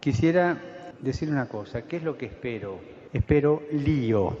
quisiera 0.00 0.56
decir 0.98 1.28
una 1.30 1.46
cosa, 1.46 1.82
¿qué 1.82 1.98
es 1.98 2.02
lo 2.02 2.16
que 2.16 2.26
espero? 2.26 2.80
Espero 3.12 3.62
lío. 3.72 4.36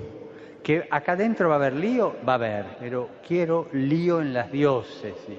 Que 0.62 0.86
acá 0.90 1.12
adentro 1.12 1.48
va 1.48 1.54
a 1.54 1.58
haber 1.58 1.74
lío, 1.74 2.16
va 2.26 2.32
a 2.32 2.36
haber, 2.36 2.66
pero 2.78 3.08
quiero 3.26 3.68
lío 3.72 4.20
en 4.20 4.34
las 4.34 4.50
diócesis. 4.50 5.38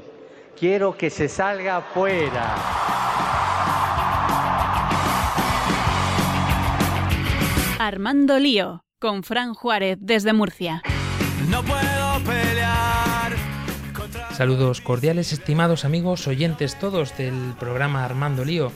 Quiero 0.57 0.96
que 0.96 1.10
se 1.10 1.28
salga 1.28 1.78
afuera. 1.78 2.55
Armando 7.79 8.38
Lío, 8.38 8.83
con 8.99 9.24
Fran 9.24 9.56
Juárez 9.56 9.97
desde 9.99 10.33
Murcia. 10.33 10.83
No 11.49 11.63
puedo 11.63 12.19
pelear. 12.24 13.31
Saludos 14.33 14.81
cordiales, 14.81 15.33
estimados 15.33 15.83
amigos, 15.83 16.27
oyentes 16.27 16.77
todos 16.77 17.17
del 17.17 17.53
programa 17.59 18.05
Armando 18.05 18.45
Lío, 18.45 18.72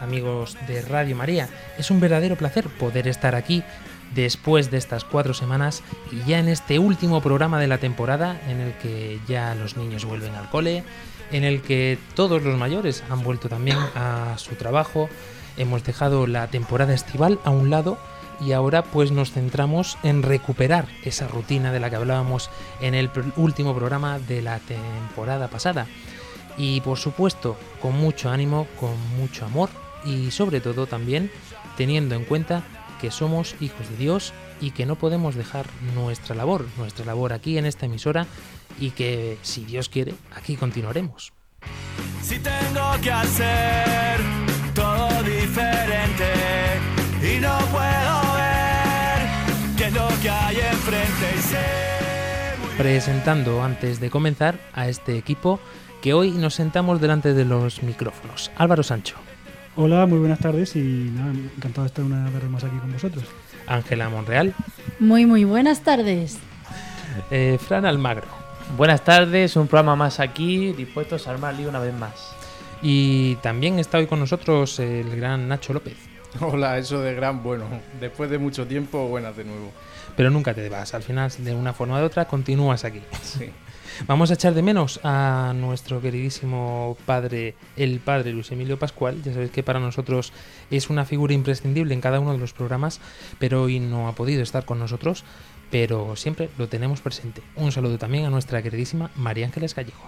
amigos 0.00 0.56
de 0.66 0.82
Radio 0.82 1.16
María. 1.16 1.48
Es 1.78 1.90
un 1.90 2.00
verdadero 2.00 2.36
placer 2.36 2.68
poder 2.68 3.08
estar 3.08 3.34
aquí 3.34 3.62
después 4.14 4.70
de 4.70 4.78
estas 4.78 5.04
cuatro 5.04 5.34
semanas 5.34 5.82
y 6.10 6.28
ya 6.28 6.38
en 6.38 6.48
este 6.48 6.78
último 6.78 7.20
programa 7.20 7.60
de 7.60 7.68
la 7.68 7.78
temporada 7.78 8.40
en 8.48 8.60
el 8.60 8.72
que 8.74 9.20
ya 9.28 9.54
los 9.54 9.76
niños 9.76 10.04
vuelven 10.04 10.34
al 10.34 10.50
cole, 10.50 10.84
en 11.30 11.44
el 11.44 11.62
que 11.62 11.98
todos 12.14 12.42
los 12.42 12.58
mayores 12.58 13.04
han 13.08 13.22
vuelto 13.22 13.48
también 13.48 13.78
a 13.94 14.34
su 14.36 14.56
trabajo. 14.56 15.08
Hemos 15.56 15.84
dejado 15.84 16.26
la 16.26 16.48
temporada 16.48 16.94
estival 16.94 17.38
a 17.44 17.50
un 17.50 17.70
lado 17.70 17.98
y 18.40 18.52
ahora 18.52 18.82
pues 18.82 19.12
nos 19.12 19.32
centramos 19.32 19.98
en 20.02 20.22
recuperar 20.22 20.86
esa 21.04 21.28
rutina 21.28 21.72
de 21.72 21.80
la 21.80 21.90
que 21.90 21.96
hablábamos 21.96 22.50
en 22.80 22.94
el 22.94 23.10
último 23.36 23.74
programa 23.74 24.18
de 24.18 24.42
la 24.42 24.58
temporada 24.60 25.48
pasada. 25.48 25.86
Y 26.56 26.80
por 26.80 26.98
supuesto, 26.98 27.56
con 27.80 27.94
mucho 27.94 28.30
ánimo, 28.30 28.66
con 28.78 28.98
mucho 29.16 29.44
amor 29.44 29.70
y 30.04 30.30
sobre 30.30 30.60
todo 30.60 30.86
también 30.86 31.30
teniendo 31.76 32.14
en 32.14 32.24
cuenta 32.24 32.62
que 33.00 33.10
somos 33.10 33.54
hijos 33.60 33.88
de 33.88 33.96
Dios 33.96 34.32
y 34.60 34.72
que 34.72 34.86
no 34.86 34.96
podemos 34.96 35.34
dejar 35.34 35.66
nuestra 35.94 36.34
labor, 36.34 36.66
nuestra 36.76 37.04
labor 37.04 37.32
aquí 37.32 37.56
en 37.56 37.66
esta 37.66 37.86
emisora 37.86 38.26
y 38.78 38.90
que 38.90 39.38
si 39.42 39.64
Dios 39.64 39.88
quiere, 39.88 40.14
aquí 40.34 40.56
continuaremos. 40.56 41.32
Si 42.22 42.38
tengo 42.38 42.92
que 43.02 43.10
hacer 43.10 44.20
todo 44.74 45.22
diferente 45.22 46.32
y 47.22 47.40
no 47.40 47.58
puedo 47.72 48.34
ver 48.34 49.76
qué 49.76 49.84
es 49.86 49.92
lo 49.92 50.08
que 50.22 50.30
hay 50.30 50.56
enfrente 50.56 51.34
y 51.36 51.40
sé 51.40 52.56
muy 52.60 52.76
Presentando 52.76 53.62
antes 53.62 54.00
de 54.00 54.10
comenzar 54.10 54.58
a 54.72 54.88
este 54.88 55.16
equipo 55.16 55.60
que 56.02 56.14
hoy 56.14 56.30
nos 56.30 56.54
sentamos 56.54 57.00
delante 57.00 57.34
de 57.34 57.44
los 57.44 57.82
micrófonos. 57.82 58.50
Álvaro 58.56 58.82
Sancho, 58.82 59.16
Hola, 59.82 60.04
muy 60.04 60.18
buenas 60.18 60.38
tardes 60.40 60.76
y 60.76 60.80
nada, 61.14 61.32
encantado 61.32 61.82
de 61.84 61.86
estar 61.86 62.04
una 62.04 62.28
vez 62.28 62.44
más 62.50 62.62
aquí 62.64 62.76
con 62.76 62.92
vosotros. 62.92 63.24
Ángela 63.66 64.10
Monreal, 64.10 64.54
Muy, 64.98 65.24
muy 65.24 65.44
buenas 65.44 65.80
tardes. 65.82 66.38
eh, 67.30 67.56
Fran 67.60 67.86
Almagro 67.86 68.26
Buenas 68.76 69.02
tardes, 69.02 69.56
un 69.56 69.66
programa 69.68 69.96
más 69.96 70.20
aquí, 70.20 70.72
dispuestos 70.72 71.26
a 71.26 71.30
armar 71.30 71.54
lío 71.54 71.70
una 71.70 71.78
vez 71.78 71.94
más. 71.94 72.12
y 72.82 73.36
también 73.36 73.78
está 73.78 73.96
hoy 73.98 74.06
con 74.06 74.20
nosotros 74.20 74.78
el 74.80 75.16
gran 75.16 75.48
Nacho 75.48 75.72
López. 75.72 75.96
Hola, 76.40 76.78
eso 76.78 77.00
de 77.00 77.14
gran 77.14 77.42
bueno. 77.42 77.66
Después 78.00 78.30
de 78.30 78.38
mucho 78.38 78.66
tiempo, 78.66 79.08
buenas 79.08 79.36
de 79.36 79.44
nuevo. 79.44 79.72
Pero 80.16 80.30
nunca 80.30 80.54
te 80.54 80.68
vas, 80.68 80.94
al 80.94 81.02
final 81.02 81.32
de 81.38 81.54
una 81.54 81.72
forma 81.72 82.00
u 82.00 82.04
otra 82.04 82.26
continúas 82.26 82.84
aquí. 82.84 83.02
Sí. 83.22 83.50
Vamos 84.06 84.30
a 84.30 84.34
echar 84.34 84.54
de 84.54 84.62
menos 84.62 85.00
a 85.02 85.52
nuestro 85.54 86.00
queridísimo 86.00 86.96
padre, 87.06 87.54
el 87.76 88.00
padre 88.00 88.32
Luis 88.32 88.50
Emilio 88.50 88.78
Pascual. 88.78 89.22
Ya 89.22 89.32
sabéis 89.32 89.50
que 89.50 89.62
para 89.62 89.80
nosotros 89.80 90.32
es 90.70 90.90
una 90.90 91.04
figura 91.04 91.34
imprescindible 91.34 91.94
en 91.94 92.00
cada 92.00 92.20
uno 92.20 92.32
de 92.32 92.38
los 92.38 92.52
programas, 92.52 93.00
pero 93.38 93.62
hoy 93.62 93.80
no 93.80 94.08
ha 94.08 94.14
podido 94.14 94.42
estar 94.42 94.64
con 94.64 94.78
nosotros, 94.78 95.24
pero 95.70 96.16
siempre 96.16 96.48
lo 96.58 96.68
tenemos 96.68 97.00
presente. 97.00 97.42
Un 97.56 97.72
saludo 97.72 97.98
también 97.98 98.24
a 98.24 98.30
nuestra 98.30 98.62
queridísima 98.62 99.10
María 99.16 99.46
Ángeles 99.46 99.74
Gallego. 99.74 100.00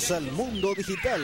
Bienvenidos 0.00 0.10
al 0.12 0.32
mundo 0.32 0.74
digital. 0.74 1.20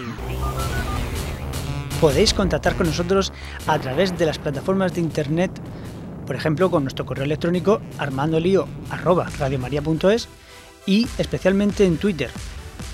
Podéis 2.01 2.33
contactar 2.35 2.77
con 2.77 2.87
nosotros 2.87 3.33
a 3.67 3.79
través 3.79 4.19
de 4.19 4.27
las 4.27 4.39
plataformas 4.39 4.93
de 4.93 5.01
internet, 5.01 5.51
por 6.27 6.37
ejemplo 6.37 6.71
con 6.71 6.85
nuestro 6.85 7.07
correo 7.07 7.25
electrónico 7.25 7.81
armandolio@radiomaria.es 7.97 10.29
y 10.85 11.09
especialmente 11.17 11.87
en 11.87 11.97
Twitter, 11.97 12.31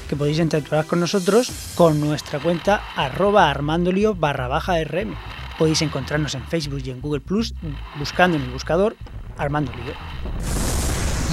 que 0.08 0.14
podéis 0.14 0.38
interactuar 0.38 0.86
con 0.86 1.00
nosotros 1.00 1.50
con 1.74 2.00
nuestra 2.00 2.38
cuenta 2.38 2.80
arroba 2.94 3.50
armandolio 3.50 4.14
barra 4.14 4.46
baja 4.46 4.74
rm. 4.84 5.16
Podéis 5.58 5.82
encontrarnos 5.82 6.36
en 6.36 6.46
Facebook 6.46 6.82
y 6.84 6.90
en 6.90 7.00
Google 7.00 7.22
Plus 7.22 7.54
buscando 7.98 8.36
en 8.36 8.44
el 8.44 8.50
buscador 8.50 8.94
Armando 9.36 9.72
Lío. 9.72 9.94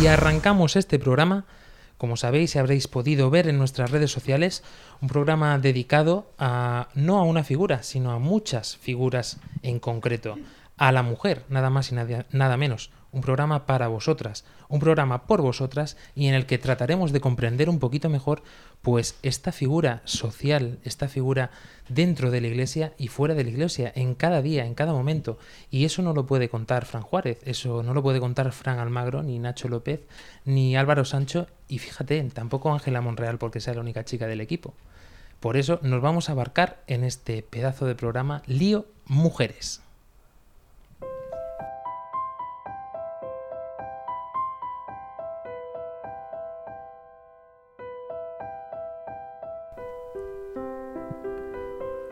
Y 0.01 0.07
arrancamos 0.07 0.75
este 0.75 0.97
programa, 0.97 1.45
como 1.99 2.15
sabéis 2.15 2.55
y 2.55 2.59
habréis 2.59 2.87
podido 2.87 3.29
ver 3.29 3.49
en 3.49 3.57
nuestras 3.57 3.91
redes 3.91 4.09
sociales, 4.09 4.63
un 5.01 5.09
programa 5.09 5.59
dedicado 5.59 6.31
a 6.39 6.87
no 6.95 7.19
a 7.19 7.23
una 7.23 7.43
figura, 7.43 7.83
sino 7.83 8.11
a 8.11 8.19
muchas 8.19 8.77
figuras 8.77 9.37
en 9.63 9.79
concreto, 9.79 10.38
a 10.77 10.93
la 10.93 11.03
mujer, 11.03 11.43
nada 11.49 11.69
más 11.69 11.91
y 11.91 11.95
nada, 11.95 12.25
nada 12.31 12.55
menos. 12.55 12.89
Un 13.11 13.19
programa 13.19 13.65
para 13.65 13.89
vosotras, 13.89 14.45
un 14.69 14.79
programa 14.79 15.23
por 15.27 15.41
vosotras 15.41 15.97
y 16.15 16.27
en 16.27 16.35
el 16.35 16.45
que 16.45 16.57
trataremos 16.57 17.11
de 17.11 17.19
comprender 17.19 17.69
un 17.69 17.79
poquito 17.79 18.07
mejor 18.07 18.43
pues 18.81 19.17
esta 19.23 19.51
figura 19.51 20.01
social, 20.06 20.79
esta 20.84 21.07
figura 21.07 21.51
dentro 21.90 22.31
de 22.31 22.41
la 22.41 22.47
iglesia 22.47 22.94
y 22.97 23.07
fuera 23.07 23.35
de 23.35 23.44
la 23.44 23.50
iglesia, 23.50 23.91
en 23.95 24.16
cada 24.16 24.41
día, 24.41 24.66
en 24.66 24.75
cada 24.75 24.94
momento. 24.94 25.38
Y 25.69 25.85
eso 25.85 26.01
no 26.01 26.13
lo 26.13 26.25
puede 26.25 26.50
contar 26.50 26.85
Fran 26.85 27.03
Juárez, 27.03 27.39
eso 27.44 27.84
no 27.84 27.94
lo 27.94 28.01
puede 28.01 28.19
contar 28.19 28.51
Fran 28.51 28.79
Almagro, 28.79 29.23
ni 29.23 29.39
Nacho 29.39 29.68
López, 29.68 30.01
ni 30.45 30.78
Álvaro 30.78 31.03
Sancho, 31.06 31.47
y 31.68 31.79
fíjate, 31.79 32.23
tampoco 32.34 32.72
Ángela 32.72 33.01
Monreal 33.01 33.38
porque 33.38 33.59
sea 33.59 33.73
la 33.73 33.81
única 33.81 34.06
chica 34.06 34.28
del 34.28 34.41
equipo. 34.41 34.73
Por 35.39 35.57
eso 35.57 35.79
nos 35.81 36.01
vamos 36.01 36.29
a 36.29 36.34
abarcar 36.34 36.84
en 36.88 37.03
este 37.03 37.44
pedazo 37.44 37.85
de 37.85 37.95
programa 37.95 38.44
Lío 38.45 38.85
Mujeres. 39.06 39.81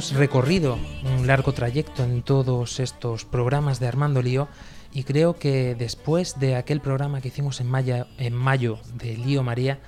Hemos 0.00 0.14
recorrido 0.14 0.78
un 1.04 1.26
largo 1.26 1.52
trayecto 1.52 2.02
en 2.04 2.22
todos 2.22 2.80
estos 2.80 3.26
programas 3.26 3.80
de 3.80 3.86
Armando 3.86 4.22
Lío 4.22 4.48
y 4.94 5.04
creo 5.04 5.36
que 5.36 5.74
después 5.74 6.40
de 6.40 6.56
aquel 6.56 6.80
programa 6.80 7.20
que 7.20 7.28
hicimos 7.28 7.60
en 7.60 7.68
mayo, 7.68 8.78
de 8.94 9.18
Lío 9.18 9.42
María, 9.42 9.78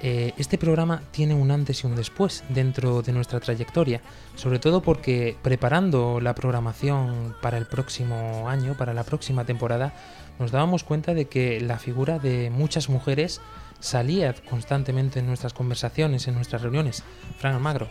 eh, 0.00 0.32
este 0.38 0.56
programa 0.56 1.02
tiene 1.10 1.34
un 1.34 1.50
antes 1.50 1.84
y 1.84 1.86
un 1.86 1.96
después 1.96 2.44
dentro 2.48 3.02
de 3.02 3.12
nuestra 3.12 3.40
trayectoria, 3.40 4.00
sobre 4.36 4.58
todo 4.58 4.80
porque 4.80 5.36
preparando 5.42 6.18
la 6.18 6.34
programación 6.34 7.36
para 7.42 7.58
el 7.58 7.66
próximo 7.66 8.48
año, 8.48 8.74
para 8.74 8.94
la 8.94 9.04
próxima 9.04 9.44
temporada, 9.44 9.92
nos 10.38 10.50
dábamos 10.50 10.82
cuenta 10.82 11.12
de 11.12 11.26
que 11.26 11.60
la 11.60 11.78
figura 11.78 12.18
de 12.18 12.48
muchas 12.48 12.88
mujeres 12.88 13.42
salía 13.80 14.34
constantemente 14.48 15.18
en 15.18 15.26
nuestras 15.26 15.52
conversaciones, 15.52 16.26
en 16.26 16.36
nuestras 16.36 16.62
reuniones. 16.62 17.04
Fran 17.36 17.52
Almagro. 17.52 17.90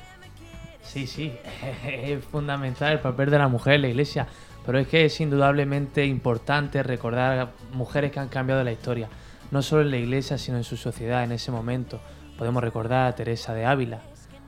Sí, 0.83 1.07
sí, 1.07 1.33
es 1.85 2.23
fundamental 2.25 2.93
el 2.93 2.99
papel 2.99 3.29
de 3.29 3.37
la 3.37 3.47
mujer 3.47 3.75
en 3.75 3.81
la 3.83 3.87
iglesia, 3.89 4.27
pero 4.65 4.79
es 4.79 4.87
que 4.87 5.05
es 5.05 5.21
indudablemente 5.21 6.05
importante 6.05 6.83
recordar 6.83 7.39
a 7.39 7.51
mujeres 7.73 8.11
que 8.11 8.19
han 8.19 8.29
cambiado 8.29 8.63
la 8.63 8.71
historia, 8.71 9.09
no 9.51 9.61
solo 9.61 9.81
en 9.83 9.91
la 9.91 9.97
iglesia, 9.97 10.37
sino 10.37 10.57
en 10.57 10.63
su 10.63 10.77
sociedad 10.77 11.23
en 11.23 11.31
ese 11.31 11.51
momento. 11.51 11.99
Podemos 12.37 12.63
recordar 12.63 13.07
a 13.07 13.15
Teresa 13.15 13.53
de 13.53 13.65
Ávila 13.65 14.01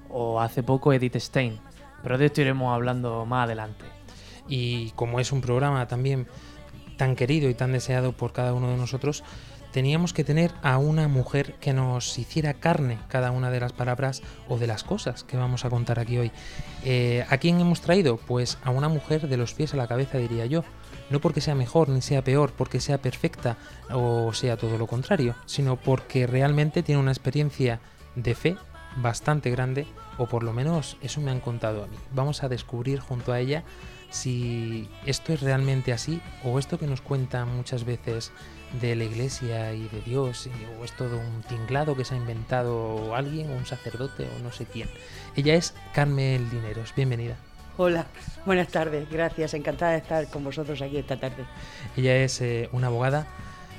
o 0.09 0.39
hace 0.39 0.63
poco 0.63 0.93
Edith 0.93 1.17
Stein, 1.17 1.59
pero 2.01 2.17
de 2.17 2.25
esto 2.25 2.41
iremos 2.41 2.73
hablando 2.73 3.25
más 3.25 3.45
adelante. 3.45 3.85
Y 4.47 4.91
como 4.91 5.19
es 5.19 5.31
un 5.31 5.41
programa 5.41 5.87
también 5.87 6.27
tan 6.97 7.15
querido 7.15 7.49
y 7.49 7.53
tan 7.53 7.71
deseado 7.71 8.11
por 8.13 8.33
cada 8.33 8.53
uno 8.53 8.69
de 8.69 8.77
nosotros, 8.77 9.23
teníamos 9.73 10.13
que 10.13 10.23
tener 10.23 10.51
a 10.61 10.77
una 10.77 11.07
mujer 11.07 11.55
que 11.55 11.73
nos 11.73 12.17
hiciera 12.17 12.53
carne 12.53 12.99
cada 13.09 13.31
una 13.31 13.49
de 13.49 13.59
las 13.59 13.73
palabras 13.73 14.21
o 14.47 14.57
de 14.57 14.67
las 14.67 14.83
cosas 14.83 15.23
que 15.23 15.35
vamos 15.35 15.65
a 15.65 15.69
contar 15.69 15.99
aquí 15.99 16.17
hoy. 16.17 16.31
Eh, 16.85 17.25
¿A 17.27 17.37
quién 17.37 17.59
hemos 17.59 17.81
traído? 17.81 18.17
Pues 18.17 18.59
a 18.63 18.69
una 18.69 18.87
mujer 18.87 19.27
de 19.27 19.35
los 19.35 19.55
pies 19.55 19.73
a 19.73 19.77
la 19.77 19.87
cabeza, 19.87 20.19
diría 20.19 20.45
yo. 20.45 20.63
No 21.09 21.19
porque 21.19 21.41
sea 21.41 21.55
mejor 21.55 21.89
ni 21.89 22.01
sea 22.01 22.23
peor, 22.23 22.53
porque 22.55 22.79
sea 22.79 22.99
perfecta 22.99 23.57
o 23.91 24.31
sea 24.33 24.57
todo 24.57 24.77
lo 24.77 24.87
contrario, 24.87 25.35
sino 25.45 25.75
porque 25.75 26.27
realmente 26.27 26.83
tiene 26.83 27.01
una 27.01 27.11
experiencia 27.11 27.79
de 28.15 28.35
fe 28.35 28.57
bastante 28.97 29.49
grande, 29.49 29.87
o 30.19 30.27
por 30.27 30.43
lo 30.43 30.53
menos 30.53 30.97
eso 31.01 31.19
me 31.19 31.31
han 31.31 31.39
contado 31.39 31.83
a 31.83 31.87
mí. 31.87 31.97
Vamos 32.13 32.43
a 32.43 32.49
descubrir 32.49 32.99
junto 32.99 33.33
a 33.33 33.39
ella 33.39 33.63
si 34.11 34.87
esto 35.07 35.33
es 35.33 35.41
realmente 35.41 35.91
así 35.91 36.21
o 36.43 36.59
esto 36.59 36.77
que 36.77 36.85
nos 36.85 37.01
cuentan 37.01 37.55
muchas 37.55 37.83
veces 37.83 38.31
de 38.81 38.95
la 38.95 39.03
iglesia 39.03 39.73
y 39.73 39.87
de 39.87 40.01
Dios 40.01 40.49
o 40.79 40.83
es 40.83 40.91
todo 40.93 41.17
un 41.17 41.43
tinglado 41.43 41.95
que 41.95 42.05
se 42.05 42.15
ha 42.15 42.17
inventado 42.17 43.15
alguien 43.15 43.51
o 43.51 43.55
un 43.55 43.65
sacerdote 43.65 44.27
o 44.35 44.43
no 44.43 44.51
sé 44.51 44.65
quién. 44.65 44.89
Ella 45.35 45.55
es 45.55 45.73
Carmel 45.93 46.49
Dineros, 46.49 46.93
bienvenida. 46.95 47.35
Hola, 47.77 48.05
buenas 48.45 48.67
tardes, 48.67 49.09
gracias, 49.09 49.53
encantada 49.53 49.93
de 49.93 49.97
estar 49.97 50.29
con 50.29 50.43
vosotros 50.43 50.81
aquí 50.81 50.97
esta 50.97 51.19
tarde. 51.19 51.45
Ella 51.97 52.17
es 52.17 52.39
eh, 52.41 52.69
una 52.71 52.87
abogada 52.87 53.27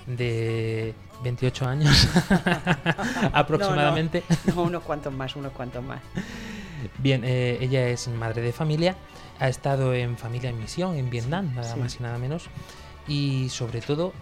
de 0.06 0.94
28 1.23 1.67
años 1.67 2.08
aproximadamente. 3.32 4.23
No, 4.46 4.55
no, 4.55 4.62
unos 4.62 4.82
cuantos 4.82 5.12
más, 5.12 5.37
unos 5.37 5.52
cuantos 5.52 5.82
más. 5.82 6.00
Bien, 6.99 7.23
eh, 7.25 7.58
ella 7.61 7.88
es 7.88 8.08
madre 8.08 8.43
de 8.43 8.52
familia, 8.52 8.96
ha 9.38 9.49
estado 9.49 9.94
en 9.94 10.17
Familia 10.19 10.50
en 10.50 10.58
Misión 10.58 10.96
en 10.96 11.08
Vietnam, 11.11 11.55
nada 11.55 11.75
sí. 11.75 11.81
más 11.81 11.96
y 11.99 12.02
nada 12.02 12.19
menos, 12.19 12.49
y 13.06 13.49
sobre 13.49 13.81
todo 13.81 14.12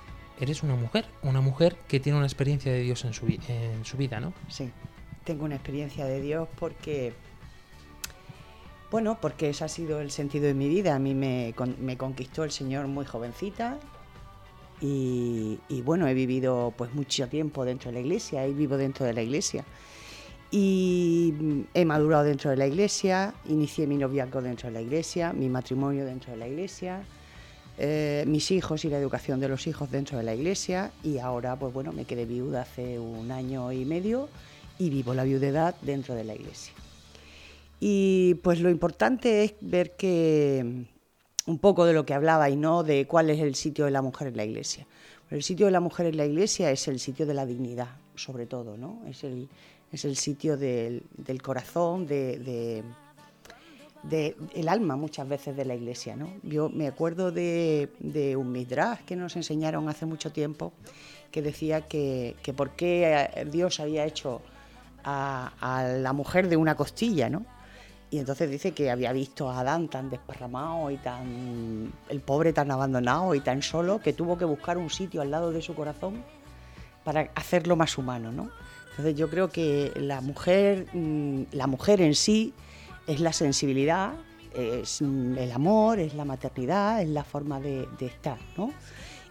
eres 0.42 0.64
una 0.64 0.74
mujer, 0.74 1.06
una 1.22 1.40
mujer 1.40 1.76
que 1.86 2.00
tiene 2.00 2.18
una 2.18 2.26
experiencia 2.26 2.72
de 2.72 2.80
Dios 2.80 3.04
en 3.04 3.14
su, 3.14 3.26
en 3.26 3.84
su 3.84 3.96
vida, 3.96 4.18
¿no? 4.18 4.32
Sí, 4.48 4.70
tengo 5.24 5.44
una 5.44 5.54
experiencia 5.54 6.04
de 6.04 6.20
Dios 6.20 6.48
porque, 6.58 7.12
bueno, 8.90 9.18
porque 9.20 9.50
ese 9.50 9.64
ha 9.64 9.68
sido 9.68 10.00
el 10.00 10.10
sentido 10.10 10.46
de 10.46 10.54
mi 10.54 10.68
vida. 10.68 10.96
A 10.96 10.98
mí 10.98 11.14
me, 11.14 11.54
me 11.80 11.96
conquistó 11.96 12.42
el 12.42 12.50
Señor 12.50 12.88
muy 12.88 13.06
jovencita 13.06 13.78
y, 14.80 15.60
y, 15.68 15.80
bueno, 15.82 16.08
he 16.08 16.14
vivido 16.14 16.74
pues 16.76 16.92
mucho 16.92 17.28
tiempo 17.28 17.64
dentro 17.64 17.90
de 17.90 17.94
la 17.94 18.00
iglesia 18.00 18.44
y 18.44 18.52
vivo 18.52 18.76
dentro 18.76 19.06
de 19.06 19.12
la 19.12 19.22
iglesia. 19.22 19.64
Y 20.50 21.64
he 21.72 21.84
madurado 21.84 22.24
dentro 22.24 22.50
de 22.50 22.56
la 22.56 22.66
iglesia, 22.66 23.32
inicié 23.48 23.86
mi 23.86 23.96
noviazgo 23.96 24.42
dentro 24.42 24.68
de 24.68 24.74
la 24.74 24.82
iglesia, 24.82 25.32
mi 25.32 25.48
matrimonio 25.48 26.04
dentro 26.04 26.32
de 26.32 26.38
la 26.38 26.48
iglesia, 26.48 27.04
eh, 27.78 28.24
mis 28.26 28.50
hijos 28.50 28.84
y 28.84 28.88
la 28.90 28.98
educación 28.98 29.40
de 29.40 29.48
los 29.48 29.66
hijos 29.66 29.90
dentro 29.90 30.18
de 30.18 30.24
la 30.24 30.34
iglesia 30.34 30.92
y 31.02 31.18
ahora 31.18 31.56
pues 31.56 31.72
bueno 31.72 31.92
me 31.92 32.04
quedé 32.04 32.26
viuda 32.26 32.62
hace 32.62 32.98
un 32.98 33.30
año 33.30 33.72
y 33.72 33.84
medio 33.84 34.28
y 34.78 34.90
vivo 34.90 35.14
la 35.14 35.24
viudedad 35.24 35.74
dentro 35.82 36.14
de 36.14 36.24
la 36.24 36.34
iglesia. 36.34 36.72
Y 37.80 38.34
pues 38.42 38.60
lo 38.60 38.70
importante 38.70 39.44
es 39.44 39.54
ver 39.60 39.96
que 39.96 40.86
mm, 41.46 41.50
un 41.50 41.58
poco 41.58 41.84
de 41.84 41.92
lo 41.92 42.06
que 42.06 42.14
hablaba 42.14 42.48
y 42.50 42.56
no 42.56 42.82
de 42.84 43.06
cuál 43.06 43.30
es 43.30 43.40
el 43.40 43.54
sitio 43.54 43.84
de 43.86 43.90
la 43.90 44.02
mujer 44.02 44.28
en 44.28 44.36
la 44.36 44.44
iglesia. 44.44 44.86
El 45.30 45.42
sitio 45.42 45.66
de 45.66 45.72
la 45.72 45.80
mujer 45.80 46.06
en 46.06 46.16
la 46.16 46.26
iglesia 46.26 46.70
es 46.70 46.86
el 46.88 47.00
sitio 47.00 47.26
de 47.26 47.34
la 47.34 47.46
dignidad, 47.46 47.88
sobre 48.14 48.46
todo, 48.46 48.76
¿no? 48.76 49.00
Es 49.08 49.24
el, 49.24 49.48
es 49.90 50.04
el 50.04 50.16
sitio 50.16 50.56
del, 50.56 51.02
del 51.16 51.40
corazón, 51.42 52.06
de, 52.06 52.38
de- 52.38 52.82
de 54.02 54.36
el 54.54 54.68
alma 54.68 54.96
muchas 54.96 55.28
veces 55.28 55.56
de 55.56 55.64
la 55.64 55.74
iglesia. 55.74 56.16
¿no? 56.16 56.28
Yo 56.42 56.68
me 56.68 56.86
acuerdo 56.86 57.32
de, 57.32 57.88
un 58.36 58.52
midrash 58.52 59.00
que 59.00 59.16
nos 59.16 59.36
enseñaron 59.36 59.88
hace 59.88 60.06
mucho 60.06 60.32
tiempo 60.32 60.72
que 61.30 61.42
decía 61.42 61.82
que, 61.82 62.36
que 62.42 62.52
por 62.52 62.70
qué 62.70 63.46
Dios 63.50 63.80
había 63.80 64.04
hecho 64.04 64.42
a, 65.04 65.52
a 65.60 65.84
la 65.84 66.12
mujer 66.12 66.48
de 66.48 66.56
una 66.56 66.74
costilla, 66.74 67.30
¿no? 67.30 67.44
Y 68.10 68.18
entonces 68.18 68.50
dice 68.50 68.72
que 68.72 68.90
había 68.90 69.10
visto 69.14 69.48
a 69.48 69.60
Adán 69.60 69.88
tan 69.88 70.10
desparramado 70.10 70.90
y 70.90 70.98
tan 70.98 71.90
el 72.10 72.20
pobre 72.20 72.52
tan 72.52 72.70
abandonado 72.70 73.34
y 73.34 73.40
tan 73.40 73.62
solo 73.62 74.02
que 74.02 74.12
tuvo 74.12 74.36
que 74.36 74.44
buscar 74.44 74.76
un 74.76 74.90
sitio 74.90 75.22
al 75.22 75.30
lado 75.30 75.50
de 75.50 75.62
su 75.62 75.74
corazón 75.74 76.22
para 77.04 77.30
hacerlo 77.34 77.74
más 77.74 77.96
humano, 77.96 78.30
¿no? 78.30 78.50
Entonces 78.90 79.16
yo 79.16 79.30
creo 79.30 79.48
que 79.48 79.92
la 79.96 80.20
mujer, 80.20 80.86
mm, 80.92 81.44
la 81.52 81.66
mujer 81.66 82.02
en 82.02 82.14
sí 82.14 82.52
es 83.06 83.20
la 83.20 83.32
sensibilidad, 83.32 84.14
es 84.54 85.00
el 85.00 85.52
amor, 85.52 85.98
es 85.98 86.14
la 86.14 86.24
maternidad, 86.24 87.02
es 87.02 87.08
la 87.08 87.24
forma 87.24 87.60
de, 87.60 87.88
de 87.98 88.06
estar, 88.06 88.38
¿no? 88.56 88.72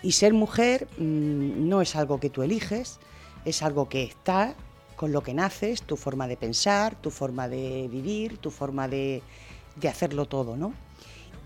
Y 0.04 0.14
ser 0.14 0.34
mujer 0.34 0.88
mm, 0.98 1.68
no 1.70 1.82
es 1.82 1.96
algo 1.96 2.20
que 2.20 2.30
tú 2.30 2.42
eliges, 2.42 3.00
es 3.46 3.62
algo 3.62 3.88
que 3.88 4.04
está 4.04 4.56
con 4.96 5.12
lo 5.12 5.22
que 5.22 5.34
naces, 5.34 5.84
tu 5.84 5.98
forma 5.98 6.28
de 6.28 6.38
pensar, 6.38 6.96
tu 6.96 7.10
forma 7.10 7.48
de 7.48 7.88
vivir, 7.92 8.38
tu 8.38 8.52
forma 8.52 8.88
de, 8.88 9.22
de 9.76 9.88
hacerlo 9.88 10.26
todo, 10.26 10.58
¿no? 10.58 10.74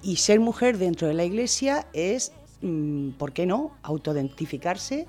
Y 0.04 0.18
ser 0.18 0.40
mujer 0.40 0.78
dentro 0.78 1.08
de 1.08 1.14
la 1.14 1.24
iglesia 1.24 1.88
es, 1.94 2.32
mm, 2.62 3.12
¿por 3.12 3.34
qué 3.34 3.46
no?, 3.46 3.72
autoidentificarse 3.82 5.08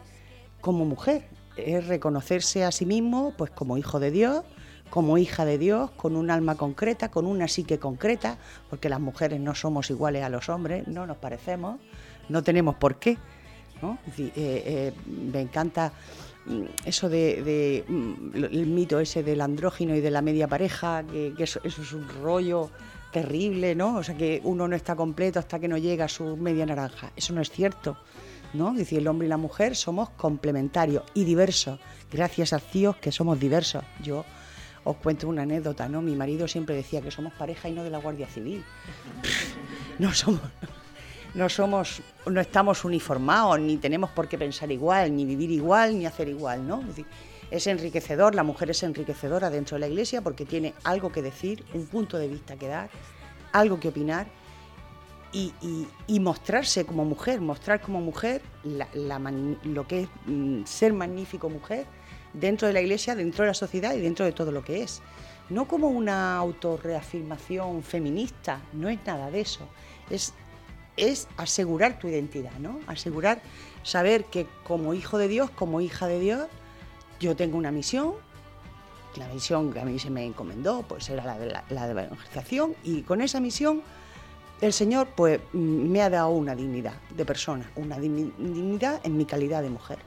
como 0.60 0.84
mujer, 0.84 1.28
es 1.56 1.86
reconocerse 1.86 2.64
a 2.64 2.72
sí 2.72 2.86
mismo 2.86 3.32
pues 3.36 3.50
como 3.50 3.78
hijo 3.78 4.00
de 4.00 4.10
Dios, 4.10 4.42
como 4.90 5.18
hija 5.18 5.44
de 5.44 5.58
Dios, 5.58 5.90
con 5.92 6.16
un 6.16 6.30
alma 6.30 6.56
concreta, 6.56 7.10
con 7.10 7.26
una 7.26 7.48
psique 7.48 7.78
concreta, 7.78 8.38
porque 8.70 8.88
las 8.88 9.00
mujeres 9.00 9.40
no 9.40 9.54
somos 9.54 9.90
iguales 9.90 10.22
a 10.22 10.28
los 10.28 10.48
hombres, 10.48 10.86
no 10.86 11.06
nos 11.06 11.16
parecemos, 11.16 11.80
no 12.28 12.42
tenemos 12.42 12.76
por 12.76 12.96
qué. 12.96 13.18
¿no? 13.82 13.98
Eh, 14.16 14.32
eh, 14.36 14.92
me 15.06 15.40
encanta 15.40 15.92
mm, 16.46 16.62
eso 16.86 17.08
de, 17.08 17.84
mm, 17.86 18.36
el 18.36 18.66
mito 18.66 19.00
ese 19.00 19.22
del 19.22 19.40
andrógino 19.40 19.94
y 19.94 20.00
de 20.00 20.10
la 20.10 20.22
media 20.22 20.48
pareja, 20.48 21.04
que, 21.04 21.34
que 21.36 21.44
eso, 21.44 21.60
eso 21.62 21.82
es 21.82 21.92
un 21.92 22.08
rollo 22.22 22.70
terrible, 23.12 23.74
¿no? 23.74 23.96
O 23.96 24.02
sea, 24.02 24.16
que 24.16 24.40
uno 24.44 24.66
no 24.68 24.76
está 24.76 24.96
completo 24.96 25.38
hasta 25.38 25.58
que 25.58 25.68
no 25.68 25.78
llega 25.78 26.06
a 26.06 26.08
su 26.08 26.36
media 26.36 26.66
naranja. 26.66 27.12
Eso 27.16 27.32
no 27.32 27.40
es 27.40 27.50
cierto. 27.50 27.96
¿no? 28.52 28.72
Es 28.72 28.78
decir, 28.78 28.98
el 28.98 29.08
hombre 29.08 29.26
y 29.26 29.30
la 29.30 29.36
mujer 29.36 29.76
somos 29.76 30.10
complementarios 30.10 31.04
y 31.14 31.24
diversos, 31.24 31.78
gracias 32.10 32.52
a 32.52 32.60
Dios 32.72 32.96
que 32.96 33.12
somos 33.12 33.38
diversos. 33.38 33.84
Yo 34.02 34.24
os 34.86 34.96
cuento 34.98 35.28
una 35.28 35.42
anécdota, 35.42 35.88
¿no? 35.88 36.00
Mi 36.00 36.14
marido 36.14 36.46
siempre 36.46 36.76
decía 36.76 37.02
que 37.02 37.10
somos 37.10 37.32
pareja 37.32 37.68
y 37.68 37.72
no 37.72 37.82
de 37.82 37.90
la 37.90 37.98
Guardia 37.98 38.26
Civil. 38.28 38.64
No 41.34 41.50
somos, 41.50 42.00
no 42.24 42.40
estamos 42.40 42.84
uniformados, 42.84 43.60
ni 43.60 43.76
tenemos 43.76 44.10
por 44.10 44.26
qué 44.26 44.38
pensar 44.38 44.72
igual, 44.72 45.14
ni 45.14 45.26
vivir 45.26 45.50
igual, 45.50 45.98
ni 45.98 46.06
hacer 46.06 46.28
igual, 46.28 46.66
¿no? 46.66 46.82
Es, 47.50 47.66
enriquecedor, 47.66 48.34
la 48.34 48.42
mujer 48.42 48.70
es 48.70 48.82
enriquecedora 48.82 49.50
dentro 49.50 49.74
de 49.74 49.80
la 49.80 49.88
iglesia 49.88 50.22
porque 50.22 50.46
tiene 50.46 50.72
algo 50.84 51.12
que 51.12 51.20
decir, 51.20 51.62
un 51.74 51.86
punto 51.86 52.16
de 52.16 52.28
vista 52.28 52.56
que 52.56 52.68
dar, 52.68 52.88
algo 53.52 53.78
que 53.78 53.88
opinar 53.88 54.28
y, 55.32 56.20
mostrarse 56.20 56.86
como 56.86 57.04
mujer, 57.04 57.40
mostrar 57.42 57.82
como 57.82 58.00
mujer 58.00 58.40
lo 58.64 59.86
que 59.86 60.02
es 60.02 60.08
mm, 60.26 60.64
ser 60.64 60.94
magnífico 60.94 61.50
mujer 61.50 61.86
dentro 62.40 62.68
de 62.68 62.74
la 62.74 62.80
iglesia, 62.80 63.14
dentro 63.14 63.44
de 63.44 63.48
la 63.48 63.54
sociedad 63.54 63.94
y 63.94 64.00
dentro 64.00 64.24
de 64.24 64.32
todo 64.32 64.52
lo 64.52 64.62
que 64.62 64.82
es. 64.82 65.02
No 65.48 65.66
como 65.66 65.88
una 65.88 66.36
autorreafirmación 66.36 67.82
feminista, 67.82 68.60
no 68.72 68.88
es 68.88 68.98
nada 69.06 69.30
de 69.30 69.40
eso. 69.40 69.68
Es, 70.10 70.34
es 70.96 71.28
asegurar 71.36 71.98
tu 71.98 72.08
identidad, 72.08 72.52
¿no? 72.58 72.80
Asegurar, 72.86 73.40
saber 73.82 74.24
que 74.24 74.46
como 74.64 74.94
hijo 74.94 75.18
de 75.18 75.28
Dios, 75.28 75.50
como 75.50 75.80
hija 75.80 76.06
de 76.06 76.20
Dios, 76.20 76.46
yo 77.20 77.36
tengo 77.36 77.56
una 77.56 77.70
misión, 77.70 78.14
la 79.16 79.28
misión 79.28 79.72
que 79.72 79.80
a 79.80 79.84
mí 79.84 79.98
se 79.98 80.10
me 80.10 80.24
encomendó, 80.24 80.82
pues 80.82 81.08
era 81.08 81.24
la 81.24 81.38
de 81.38 81.46
la, 81.46 81.64
la 81.70 81.88
evangelización, 81.88 82.74
y 82.82 83.02
con 83.02 83.20
esa 83.20 83.40
misión 83.40 83.82
el 84.60 84.72
Señor 84.72 85.08
pues 85.14 85.40
me 85.52 86.02
ha 86.02 86.10
dado 86.10 86.30
una 86.30 86.54
dignidad 86.54 86.94
de 87.14 87.24
persona, 87.24 87.70
una 87.76 87.98
dignidad 87.98 89.00
en 89.04 89.16
mi 89.16 89.24
calidad 89.24 89.62
de 89.62 89.70
mujer. 89.70 89.98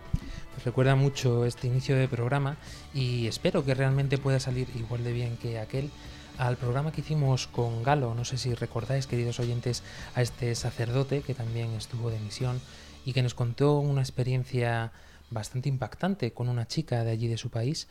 Recuerda 0.64 0.96
mucho 0.96 1.46
este 1.46 1.68
inicio 1.68 1.96
de 1.96 2.08
programa 2.08 2.58
y 2.94 3.28
espero 3.28 3.64
que 3.64 3.74
realmente 3.74 4.18
pueda 4.18 4.40
salir 4.40 4.68
igual 4.76 5.04
de 5.04 5.14
bien 5.14 5.38
que 5.38 5.60
aquel 5.60 5.90
al 6.38 6.58
programa 6.58 6.92
que 6.92 7.02
hicimos 7.02 7.48
con 7.48 7.84
Galo. 7.84 8.16
No 8.16 8.24
sé 8.24 8.38
si 8.38 8.54
recordáis, 8.54 9.08
queridos 9.08 9.40
oyentes, 9.40 9.84
a 10.16 10.22
este 10.22 10.56
sacerdote 10.56 11.22
que 11.22 11.34
también 11.34 11.72
estuvo 11.74 12.10
de 12.10 12.20
misión 12.20 12.62
y 13.06 13.14
que 13.14 13.22
nos 13.22 13.34
contó 13.34 13.80
una 13.80 14.02
experiencia 14.02 14.92
bastante 15.30 15.70
impactante 15.70 16.32
con 16.32 16.50
una 16.50 16.68
chica 16.68 17.04
de 17.04 17.12
allí 17.12 17.28
de 17.28 17.38
su 17.38 17.50
país 17.50 17.88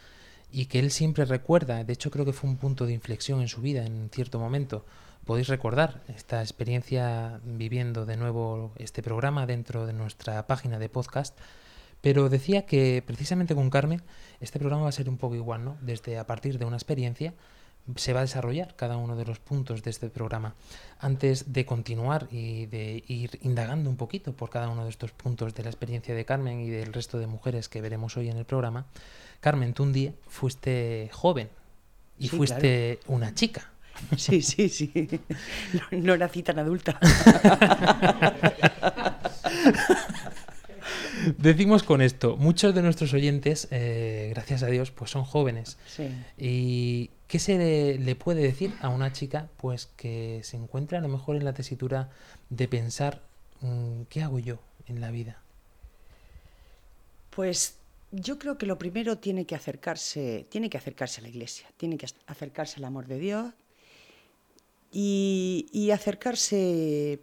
y 0.50 0.66
que 0.66 0.78
él 0.78 0.90
siempre 0.90 1.24
recuerda, 1.24 1.84
de 1.84 1.92
hecho 1.92 2.10
creo 2.10 2.24
que 2.24 2.32
fue 2.32 2.48
un 2.48 2.56
punto 2.56 2.86
de 2.86 2.94
inflexión 2.94 3.40
en 3.40 3.48
su 3.48 3.60
vida 3.60 3.84
en 3.84 4.08
cierto 4.10 4.38
momento. 4.38 4.84
Podéis 5.26 5.48
recordar 5.48 6.00
esta 6.08 6.40
experiencia 6.40 7.38
viviendo 7.44 8.06
de 8.06 8.16
nuevo 8.16 8.72
este 8.76 9.02
programa 9.02 9.44
dentro 9.44 9.86
de 9.86 9.92
nuestra 9.92 10.46
página 10.46 10.78
de 10.78 10.88
podcast. 10.88 11.38
Pero 12.00 12.28
decía 12.28 12.66
que 12.66 13.02
precisamente 13.06 13.54
con 13.54 13.70
Carmen 13.70 14.02
este 14.40 14.58
programa 14.58 14.84
va 14.84 14.88
a 14.88 14.92
ser 14.92 15.08
un 15.08 15.18
poco 15.18 15.34
igual, 15.34 15.64
¿no? 15.64 15.76
Desde 15.80 16.18
a 16.18 16.26
partir 16.26 16.58
de 16.58 16.64
una 16.64 16.76
experiencia 16.76 17.34
se 17.96 18.12
va 18.12 18.20
a 18.20 18.22
desarrollar 18.22 18.76
cada 18.76 18.98
uno 18.98 19.16
de 19.16 19.24
los 19.24 19.38
puntos 19.38 19.82
de 19.82 19.90
este 19.90 20.10
programa. 20.10 20.54
Antes 20.98 21.52
de 21.52 21.64
continuar 21.64 22.28
y 22.30 22.66
de 22.66 23.02
ir 23.06 23.38
indagando 23.42 23.88
un 23.88 23.96
poquito 23.96 24.34
por 24.34 24.50
cada 24.50 24.68
uno 24.68 24.84
de 24.84 24.90
estos 24.90 25.12
puntos 25.12 25.54
de 25.54 25.62
la 25.62 25.70
experiencia 25.70 26.14
de 26.14 26.24
Carmen 26.24 26.60
y 26.60 26.68
del 26.68 26.92
resto 26.92 27.18
de 27.18 27.26
mujeres 27.26 27.68
que 27.68 27.80
veremos 27.80 28.16
hoy 28.16 28.28
en 28.28 28.36
el 28.36 28.44
programa, 28.44 28.86
Carmen, 29.40 29.72
tú 29.72 29.84
un 29.84 29.92
día 29.92 30.12
fuiste 30.28 31.08
joven 31.12 31.48
y 32.18 32.28
Sí, 32.28 32.36
fuiste 32.36 33.00
una 33.06 33.34
chica. 33.34 33.72
Sí, 34.16 34.42
sí, 34.42 34.68
sí. 34.68 34.92
No, 35.90 35.98
no 35.98 36.16
nací 36.16 36.44
tan 36.44 36.60
adulta. 36.60 37.00
Decimos 41.36 41.82
con 41.82 42.00
esto, 42.00 42.36
muchos 42.36 42.74
de 42.74 42.82
nuestros 42.82 43.12
oyentes, 43.12 43.68
eh, 43.70 44.30
gracias 44.32 44.62
a 44.62 44.66
Dios, 44.66 44.90
pues 44.90 45.10
son 45.10 45.24
jóvenes. 45.24 45.76
Sí. 45.86 46.08
¿Y 46.36 47.10
qué 47.26 47.38
se 47.38 47.58
le, 47.58 47.98
le 47.98 48.14
puede 48.14 48.42
decir 48.42 48.72
a 48.80 48.88
una 48.88 49.12
chica 49.12 49.48
pues 49.56 49.86
que 49.96 50.40
se 50.44 50.56
encuentra 50.56 50.98
a 50.98 51.00
lo 51.00 51.08
mejor 51.08 51.36
en 51.36 51.44
la 51.44 51.52
tesitura 51.52 52.10
de 52.50 52.68
pensar 52.68 53.22
mm, 53.60 54.02
¿qué 54.08 54.22
hago 54.22 54.38
yo 54.38 54.58
en 54.86 55.00
la 55.00 55.10
vida? 55.10 55.40
Pues 57.30 57.76
yo 58.10 58.38
creo 58.38 58.56
que 58.58 58.66
lo 58.66 58.78
primero 58.78 59.18
tiene 59.18 59.44
que 59.44 59.54
acercarse, 59.54 60.46
tiene 60.48 60.70
que 60.70 60.78
acercarse 60.78 61.20
a 61.20 61.22
la 61.22 61.28
iglesia, 61.28 61.68
tiene 61.76 61.98
que 61.98 62.06
acercarse 62.26 62.76
al 62.78 62.84
amor 62.84 63.06
de 63.06 63.18
Dios 63.18 63.52
y, 64.90 65.66
y 65.72 65.90
acercarse 65.90 67.20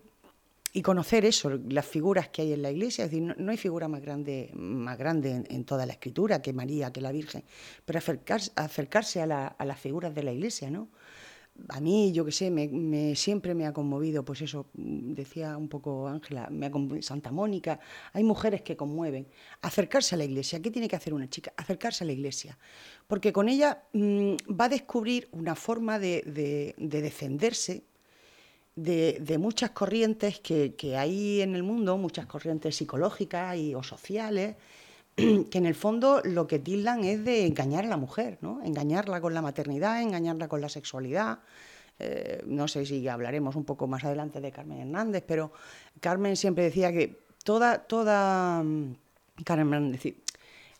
y 0.75 0.81
conocer 0.81 1.23
eso, 1.23 1.57
las 1.69 1.85
figuras 1.85 2.27
que 2.27 2.41
hay 2.41 2.51
en 2.51 2.61
la 2.61 2.69
iglesia. 2.69 3.05
Es 3.05 3.11
decir, 3.11 3.33
no, 3.37 3.49
hay 3.49 3.55
figura 3.55 3.87
más 3.87 4.01
grande, 4.01 4.51
más 4.55 4.97
grande 4.97 5.45
en, 5.49 5.63
toda 5.63 5.85
la 5.85 5.93
escritura 5.93 6.41
que 6.41 6.51
María, 6.51 6.91
que 6.91 6.99
la 6.99 7.13
Virgen, 7.13 7.45
pero 7.85 7.97
acercarse, 7.97 8.51
acercarse 8.57 9.21
a, 9.21 9.25
la, 9.25 9.47
a 9.47 9.63
las 9.63 9.79
figuras 9.79 10.13
de 10.13 10.23
la 10.23 10.33
iglesia, 10.33 10.69
¿no? 10.69 10.89
a 11.69 11.79
mí, 11.79 12.11
yo 12.11 12.25
qué 12.25 12.33
sé, 12.33 12.51
me, 12.51 12.67
me, 12.67 13.15
siempre 13.15 13.55
me 13.55 13.65
ha 13.65 13.71
conmovido, 13.71 14.25
pues 14.25 14.41
eso, 14.41 14.65
decía 14.73 15.55
un 15.55 15.69
poco 15.69 16.09
Ángela, 16.09 16.49
Santa 16.99 17.31
Mónica, 17.31 17.79
hay 18.11 18.25
mujeres 18.25 18.61
que 18.61 18.75
conmueven. 18.75 19.29
Acercarse 19.61 20.15
a 20.15 20.17
la 20.17 20.25
iglesia, 20.25 20.61
¿qué 20.61 20.71
tiene 20.71 20.89
que 20.89 20.97
hacer 20.97 21.13
una 21.13 21.29
chica? 21.29 21.53
Acercarse 21.55 22.03
a 22.03 22.07
la 22.07 22.11
iglesia, 22.11 22.57
porque 23.07 23.31
con 23.31 23.47
ella 23.47 23.85
mmm, 23.93 24.35
va 24.51 24.65
a 24.65 24.69
descubrir 24.69 25.29
una 25.31 25.55
forma 25.55 25.99
de, 25.99 26.75
de 26.77 27.01
defenderse 27.01 27.85
de, 28.75 29.37
muchas 29.39 29.71
corrientes 29.71 30.39
que, 30.39 30.97
hay 30.97 31.41
en 31.41 31.55
el 31.55 31.63
mundo, 31.63 31.97
muchas 31.97 32.25
corrientes 32.25 32.75
psicológicas 32.75 33.57
y, 33.57 33.73
o 33.73 33.83
sociales, 33.83 34.55
que 35.15 35.57
en 35.57 35.65
el 35.65 35.75
fondo 35.75 36.21
lo 36.23 36.45
que 36.47 36.59
tildan 36.59 37.03
es 37.03 37.23
de 37.23 37.45
engañar 37.45 37.85
a 37.85 37.87
la 37.87 37.97
mujer, 37.97 38.37
¿no? 38.41 38.61
engañarla 38.63 39.21
con 39.21 39.33
la 39.33 39.41
maternidad, 39.41 40.01
engañarla 40.01 40.47
con 40.47 40.61
la 40.61 40.69
sexualidad. 40.69 41.39
Eh, 41.97 42.43
no 42.45 42.67
sé 42.67 42.85
si 42.85 43.07
hablaremos 43.07 43.55
un 43.55 43.63
poco 43.63 43.87
más 43.87 44.03
adelante 44.03 44.41
de 44.41 44.51
Carmen 44.51 44.79
Hernández, 44.79 45.23
pero 45.25 45.53
Carmen 46.01 46.35
siempre 46.35 46.65
decía 46.65 46.91
que 46.91 47.21
toda, 47.45 47.79
toda, 47.79 48.61
Carmen 49.45 49.73
Hernández, 49.73 49.91
decir, 49.93 50.21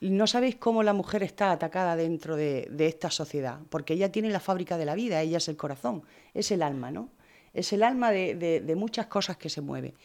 no 0.01 0.27
sabéis 0.27 0.57
cómo 0.57 0.83
la 0.83 0.91
mujer 0.91 1.23
está 1.23 1.53
atacada 1.53 1.95
dentro 1.95 2.35
de, 2.35 2.67
de, 2.69 2.87
esta 2.87 3.09
sociedad, 3.09 3.59
porque 3.69 3.93
ella 3.93 4.11
tiene 4.11 4.29
la 4.29 4.41
fábrica 4.41 4.77
de 4.77 4.83
la 4.83 4.93
vida, 4.93 5.21
ella 5.21 5.37
es 5.37 5.47
el 5.47 5.55
corazón, 5.55 6.03
es 6.33 6.51
el 6.51 6.61
alma, 6.61 6.91
¿no? 6.91 7.09
Es 7.55 7.73
el 7.73 7.81
alma 7.81 8.11
de, 8.11 8.75
muchas 8.77 9.07
cosas 9.07 9.37
que 9.37 9.49
se 9.49 9.61
mueve. 9.61 9.95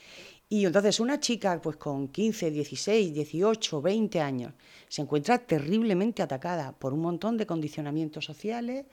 Y 0.48 0.64
entonces 0.64 0.98
una 0.98 1.20
chica 1.20 1.60
pues 1.62 1.76
con 1.76 2.08
15, 2.08 2.50
16, 2.50 3.14
18, 3.14 3.82
20 3.82 4.20
años 4.20 4.52
se 4.88 5.02
encuentra 5.02 5.38
terriblemente 5.38 6.22
atacada 6.22 6.72
por 6.72 6.92
un 6.92 7.00
montón 7.00 7.36
de 7.36 7.46
condicionamientos 7.46 8.24
sociales, 8.24 8.86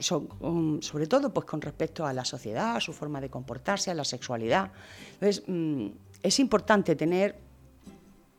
sobre 0.00 1.06
todo 1.06 1.32
pues 1.32 1.46
con 1.46 1.60
respecto 1.60 2.06
a 2.06 2.12
la 2.12 2.24
sociedad, 2.24 2.76
a 2.76 2.80
su 2.80 2.92
forma 2.92 3.20
de 3.20 3.30
comportarse, 3.30 3.90
a 3.90 3.94
la 3.94 4.04
sexualidad. 4.04 4.70
Entonces 5.14 5.42
mm, 5.46 5.86
es 6.22 6.38
importante 6.38 6.94
tener 6.94 7.36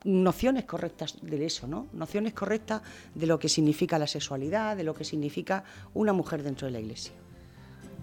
nociones 0.06 0.64
correctas 0.64 1.18
de 1.22 1.46
eso, 1.46 1.68
¿no? 1.68 1.88
Nociones 1.92 2.34
correctas 2.34 2.82
de 3.14 3.28
lo 3.28 3.40
que 3.40 3.50
significa 3.50 4.00
la 4.00 4.08
sexualidad, 4.08 4.78
de 4.78 4.84
lo 4.84 4.94
que 4.94 5.04
significa 5.04 5.64
una 5.94 6.14
mujer 6.14 6.44
dentro 6.44 6.68
de 6.68 6.72
la 6.72 6.80
iglesia. 6.80 7.14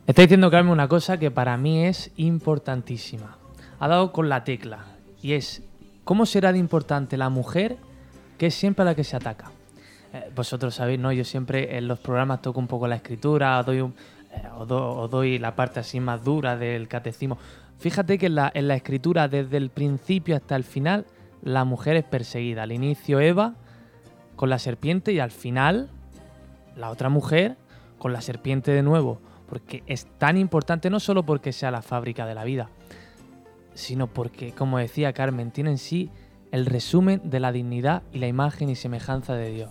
Está 0.07 0.23
diciendo 0.23 0.51
Carmen 0.51 0.73
una 0.73 0.89
cosa 0.89 1.19
que 1.19 1.31
para 1.31 1.57
mí 1.57 1.87
es 1.87 2.13
importantísima 2.17 3.39
ha 3.79 3.89
dado 3.89 4.13
con 4.13 4.29
la 4.29 4.45
tecla 4.45 4.85
y 5.21 5.33
es 5.33 5.63
cómo 6.05 6.27
será 6.27 6.53
de 6.53 6.59
importante 6.59 7.17
la 7.17 7.29
mujer 7.29 7.77
que 8.39 8.47
es 8.47 8.55
siempre 8.55 8.85
la 8.85 8.95
que 8.95 9.05
se 9.05 9.17
ataca. 9.17 9.51
Eh, 10.13 10.31
vosotros 10.35 10.75
sabéis, 10.75 11.01
¿no? 11.01 11.13
Yo 11.13 11.25
siempre 11.25 11.77
en 11.77 11.89
los 11.89 11.99
programas 11.99 12.43
toco 12.43 12.61
un 12.61 12.67
poco 12.67 12.89
la 12.89 12.97
escritura, 12.97 13.63
doy 13.63 13.81
un, 13.81 13.95
eh, 14.31 14.43
doy 15.11 15.39
la 15.39 15.55
parte 15.55 15.81
así 15.81 16.01
más 16.01 16.25
dura 16.25 16.57
del 16.57 16.89
catecismo. 16.89 17.39
Fíjate 17.79 18.19
que 18.19 18.27
en 18.27 18.69
la 18.69 18.75
escritura, 18.75 19.29
desde 19.29 19.57
el 19.57 19.71
principio 19.71 20.37
hasta 20.37 20.57
el 20.57 20.65
final, 20.65 21.07
la 21.43 21.65
mujer 21.65 21.97
es 21.97 22.05
perseguida. 22.05 22.63
Al 22.63 22.73
inicio 22.73 23.21
Eva 23.21 23.55
con 24.37 24.49
la 24.49 24.59
serpiente 24.59 25.13
y 25.13 25.19
al 25.19 25.31
final 25.31 25.91
la 26.77 26.91
otra 26.91 27.09
mujer 27.09 27.57
con 27.99 28.13
la 28.13 28.21
serpiente 28.21 28.71
de 28.71 28.83
nuevo. 28.83 29.21
Porque 29.49 29.83
es 29.87 30.07
tan 30.19 30.37
importante 30.37 30.91
no 30.91 31.01
solo 31.01 31.25
porque 31.25 31.53
sea 31.53 31.71
la 31.71 31.83
fábrica 31.83 32.27
de 32.27 32.35
la 32.35 32.45
vida, 32.45 32.71
sino 33.75 34.07
porque, 34.07 34.53
como 34.53 34.79
decía 34.79 35.13
Carmen, 35.13 35.51
tiene 35.51 35.71
en 35.71 35.79
sí 35.79 36.11
el 36.53 36.67
resumen 36.67 37.21
de 37.25 37.41
la 37.41 37.53
dignidad 37.53 38.03
y 38.13 38.19
la 38.19 38.29
imagen 38.29 38.71
y 38.71 38.77
semejanza 38.77 39.35
de 39.35 39.51
Dios. 39.51 39.71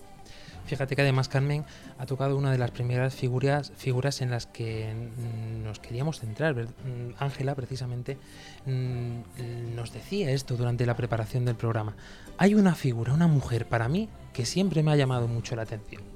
Fíjate 0.65 0.95
que 0.95 1.01
además 1.01 1.27
Carmen 1.27 1.65
ha 1.97 2.05
tocado 2.05 2.37
una 2.37 2.49
de 2.49 2.57
las 2.57 2.71
primeras 2.71 3.13
figuras, 3.13 3.73
figuras 3.75 4.21
en 4.21 4.31
las 4.31 4.47
que 4.47 4.93
nos 5.61 5.79
queríamos 5.79 6.21
centrar. 6.21 6.55
Ángela, 7.19 7.53
precisamente, 7.53 8.17
nos 8.65 9.91
decía 9.91 10.31
esto 10.31 10.55
durante 10.55 10.85
la 10.85 10.95
preparación 10.95 11.43
del 11.43 11.55
programa. 11.55 11.95
Hay 12.37 12.55
una 12.55 12.75
figura, 12.75 13.13
una 13.13 13.27
mujer, 13.27 13.65
para 13.67 13.89
mí, 13.89 14.07
que 14.31 14.45
siempre 14.45 14.83
me 14.83 14.91
ha 14.91 14.95
llamado 14.95 15.27
mucho 15.27 15.55
la 15.57 15.63
atención. 15.63 16.12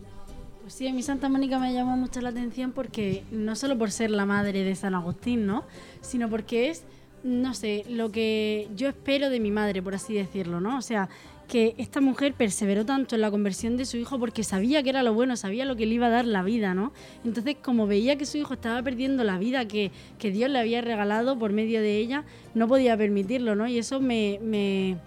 Pues 0.67 0.75
sí, 0.75 0.87
a 0.89 0.91
mí 0.91 1.01
Santa 1.01 1.29
Mónica 1.29 1.59
me 1.59 1.73
llamó 1.73 1.95
mucho 1.95 2.19
la 2.19 2.27
atención 2.27 2.73
porque 2.73 3.23
no 3.31 3.55
solo 3.55 3.77
por 3.77 3.89
ser 3.89 4.11
la 4.11 4.25
madre 4.25 4.65
de 4.65 4.75
San 4.75 4.95
Agustín, 4.95 5.45
¿no? 5.45 5.63
Sino 6.01 6.29
porque 6.29 6.67
es 6.69 6.83
no 7.23 7.53
sé, 7.53 7.85
lo 7.87 8.11
que 8.11 8.67
yo 8.75 8.89
espero 8.89 9.29
de 9.29 9.39
mi 9.39 9.49
madre, 9.49 9.81
por 9.81 9.95
así 9.95 10.13
decirlo, 10.13 10.59
¿no? 10.59 10.77
O 10.77 10.81
sea, 10.81 11.07
que 11.47 11.73
esta 11.77 12.01
mujer 12.01 12.33
perseveró 12.33 12.85
tanto 12.85 13.15
en 13.15 13.21
la 13.21 13.31
conversión 13.31 13.77
de 13.77 13.85
su 13.85 13.95
hijo 13.95 14.19
porque 14.19 14.43
sabía 14.43 14.83
que 14.83 14.89
era 14.89 15.03
lo 15.03 15.13
bueno, 15.13 15.37
sabía 15.37 15.63
lo 15.63 15.77
que 15.77 15.85
le 15.85 15.93
iba 15.93 16.07
a 16.07 16.09
dar 16.09 16.25
la 16.25 16.43
vida, 16.43 16.73
¿no? 16.73 16.91
Entonces, 17.23 17.55
como 17.63 17.87
veía 17.87 18.17
que 18.17 18.25
su 18.25 18.37
hijo 18.37 18.53
estaba 18.53 18.83
perdiendo 18.83 19.23
la 19.23 19.37
vida 19.37 19.69
que, 19.69 19.91
que 20.19 20.31
Dios 20.31 20.49
le 20.49 20.59
había 20.59 20.81
regalado 20.81 21.39
por 21.39 21.53
medio 21.53 21.79
de 21.79 21.95
ella, 21.95 22.25
no 22.55 22.67
podía 22.67 22.97
permitirlo, 22.97 23.55
¿no? 23.55 23.69
Y 23.69 23.77
eso 23.77 24.01
me, 24.01 24.37
me 24.43 24.97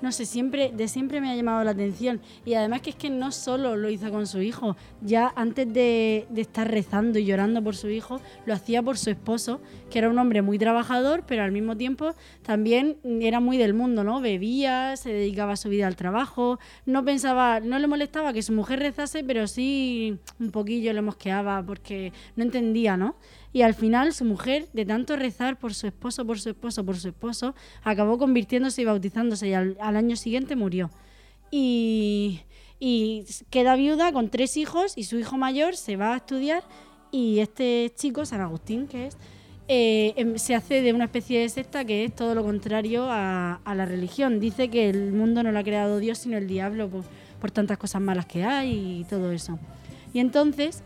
no 0.00 0.12
sé, 0.12 0.26
siempre, 0.26 0.72
de 0.74 0.88
siempre 0.88 1.20
me 1.20 1.30
ha 1.30 1.36
llamado 1.36 1.62
la 1.64 1.72
atención. 1.72 2.20
Y 2.44 2.54
además 2.54 2.82
que 2.82 2.90
es 2.90 2.96
que 2.96 3.10
no 3.10 3.32
solo 3.32 3.76
lo 3.76 3.90
hizo 3.90 4.10
con 4.10 4.26
su 4.26 4.40
hijo, 4.40 4.76
ya 5.00 5.32
antes 5.36 5.72
de, 5.72 6.26
de, 6.30 6.40
estar 6.40 6.70
rezando 6.70 7.18
y 7.18 7.24
llorando 7.24 7.62
por 7.62 7.76
su 7.76 7.88
hijo, 7.88 8.20
lo 8.46 8.54
hacía 8.54 8.82
por 8.82 8.98
su 8.98 9.10
esposo, 9.10 9.60
que 9.90 9.98
era 9.98 10.08
un 10.08 10.18
hombre 10.18 10.42
muy 10.42 10.58
trabajador, 10.58 11.24
pero 11.26 11.42
al 11.42 11.52
mismo 11.52 11.76
tiempo 11.76 12.14
también 12.42 12.98
era 13.04 13.40
muy 13.40 13.56
del 13.56 13.74
mundo, 13.74 14.04
¿no? 14.04 14.20
Bebía, 14.20 14.96
se 14.96 15.12
dedicaba 15.12 15.56
su 15.56 15.68
vida 15.68 15.86
al 15.86 15.96
trabajo, 15.96 16.58
no 16.86 17.04
pensaba, 17.04 17.60
no 17.60 17.78
le 17.78 17.86
molestaba 17.86 18.32
que 18.32 18.42
su 18.42 18.52
mujer 18.52 18.80
rezase, 18.80 19.24
pero 19.24 19.46
sí 19.46 20.18
un 20.38 20.50
poquillo 20.50 20.92
le 20.92 21.02
mosqueaba 21.02 21.62
porque 21.64 22.12
no 22.36 22.44
entendía, 22.44 22.96
¿no? 22.96 23.16
Y 23.52 23.62
al 23.62 23.74
final 23.74 24.12
su 24.12 24.24
mujer, 24.24 24.68
de 24.72 24.84
tanto 24.84 25.16
rezar 25.16 25.58
por 25.58 25.74
su 25.74 25.86
esposo, 25.86 26.26
por 26.26 26.38
su 26.38 26.50
esposo, 26.50 26.84
por 26.84 26.96
su 26.96 27.08
esposo, 27.08 27.54
acabó 27.82 28.18
convirtiéndose 28.18 28.82
y 28.82 28.84
bautizándose 28.84 29.48
y 29.48 29.54
al, 29.54 29.76
año 29.80 30.16
siguiente 30.16 30.56
murió. 30.56 30.90
Y, 31.50 32.40
y, 32.78 33.24
queda 33.50 33.74
viuda 33.76 34.12
con 34.12 34.28
tres 34.28 34.56
hijos 34.56 34.92
y 34.96 35.04
su 35.04 35.18
hijo 35.18 35.38
mayor 35.38 35.76
se 35.76 35.96
va 35.96 36.12
a 36.12 36.16
estudiar 36.18 36.62
y 37.10 37.38
este 37.40 37.92
chico, 37.96 38.26
San 38.26 38.40
Agustín, 38.40 38.86
que 38.86 39.06
es, 39.06 39.16
eh, 39.70 40.14
em, 40.16 40.38
se 40.38 40.54
hace 40.54 40.80
de 40.80 40.92
una 40.92 41.04
especie 41.04 41.40
de 41.40 41.48
secta 41.48 41.84
que 41.84 42.04
es 42.04 42.14
todo 42.14 42.34
lo 42.34 42.42
contrario 42.42 43.06
a, 43.08 43.60
la 43.64 43.84
religión. 43.84 44.40
Dice 44.40 44.68
que 44.68 44.88
el 44.88 45.12
mundo 45.12 45.42
no 45.42 45.52
lo 45.52 45.58
ha 45.58 45.64
creado 45.64 45.98
Dios, 45.98 46.18
sino 46.18 46.36
el 46.36 46.46
diablo, 46.46 46.90
por 47.40 47.50
tantas 47.50 47.78
cosas 47.78 48.00
malas 48.00 48.26
que 48.26 48.44
hay 48.44 49.00
y 49.00 49.04
todo 49.04 49.30
eso. 49.32 49.58
Y 50.12 50.20
entonces 50.20 50.82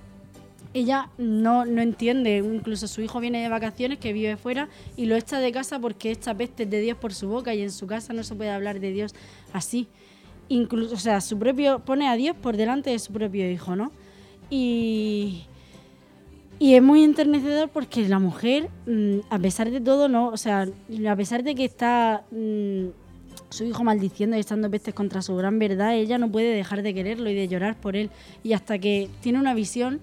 ella 0.75 1.11
no, 1.19 1.65
no 1.65 1.83
entiende, 1.83 2.39
incluso 2.39 2.89
su 2.89 3.03
hijo 3.03 3.21
viene 3.21 3.43
de 3.43 3.49
vacaciones, 3.49 3.99
que 3.99 4.13
vive 4.13 4.37
fuera, 4.37 4.69
y 4.97 5.07
lo 5.07 5.17
echa 5.17 5.39
de 5.39 5.53
casa 5.53 5.79
porque 5.79 6.11
esta 6.11 6.35
peste 6.35 6.65
es 6.65 6.71
de 6.71 6.81
Dios 6.81 6.97
por 6.97 7.13
su 7.15 7.29
boca 7.29 7.55
y 7.55 7.63
en 7.63 7.71
su 7.71 7.87
casa 7.87 8.13
no 8.13 8.23
se 8.23 8.35
puede 8.35 8.51
hablar 8.51 8.81
de 8.81 8.93
Dios 8.93 9.15
así. 9.53 9.89
Incluso, 10.49 10.95
o 10.95 10.99
sea, 10.99 11.21
su 11.21 11.39
propio, 11.39 11.81
pone 11.81 12.09
a 12.09 12.17
Dios 12.17 12.37
por 12.37 12.57
delante 12.57 12.91
de 12.91 12.99
su 12.99 13.13
propio 13.13 13.51
hijo, 13.51 13.77
¿no? 13.77 13.93
Y, 14.51 15.45
y 16.59 16.75
es 16.75 16.83
muy 16.83 17.05
enternecedor 17.05 17.71
porque 17.71 18.07
la 18.09 18.19
mujer, 18.19 18.69
mm, 18.87 19.21
a 19.31 19.39
pesar 19.39 19.71
de 19.71 19.81
todo, 19.81 20.09
no, 20.09 20.29
o 20.29 20.37
sea, 20.37 20.69
a 21.09 21.17
pesar 21.17 21.43
de 21.43 21.55
que 21.55 21.65
está 21.65 22.25
mm, 22.31 22.89
su 23.51 23.65
hijo 23.65 23.85
maldiciendo 23.85 24.37
y 24.37 24.41
estando 24.41 24.71
pestes 24.71 24.95
contra 24.95 25.23
su 25.23 25.35
gran 25.37 25.59
verdad, 25.59 25.95
ella 25.95 26.19
no 26.19 26.31
puede 26.31 26.55
dejar 26.55 26.83
de 26.83 26.95
quererlo 26.95 27.31
y 27.31 27.35
de 27.35 27.49
llorar 27.49 27.77
por 27.81 27.97
él. 27.97 28.11
Y 28.43 28.53
hasta 28.53 28.79
que 28.79 29.09
tiene 29.21 29.39
una 29.39 29.55
visión, 29.55 30.01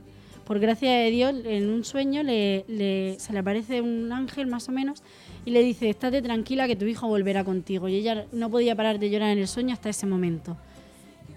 por 0.50 0.58
gracia 0.58 0.92
de 0.92 1.12
Dios, 1.12 1.36
en 1.46 1.70
un 1.70 1.86
sueño 1.86 2.24
se 2.24 2.66
le 2.68 3.38
aparece 3.38 3.82
un 3.82 4.12
ángel 4.12 4.48
más 4.48 4.68
o 4.68 4.72
menos 4.72 5.04
y 5.46 5.52
le 5.52 5.62
dice, 5.62 5.92
estate 5.92 6.24
tranquila 6.24 6.66
que 6.66 6.76
tu 6.76 6.86
hijo 6.86 7.08
volverá 7.08 7.44
contigo. 7.44 7.88
Y 7.88 7.94
ella 7.98 8.26
no 8.32 8.50
podía 8.50 8.76
parar 8.76 8.98
de 8.98 9.12
llorar 9.12 9.30
en 9.30 9.38
el 9.38 9.48
sueño 9.48 9.74
hasta 9.74 9.90
ese 9.90 10.08
momento. 10.08 10.58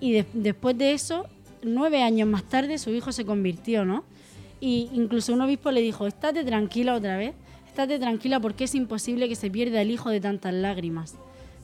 Y 0.01 0.13
de- 0.13 0.25
después 0.33 0.79
de 0.79 0.95
eso, 0.95 1.27
nueve 1.63 2.03
años 2.03 2.27
más 2.27 2.45
tarde, 2.45 2.79
su 2.79 2.89
hijo 2.89 3.13
se 3.13 3.27
convirtió, 3.27 3.85
¿no? 3.85 4.03
Y 4.63 4.89
incluso 4.95 5.35
un 5.35 5.43
obispo 5.43 5.71
le 5.73 5.83
dijo, 5.83 6.07
estate 6.07 6.43
tranquila 6.43 6.95
otra 6.95 7.19
vez, 7.19 7.35
estate 7.69 7.99
tranquila 7.99 8.41
porque 8.41 8.65
es 8.65 8.75
imposible 8.75 9.29
que 9.29 9.37
se 9.37 9.51
pierda 9.51 9.83
el 9.83 9.91
hijo 9.91 10.09
de 10.09 10.23
tantas 10.23 10.55
lágrimas. 10.55 11.17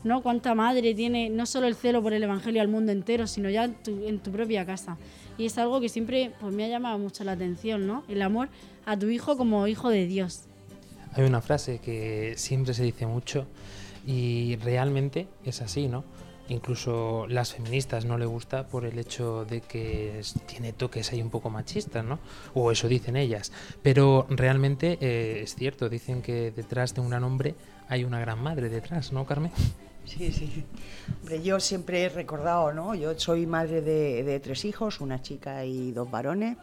¿No? 0.04 0.22
Cuánta 0.22 0.54
madre 0.54 0.94
tiene 0.94 1.30
no 1.30 1.46
solo 1.46 1.66
el 1.66 1.74
celo 1.74 2.02
por 2.02 2.12
el 2.12 2.22
Evangelio 2.22 2.60
al 2.60 2.68
mundo 2.68 2.92
entero, 2.92 3.26
sino 3.26 3.48
ya 3.48 3.64
en 3.86 4.18
tu 4.18 4.30
propia 4.30 4.66
casa. 4.66 4.98
Y 5.38 5.46
es 5.46 5.56
algo 5.56 5.80
que 5.80 5.88
siempre 5.88 6.32
pues, 6.40 6.52
me 6.52 6.64
ha 6.64 6.68
llamado 6.68 6.98
mucho 6.98 7.24
la 7.24 7.32
atención, 7.32 7.86
¿no? 7.86 8.02
El 8.08 8.20
amor 8.22 8.48
a 8.84 8.98
tu 8.98 9.08
hijo 9.08 9.36
como 9.36 9.66
hijo 9.68 9.88
de 9.88 10.06
Dios. 10.06 10.42
Hay 11.14 11.24
una 11.24 11.40
frase 11.40 11.78
que 11.78 12.34
siempre 12.36 12.74
se 12.74 12.82
dice 12.82 13.06
mucho 13.06 13.46
y 14.06 14.56
realmente 14.56 15.28
es 15.44 15.62
así, 15.62 15.88
¿no? 15.88 16.04
Incluso 16.48 17.26
las 17.28 17.52
feministas 17.52 18.04
no 18.04 18.16
le 18.16 18.24
gusta 18.24 18.68
por 18.68 18.86
el 18.86 18.98
hecho 18.98 19.44
de 19.44 19.60
que 19.60 20.22
tiene 20.46 20.72
toques 20.72 21.12
ahí 21.12 21.20
un 21.20 21.28
poco 21.28 21.50
machistas, 21.50 22.04
¿no? 22.04 22.18
O 22.54 22.72
eso 22.72 22.88
dicen 22.88 23.16
ellas. 23.16 23.52
Pero 23.82 24.26
realmente 24.30 24.98
eh, 25.00 25.42
es 25.42 25.54
cierto, 25.54 25.88
dicen 25.88 26.22
que 26.22 26.50
detrás 26.50 26.94
de 26.94 27.02
un 27.02 27.10
gran 27.10 27.22
hombre 27.24 27.54
hay 27.88 28.04
una 28.04 28.18
gran 28.18 28.42
madre 28.42 28.70
detrás, 28.70 29.12
¿no, 29.12 29.26
Carmen? 29.26 29.52
Sí, 30.08 30.32
sí. 30.32 30.64
Hombre, 31.20 31.42
yo 31.42 31.60
siempre 31.60 32.04
he 32.04 32.08
recordado, 32.08 32.72
¿no? 32.72 32.94
Yo 32.94 33.18
soy 33.18 33.46
madre 33.46 33.82
de, 33.82 34.40
tres 34.40 34.64
hijos, 34.64 35.00
una 35.00 35.20
chica 35.20 35.64
y 35.64 35.92
dos 35.92 36.10
varones. 36.10 36.56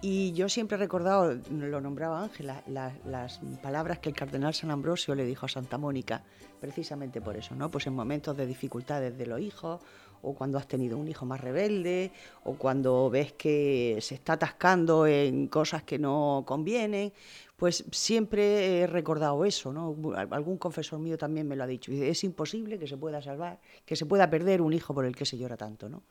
Y 0.00 0.32
yo 0.32 0.48
siempre 0.48 0.76
he 0.76 0.78
recordado, 0.78 1.36
lo 1.50 1.80
nombraba 1.80 2.22
Ángela, 2.22 2.62
la- 2.68 2.92
las 3.04 3.40
palabras 3.60 3.98
que 3.98 4.08
el 4.10 4.14
cardenal 4.14 4.54
San 4.54 4.70
Ambrosio 4.70 5.16
le 5.16 5.24
dijo 5.24 5.46
a 5.46 5.48
Santa 5.48 5.76
Mónica, 5.76 6.22
precisamente 6.60 7.20
por 7.20 7.36
eso, 7.36 7.56
¿no? 7.56 7.68
Pues 7.68 7.88
en 7.88 7.94
momentos 7.94 8.36
de 8.36 8.46
dificultades 8.46 9.18
de 9.18 9.26
los 9.26 9.40
hijos, 9.40 9.80
o 10.22 10.34
cuando 10.34 10.56
has 10.58 10.68
tenido 10.68 10.98
un 10.98 11.08
hijo 11.08 11.26
más 11.26 11.40
rebelde, 11.40 12.12
o 12.44 12.54
cuando 12.54 13.10
ves 13.10 13.32
que 13.32 13.98
se 14.00 14.14
está 14.14 14.34
atascando 14.34 15.04
en 15.08 15.48
cosas 15.48 15.82
que 15.82 15.98
no 15.98 16.44
convienen, 16.46 17.12
pues 17.58 17.84
siempre 17.90 18.80
he 18.82 18.86
recordado 18.86 19.44
eso, 19.44 19.72
¿no? 19.72 19.96
Al- 20.14 20.28
Algún 20.32 20.58
confesor 20.58 21.00
mío 21.00 21.18
también 21.18 21.48
me 21.48 21.56
lo 21.56 21.64
ha 21.64 21.66
dicho. 21.66 21.90
Es 21.92 22.22
imposible 22.22 22.78
que 22.78 22.86
se 22.86 22.96
pueda 22.96 23.20
salvar, 23.20 23.58
que 23.84 23.96
se 23.96 24.06
pueda 24.06 24.30
perder 24.30 24.62
un 24.62 24.72
hijo 24.72 24.94
por 24.94 25.04
el 25.04 25.16
que 25.16 25.26
se 25.26 25.36
llora 25.36 25.56
tanto, 25.56 25.88
¿no? 25.88 26.04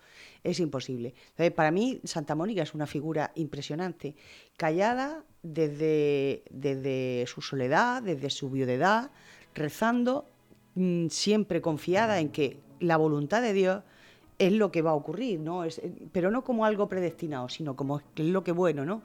Es 0.44 0.60
imposible. 0.60 1.14
Entonces, 1.30 1.54
para 1.54 1.72
mí, 1.72 2.02
Santa 2.04 2.36
Mónica 2.36 2.64
es 2.64 2.74
una 2.74 2.86
figura 2.86 3.32
impresionante, 3.36 4.14
callada 4.58 5.24
desde, 5.42 6.44
desde 6.52 7.24
su 7.28 7.42
soledad, 7.42 8.04
desde 8.04 8.30
su 8.30 8.50
viudedad, 8.50 9.10
rezando, 9.56 10.26
mm, 10.76 11.08
siempre 11.08 11.62
confiada 11.62 12.20
en 12.20 12.30
que 12.30 12.60
la 12.82 12.98
voluntad 12.98 13.42
de 13.42 13.54
Dios 13.54 13.84
es 14.40 14.54
lo 14.54 14.72
que 14.72 14.84
va 14.84 14.92
a 14.92 14.94
ocurrir, 14.94 15.40
¿no? 15.40 15.64
Es, 15.64 15.80
eh, 15.80 15.92
pero 16.12 16.30
no 16.30 16.44
como 16.44 16.64
algo 16.64 16.88
predestinado, 16.88 17.50
sino 17.50 17.76
como 17.76 18.02
lo 18.18 18.44
que 18.44 18.52
bueno, 18.52 18.86
¿no? 18.86 19.02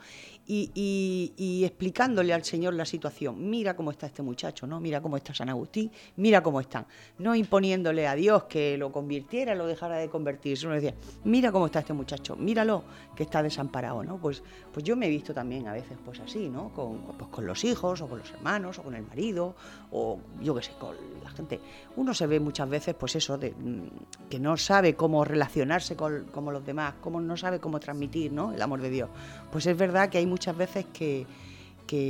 Y, 0.46 1.62
explicándole 1.64 2.32
al 2.32 2.44
Señor 2.44 2.74
la 2.74 2.84
situación. 2.84 3.48
Mira 3.48 3.76
cómo 3.76 3.90
está 3.90 4.06
este 4.06 4.22
muchacho, 4.22 4.66
¿no? 4.66 4.80
Mira 4.80 5.00
cómo 5.00 5.16
está 5.16 5.32
San 5.34 5.48
Agustín, 5.48 5.90
mira 6.16 6.42
cómo 6.42 6.60
están. 6.60 6.86
No 7.18 7.34
imponiéndole 7.34 8.06
a 8.06 8.14
Dios 8.14 8.44
que 8.44 8.76
lo 8.76 8.90
convirtiera, 8.90 9.54
lo 9.54 9.66
dejara 9.66 9.96
de 9.96 10.08
convertir, 10.08 10.58
sino 10.58 10.72
decía, 10.72 10.94
mira 11.24 11.52
cómo 11.52 11.66
está 11.66 11.80
este 11.80 11.92
muchacho, 11.92 12.36
míralo, 12.36 12.82
que 13.14 13.22
está 13.22 13.42
desamparado, 13.42 14.02
¿no? 14.02 14.18
Pues, 14.18 14.42
pues 14.72 14.84
yo 14.84 14.96
me 14.96 15.06
he 15.06 15.08
visto 15.08 15.32
también 15.32 15.66
a 15.68 15.72
veces 15.72 15.96
pues 16.04 16.20
así, 16.20 16.48
¿no? 16.48 16.70
Con, 16.70 16.98
pues 17.18 17.30
con 17.30 17.46
los 17.46 17.64
hijos, 17.64 18.00
o 18.00 18.08
con 18.08 18.18
los 18.18 18.30
hermanos, 18.30 18.78
o 18.78 18.82
con 18.82 18.94
el 18.94 19.02
marido, 19.02 19.54
o 19.90 20.18
yo 20.40 20.54
qué 20.54 20.62
sé, 20.62 20.72
con 20.78 20.96
la 21.22 21.30
gente. 21.30 21.60
Uno 21.96 22.14
se 22.14 22.26
ve 22.26 22.40
muchas 22.40 22.68
veces, 22.68 22.94
pues 22.94 23.16
eso, 23.16 23.38
de, 23.38 23.50
mm, 23.50 24.28
que 24.28 24.38
no 24.38 24.56
sabe 24.56 24.94
cómo 24.94 25.24
relacionarse 25.24 25.96
con 25.96 26.24
como 26.32 26.50
los 26.50 26.64
demás, 26.64 26.94
cómo 27.00 27.20
no 27.20 27.36
sabe 27.36 27.60
cómo 27.60 27.78
transmitir, 27.80 28.32
¿no? 28.32 28.52
El 28.52 28.62
amor 28.62 28.80
de 28.80 28.90
Dios. 28.90 29.10
Pues 29.50 29.66
es 29.66 29.76
verdad 29.76 30.08
que 30.08 30.18
hay 30.18 30.26
muchas 30.32 30.56
veces 30.56 30.86
que, 30.92 31.26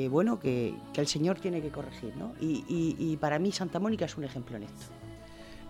bueno, 0.09 0.39
que, 0.39 0.75
el 0.95 1.07
Señor 1.07 1.41
tiene 1.41 1.61
que 1.61 1.71
corregir, 1.71 2.15
¿no? 2.17 2.33
Y 2.41 3.17
para 3.21 3.39
mí 3.39 3.53
Santa 3.53 3.79
Mónica 3.81 4.05
es 4.05 4.17
un 4.17 4.25
ejemplo 4.25 4.57
en 4.57 4.63
esto. 4.65 4.87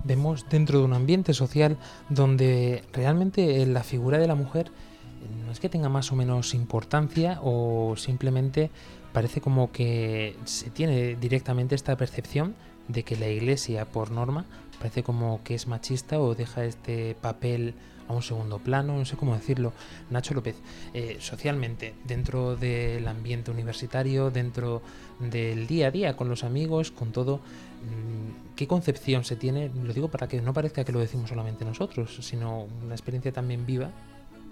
Vemos 0.04 0.46
dentro 0.48 0.80
de 0.80 0.84
un 0.84 0.94
ambiente 0.94 1.32
social 1.32 1.76
donde 2.08 2.82
realmente 2.92 3.62
eh, 3.62 3.66
la 3.66 3.84
figura 3.84 4.18
de 4.18 4.26
la 4.26 4.34
mujer 4.34 4.66
eh, 4.66 5.44
no 5.46 5.52
es 5.52 5.60
que 5.60 5.68
tenga 5.68 5.88
más 5.88 6.10
o 6.10 6.16
menos 6.16 6.54
importancia 6.54 7.38
o 7.42 7.94
simplemente 7.96 8.70
parece 9.12 9.40
como 9.40 9.70
que 9.70 10.36
se 10.44 10.70
tiene 10.70 11.14
directamente 11.14 11.76
esta 11.76 11.96
percepción 11.96 12.54
de 12.88 13.04
que 13.04 13.16
la 13.16 13.28
iglesia 13.28 13.84
por 13.84 14.10
norma 14.10 14.44
parece 14.80 15.04
como 15.04 15.40
que 15.44 15.54
es 15.54 15.68
machista 15.68 16.18
o 16.18 16.34
deja 16.34 16.64
este 16.64 17.14
papel 17.20 17.74
a 18.08 18.12
un 18.12 18.22
segundo 18.22 18.58
plano, 18.58 18.96
no 18.96 19.04
sé 19.04 19.16
cómo 19.16 19.34
decirlo. 19.34 19.72
Nacho 20.10 20.34
López, 20.34 20.56
eh, 20.94 21.16
socialmente, 21.20 21.94
dentro 22.04 22.56
del 22.56 23.06
ambiente 23.08 23.50
universitario, 23.50 24.30
dentro 24.30 24.82
del 25.18 25.66
día 25.66 25.88
a 25.88 25.90
día, 25.90 26.16
con 26.16 26.28
los 26.28 26.44
amigos, 26.44 26.90
con 26.90 27.12
todo, 27.12 27.36
mm, 27.38 28.54
¿qué 28.56 28.66
concepción 28.66 29.24
se 29.24 29.36
tiene? 29.36 29.70
Lo 29.82 29.92
digo 29.92 30.08
para 30.08 30.28
que 30.28 30.40
no 30.40 30.52
parezca 30.52 30.84
que 30.84 30.92
lo 30.92 31.00
decimos 31.00 31.28
solamente 31.28 31.64
nosotros, 31.64 32.18
sino 32.20 32.66
una 32.82 32.94
experiencia 32.94 33.32
también 33.32 33.66
viva. 33.66 33.90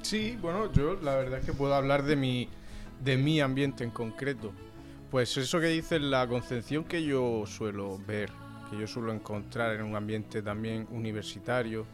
Sí, 0.03 0.39
bueno, 0.41 0.73
yo 0.73 0.95
la 1.03 1.17
verdad 1.17 1.41
es 1.41 1.45
que 1.47 1.53
puedo 1.53 1.75
hablar 1.75 2.05
de 2.05 2.17
mi, 2.17 2.49
de 3.03 3.17
mi 3.17 3.41
ambiente 3.41 3.85
en 3.85 3.91
concreto. 3.91 4.53
Pues 5.11 5.37
eso 5.37 5.61
que 5.61 5.67
dices, 5.67 6.01
la 6.01 6.27
concepción 6.27 6.85
que 6.85 7.03
yo 7.03 7.45
suelo 7.47 7.99
ver, 8.07 8.31
que 8.71 8.79
yo 8.79 8.87
suelo 8.87 9.13
encontrar 9.13 9.75
en 9.75 9.83
un 9.83 9.97
ambiente 9.97 10.41
también 10.41 10.87
universitario, 10.91 11.85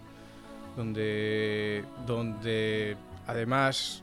donde, 0.77 1.83
donde 2.07 2.97
además 3.27 4.03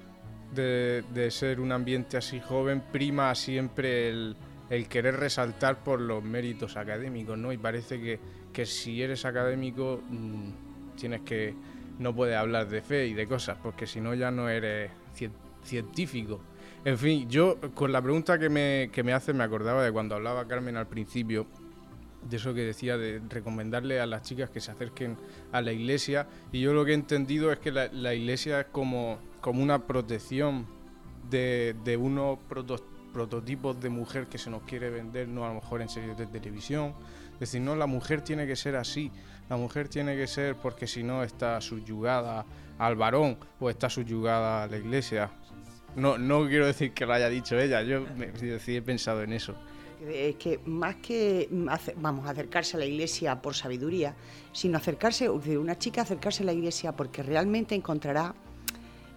de, 0.54 1.04
de 1.14 1.32
ser 1.32 1.60
un 1.60 1.72
ambiente 1.72 2.18
así 2.18 2.40
joven, 2.40 2.82
prima 2.92 3.34
siempre 3.36 4.10
el, 4.10 4.36
el 4.70 4.88
querer 4.88 5.16
resaltar 5.18 5.84
por 5.84 6.02
los 6.02 6.24
méritos 6.24 6.78
académicos, 6.78 7.38
¿no? 7.38 7.52
Y 7.52 7.58
parece 7.58 8.02
que, 8.02 8.20
que 8.52 8.66
si 8.66 9.02
eres 9.02 9.26
académico 9.26 10.02
mm, 10.10 10.96
tienes 10.98 11.22
que 11.22 11.54
no 12.00 12.14
puedes 12.16 12.36
hablar 12.36 12.68
de 12.70 12.82
fe 12.82 13.08
y 13.08 13.14
de 13.14 13.28
cosas, 13.28 13.58
porque 13.62 13.86
si 13.88 14.02
no 14.02 14.14
ya 14.16 14.32
no 14.32 14.50
eres 14.50 14.92
cien- 15.18 15.32
científico. 15.64 16.42
En 16.86 16.98
fin, 16.98 17.30
yo 17.30 17.58
con 17.74 17.92
la 17.92 18.02
pregunta 18.02 18.38
que 18.38 18.50
me, 18.50 18.90
que 18.92 19.04
me 19.04 19.14
hace 19.14 19.32
me 19.32 19.44
acordaba 19.44 19.84
de 19.84 19.92
cuando 19.92 20.16
hablaba 20.16 20.48
Carmen 20.48 20.76
al 20.76 20.88
principio, 20.88 21.48
de 22.30 22.38
eso 22.38 22.54
que 22.54 22.62
decía 22.62 22.98
de 22.98 23.22
recomendarle 23.30 24.00
a 24.00 24.06
las 24.06 24.22
chicas 24.24 24.50
que 24.50 24.60
se 24.60 24.72
acerquen 24.72 25.18
a 25.52 25.62
la 25.62 25.72
iglesia, 25.72 26.28
y 26.52 26.62
yo 26.62 26.74
lo 26.74 26.86
que 26.86 26.92
he 26.92 26.96
entendido 26.96 27.52
es 27.52 27.60
que 27.60 27.72
la, 27.72 27.88
la 27.92 28.14
iglesia 28.14 28.62
es 28.62 28.66
como, 28.68 29.20
como 29.42 29.62
una 29.62 29.86
protección 29.86 30.66
de, 31.30 31.76
de 31.84 31.98
unos 31.98 32.40
proto- 32.50 32.84
prototipos 33.14 33.80
de 33.80 33.90
mujer 33.90 34.28
que 34.28 34.38
se 34.38 34.50
nos 34.50 34.64
quiere 34.64 34.90
vender, 34.90 35.28
no 35.28 35.46
a 35.46 35.50
lo 35.50 35.56
mejor 35.56 35.82
en 35.82 35.90
series 35.90 36.18
de 36.18 36.26
televisión. 36.26 36.94
Es 37.34 37.40
decir, 37.52 37.62
no, 37.62 37.76
la 37.76 37.88
mujer 37.88 38.22
tiene 38.22 38.48
que 38.48 38.56
ser 38.56 38.76
así, 38.76 39.12
la 39.50 39.58
mujer 39.58 39.90
tiene 39.90 40.16
que 40.16 40.28
ser 40.28 40.56
porque 40.56 40.88
si 40.88 41.04
no 41.04 41.24
está 41.24 41.60
subyugada 41.62 42.46
al 42.78 42.96
varón 42.96 43.38
o 43.60 43.70
está 43.70 43.90
subyugada 43.90 44.64
a 44.64 44.68
la 44.68 44.78
iglesia. 44.78 45.32
No, 45.96 46.18
no 46.18 46.48
quiero 46.48 46.66
decir 46.66 46.94
que 46.94 47.06
lo 47.06 47.14
haya 47.14 47.30
dicho 47.30 47.60
ella, 47.60 47.84
yo 47.84 48.06
me, 48.18 48.32
sí 48.60 48.76
he 48.76 48.82
pensado 48.82 49.22
en 49.22 49.34
eso. 49.34 49.56
Es 50.08 50.36
que 50.36 50.60
más 50.66 50.96
que 50.98 51.48
vamos, 51.98 52.28
acercarse 52.28 52.78
a 52.78 52.80
la 52.80 52.86
iglesia 52.86 53.42
por 53.42 53.56
sabiduría, 53.56 54.16
sino 54.52 54.78
acercarse, 54.78 55.30
una 55.30 55.78
chica 55.78 56.02
acercarse 56.02 56.44
a 56.44 56.48
la 56.48 56.54
iglesia 56.54 56.92
porque 56.94 57.24
realmente 57.24 57.76
encontrará 57.76 58.36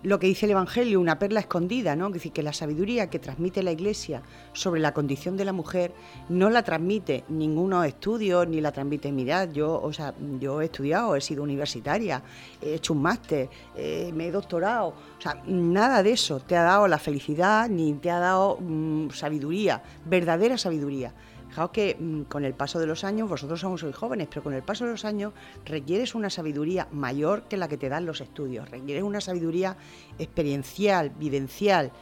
lo 0.07 0.21
que 0.21 0.29
dice 0.29 0.47
el 0.47 0.53
Evangelio, 0.53 1.01
una 1.01 1.19
perla 1.19 1.41
escondida, 1.41 1.97
¿no? 1.97 2.07
Es 2.07 2.13
decir, 2.13 2.31
que 2.31 2.45
la 2.45 2.53
sabiduría 2.53 3.11
que 3.11 3.19
transmite 3.19 3.65
la 3.65 3.73
Iglesia 3.73 4.23
sobre 4.53 4.81
la 4.81 4.95
condición 4.95 5.37
de 5.37 5.45
la 5.45 5.53
mujer 5.53 5.93
no 6.29 6.49
la 6.49 6.63
transmite 6.63 7.25
ninguno 7.29 7.83
estudios, 7.83 8.47
ni 8.47 8.61
la 8.61 8.71
transmite 8.71 9.11
mirad, 9.11 9.51
yo, 9.51 9.81
o 9.83 9.93
sea, 9.93 10.15
yo 10.39 10.61
he 10.61 10.67
estudiado, 10.67 11.17
he 11.17 11.21
sido 11.21 11.43
universitaria, 11.43 12.23
he 12.63 12.75
hecho 12.75 12.93
un 12.93 13.03
máster, 13.03 13.49
eh, 13.75 14.13
me 14.15 14.29
he 14.29 14.31
doctorado, 14.31 14.91
o 14.91 15.21
sea, 15.21 15.43
nada 15.45 16.05
de 16.05 16.13
eso 16.13 16.39
te 16.39 16.57
ha 16.57 16.63
dado 16.63 16.87
la 16.87 16.99
felicidad 16.99 17.69
ni 17.69 17.93
te 17.95 18.13
ha 18.13 18.21
dado 18.21 18.59
mm, 18.61 19.11
sabiduría, 19.11 19.83
verdadera 20.05 20.57
sabiduría. 20.57 21.13
Fijaos 21.57 21.71
que 21.71 21.97
mm, 21.99 22.23
con 22.25 22.45
el 22.45 22.53
paso 22.53 22.79
de 22.79 22.87
los 22.87 23.03
años, 23.03 23.31
vosotros 23.31 23.59
somos 23.61 23.83
muy 23.83 23.95
jóvenes, 23.95 24.29
pero 24.29 24.43
con 24.43 24.53
el 24.53 24.63
paso 24.63 24.85
de 24.85 24.91
los 24.91 25.07
años 25.07 25.33
requieres 25.65 26.15
una 26.15 26.29
sabiduría 26.29 26.87
mayor 26.93 27.45
que 27.45 27.57
la 27.57 27.67
que 27.67 27.79
te 27.79 27.89
dan 27.89 28.05
los 28.05 28.21
estudios, 28.21 28.71
requieres 28.71 29.03
una 29.03 29.23
sabiduría 29.23 29.75
experiencial, 30.19 31.13
vivencial, 31.19 31.93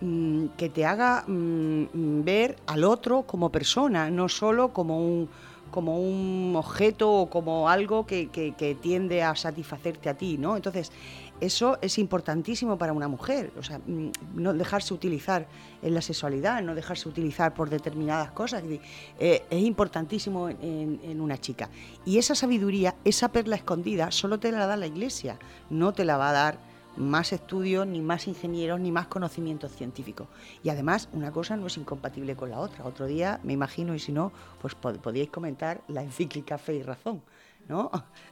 mm, 0.00 0.44
que 0.56 0.68
te 0.68 0.86
haga 0.86 1.24
mm, 1.26 2.22
ver 2.22 2.54
al 2.68 2.84
otro 2.84 3.22
como 3.22 3.50
persona, 3.50 4.10
no 4.12 4.28
solo 4.28 4.68
como 4.72 5.00
un, 5.04 5.28
como 5.72 5.98
un 6.00 6.54
objeto 6.54 7.10
o 7.12 7.28
como 7.28 7.68
algo 7.68 8.06
que, 8.06 8.28
que- 8.28 8.52
que 8.52 8.76
tiende 8.76 9.24
a 9.24 9.34
satisfacerte 9.34 10.08
a 10.08 10.14
ti, 10.14 10.38
¿no? 10.38 10.54
Entonces, 10.54 10.92
eso 11.40 11.78
es 11.80 11.98
importantísimo 11.98 12.76
para 12.78 12.92
una 12.92 13.08
mujer, 13.08 13.52
o 13.58 13.62
sea, 13.62 13.78
mm, 13.78 14.10
no 14.34 14.52
dejarse 14.52 14.94
utilizar 14.94 15.46
en 15.82 15.94
la 15.94 16.02
sexualidad, 16.02 16.62
no 16.62 16.74
dejarse 16.74 17.08
utilizar 17.08 17.54
por 17.54 17.70
determinadas 17.70 18.30
cosas, 18.32 18.62
es, 18.64 18.80
eh, 19.18 19.58
importantísimo 19.58 20.48
en, 20.48 21.20
una 21.20 21.38
chica. 21.38 21.68
Y 22.04 22.18
esa 22.18 22.34
sabiduría, 22.34 22.94
esa 23.04 23.30
perla 23.32 23.56
escondida, 23.56 24.10
solo 24.10 24.38
te 24.38 24.52
la 24.52 24.66
da 24.66 24.76
la 24.76 24.86
iglesia, 24.86 25.38
no 25.70 25.92
te 25.92 26.04
la 26.04 26.16
va 26.16 26.30
a 26.30 26.32
dar 26.32 26.58
más 26.96 27.32
estudios, 27.32 27.86
ni 27.86 28.00
más 28.00 28.26
ingenieros, 28.26 28.80
ni 28.80 28.90
más 28.92 29.06
conocimientos 29.06 29.72
científicos. 29.72 30.26
Y 30.62 30.68
además, 30.70 31.08
una 31.12 31.30
cosa 31.32 31.56
no 31.56 31.68
es 31.68 31.76
incompatible 31.76 32.34
con 32.36 32.50
la 32.50 32.58
otra. 32.58 32.84
Otro 32.84 33.06
día, 33.06 33.40
me 33.44 33.52
imagino, 33.52 33.94
y 33.94 33.98
si 34.00 34.12
no, 34.12 34.32
pues 34.60 34.76
pod- 34.76 34.98
podíais 34.98 35.30
comentar 35.30 35.82
la 35.88 36.02
encíclica 36.02 36.58
Fe 36.58 36.74
y 36.76 36.82
Razón, 36.82 37.22
¿no? 37.68 37.90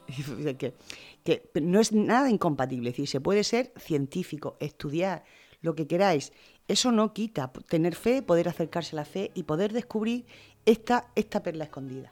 que 1.29 1.61
no 1.61 1.81
es 1.81 1.93
nada 1.93 2.31
incompatible, 2.31 2.91
es 2.91 2.95
decir, 2.95 3.09
se 3.09 3.21
puede 3.21 3.45
ser 3.45 3.73
científico, 3.77 4.57
estudiar 4.61 5.25
lo 5.61 5.75
que 5.75 5.87
queráis. 5.87 6.33
Eso 6.69 6.93
no 6.93 7.13
quita 7.13 7.53
tener 7.69 7.95
fe, 7.95 8.23
poder 8.23 8.49
acercarse 8.49 8.95
a 8.95 9.01
la 9.01 9.05
fe 9.05 9.31
y 9.35 9.43
poder 9.43 9.73
descubrir 9.73 10.25
esta, 10.65 11.09
esta 11.15 11.43
perla 11.43 11.65
escondida. 11.65 12.11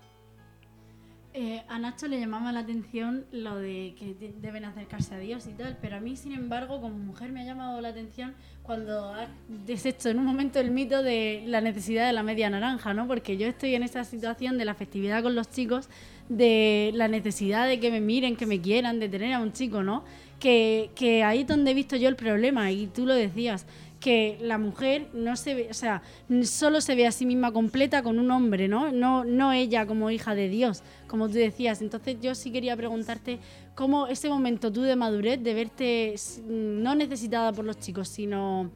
Eh, 1.38 1.62
a 1.68 1.78
Nacho 1.78 2.08
le 2.08 2.18
llamaba 2.18 2.50
la 2.50 2.60
atención 2.60 3.26
lo 3.30 3.56
de 3.58 3.94
que 3.98 4.14
de- 4.14 4.32
deben 4.40 4.64
acercarse 4.64 5.14
a 5.14 5.18
Dios 5.18 5.46
y 5.46 5.50
tal, 5.52 5.76
pero 5.82 5.96
a 5.96 6.00
mí, 6.00 6.16
sin 6.16 6.32
embargo, 6.32 6.80
como 6.80 6.96
mujer 6.96 7.30
me 7.30 7.42
ha 7.42 7.44
llamado 7.44 7.78
la 7.82 7.88
atención 7.88 8.34
cuando 8.62 9.12
has 9.12 9.28
deshecho 9.66 10.08
en 10.08 10.18
un 10.18 10.24
momento 10.24 10.58
el 10.60 10.70
mito 10.70 11.02
de 11.02 11.42
la 11.46 11.60
necesidad 11.60 12.06
de 12.06 12.14
la 12.14 12.22
media 12.22 12.48
naranja, 12.48 12.94
¿no? 12.94 13.06
Porque 13.06 13.36
yo 13.36 13.46
estoy 13.48 13.74
en 13.74 13.82
esa 13.82 14.02
situación 14.04 14.56
de 14.56 14.64
la 14.64 14.72
festividad 14.74 15.22
con 15.22 15.34
los 15.34 15.50
chicos, 15.50 15.90
de 16.28 16.92
la 16.94 17.08
necesidad 17.08 17.68
de 17.68 17.80
que 17.80 17.90
me 17.90 18.00
miren, 18.00 18.36
que 18.36 18.46
me 18.46 18.60
quieran, 18.60 19.00
de 19.00 19.08
tener 19.08 19.32
a 19.32 19.40
un 19.40 19.52
chico, 19.52 19.82
¿no? 19.82 20.04
Que, 20.40 20.90
que 20.94 21.22
ahí 21.24 21.40
es 21.40 21.46
donde 21.46 21.70
he 21.70 21.74
visto 21.74 21.96
yo 21.96 22.08
el 22.08 22.16
problema, 22.16 22.70
y 22.70 22.86
tú 22.88 23.06
lo 23.06 23.14
decías, 23.14 23.66
que 24.00 24.38
la 24.40 24.58
mujer 24.58 25.08
no 25.14 25.36
se 25.36 25.54
ve, 25.54 25.68
o 25.70 25.74
sea, 25.74 26.02
solo 26.44 26.80
se 26.80 26.94
ve 26.94 27.06
a 27.06 27.12
sí 27.12 27.26
misma 27.26 27.52
completa 27.52 28.02
con 28.02 28.18
un 28.18 28.30
hombre, 28.30 28.68
¿no? 28.68 28.92
No, 28.92 29.24
no 29.24 29.52
ella 29.52 29.86
como 29.86 30.10
hija 30.10 30.34
de 30.34 30.48
Dios, 30.48 30.82
como 31.06 31.28
tú 31.28 31.34
decías. 31.34 31.80
Entonces 31.82 32.16
yo 32.20 32.34
sí 32.34 32.52
quería 32.52 32.76
preguntarte 32.76 33.38
cómo 33.74 34.06
ese 34.06 34.28
momento 34.28 34.72
tú 34.72 34.82
de 34.82 34.96
madurez, 34.96 35.42
de 35.42 35.54
verte 35.54 36.14
no 36.46 36.94
necesitada 36.94 37.52
por 37.52 37.64
los 37.64 37.78
chicos, 37.78 38.08
sino 38.08 38.70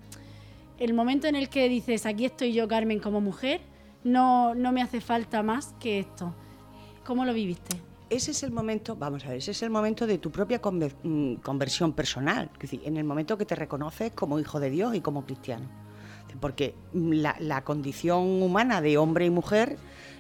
el 0.79 0.95
momento 0.95 1.27
en 1.27 1.37
el 1.37 1.49
que 1.49 1.69
dices, 1.69 2.07
aquí 2.07 2.25
estoy 2.25 2.53
yo, 2.53 2.67
Carmen, 2.67 2.99
como 2.99 3.21
mujer, 3.21 3.61
no, 4.03 4.55
no 4.55 4.73
me 4.73 4.83
hace 4.83 5.01
falta 5.01 5.43
más 5.43 5.75
que 5.79 5.99
esto. 5.99 6.35
¿Cómo 7.11 7.25
lo 7.25 7.35
viviste? 7.35 7.77
Ese 8.09 8.31
es 8.31 8.45
el 8.45 8.53
momento, 8.53 8.95
vamos 8.95 9.25
a 9.25 9.31
ver, 9.31 9.39
ese 9.39 9.51
es 9.51 9.65
el 9.65 9.71
momento 9.71 10.07
de 10.07 10.19
tu 10.19 10.31
propia 10.31 10.61
mm, 10.63 11.35
conversión 11.43 11.93
personal, 11.93 12.49
es 12.55 12.61
decir, 12.61 12.83
en 12.85 12.97
el 12.99 13.03
momento 13.03 13.37
que 13.37 13.45
te 13.45 13.57
reconoces 13.57 14.13
como 14.13 14.39
hijo 14.39 14.61
de 14.61 14.71
Dios 14.71 14.95
y 14.95 15.01
como 15.01 15.25
cristiano. 15.25 15.67
Porque 16.39 16.77
mm, 16.93 17.13
la, 17.41 17.65
condición 17.65 18.41
humana 18.41 18.81
de 18.81 18.97
hombre 18.97 19.27
y 19.27 19.31
mujer 19.31 19.77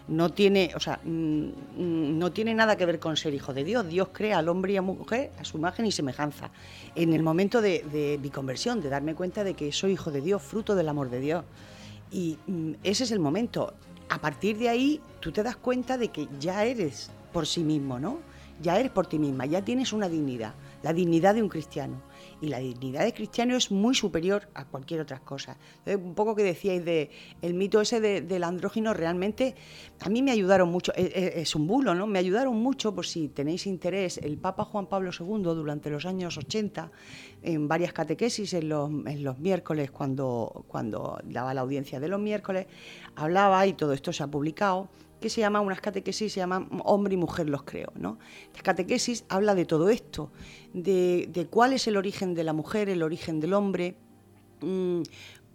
no 0.08 0.30
tiene, 0.30 0.72
o 0.74 0.80
sea, 0.80 0.98
mm, 1.04 2.18
no 2.18 2.32
tiene 2.32 2.56
nada 2.56 2.74
que 2.74 2.86
ver 2.86 2.98
con 2.98 3.16
ser 3.16 3.34
hijo 3.34 3.54
de 3.54 3.62
Dios. 3.62 3.86
Dios 3.86 4.08
crea 4.12 4.38
al 4.38 4.48
hombre 4.48 4.72
y 4.72 4.76
a 4.76 4.82
mujer 4.82 5.30
a 5.38 5.44
su 5.44 5.58
imagen 5.58 5.86
y 5.86 5.92
semejanza. 5.92 6.50
En 6.96 7.12
el 7.12 7.22
momento 7.22 7.62
de, 7.62 8.18
mi 8.20 8.30
conversión, 8.30 8.80
de 8.80 8.88
darme 8.88 9.14
cuenta 9.14 9.44
de 9.44 9.54
que 9.54 9.70
soy 9.70 9.92
hijo 9.92 10.10
de 10.10 10.22
Dios, 10.22 10.42
fruto 10.42 10.74
del 10.74 10.88
amor 10.88 11.08
de 11.08 11.20
Dios. 11.20 11.44
Y 12.10 12.36
ese 12.82 13.04
es 13.04 13.12
el 13.12 13.20
momento. 13.20 13.74
A 14.10 14.18
partir 14.20 14.58
de 14.58 14.68
ahí, 14.68 15.00
tú 15.20 15.30
te 15.32 15.42
das 15.42 15.56
cuenta 15.56 15.96
de 15.96 16.08
que 16.08 16.26
ya 16.40 16.64
eres 16.64 17.10
por 17.32 17.46
sí 17.46 17.62
mismo, 17.62 17.98
¿no? 17.98 18.18
Ya 18.60 18.78
eres 18.78 18.90
por 18.92 19.06
ti 19.06 19.18
misma, 19.18 19.46
ya 19.46 19.64
tienes 19.64 19.92
una 19.94 20.06
dignidad, 20.08 20.52
la 20.82 20.92
dignidad 20.92 21.34
de 21.34 21.42
un 21.42 21.48
cristiano. 21.48 22.02
Y 22.42 22.48
la 22.48 22.58
dignidad 22.58 23.04
de 23.04 23.14
cristiano 23.14 23.56
es 23.56 23.70
muy 23.70 23.94
superior 23.94 24.48
a 24.54 24.64
cualquier 24.66 25.00
otra 25.00 25.20
cosa. 25.20 25.56
Entonces, 25.78 25.96
un 26.04 26.14
poco 26.14 26.34
que 26.34 26.42
decíais 26.42 26.84
de 26.84 27.10
el 27.40 27.54
mito 27.54 27.80
ese 27.80 28.00
de- 28.00 28.20
del 28.20 28.44
andrógino, 28.44 28.92
realmente 28.92 29.54
a 30.00 30.08
mí 30.10 30.22
me 30.22 30.30
ayudaron 30.30 30.70
mucho, 30.70 30.92
es, 30.94 31.10
es- 31.14 31.36
es 31.36 31.54
un 31.54 31.66
bulo, 31.66 31.94
¿no? 31.94 32.06
Me 32.06 32.18
ayudaron 32.18 32.56
mucho, 32.56 32.94
por 32.94 33.06
si 33.06 33.28
tenéis 33.28 33.66
interés, 33.66 34.18
el 34.18 34.36
Papa 34.38 34.64
Juan 34.64 34.86
Pablo 34.86 35.10
II 35.18 35.42
durante 35.42 35.88
los 35.90 36.04
años 36.04 36.36
80, 36.36 36.90
en 37.42 37.68
varias 37.68 37.92
catequesis, 37.92 38.54
en 38.54 38.68
los, 38.68 38.90
en 38.90 39.24
los 39.24 39.38
miércoles, 39.38 39.90
cuando, 39.90 40.64
cuando 40.68 41.20
daba 41.24 41.54
la 41.54 41.62
audiencia 41.62 42.00
de 42.00 42.08
los 42.08 42.20
miércoles, 42.20 42.66
hablaba, 43.16 43.66
y 43.66 43.72
todo 43.72 43.92
esto 43.92 44.12
se 44.12 44.22
ha 44.22 44.26
publicado, 44.26 44.88
que 45.20 45.28
se 45.28 45.40
llama 45.40 45.60
unas 45.60 45.80
catequesis, 45.80 46.32
se 46.32 46.40
llaman 46.40 46.68
Hombre 46.84 47.14
y 47.14 47.16
Mujer 47.16 47.48
los 47.48 47.62
creo. 47.62 47.92
¿no? 47.94 48.18
Catequesis 48.62 49.24
habla 49.28 49.54
de 49.54 49.66
todo 49.66 49.90
esto, 49.90 50.30
de, 50.72 51.28
de 51.32 51.46
cuál 51.46 51.74
es 51.74 51.86
el 51.86 51.96
origen 51.96 52.34
de 52.34 52.44
la 52.44 52.52
mujer, 52.52 52.88
el 52.88 53.02
origen 53.02 53.40
del 53.40 53.52
hombre, 53.52 53.96
mm, 54.60 55.02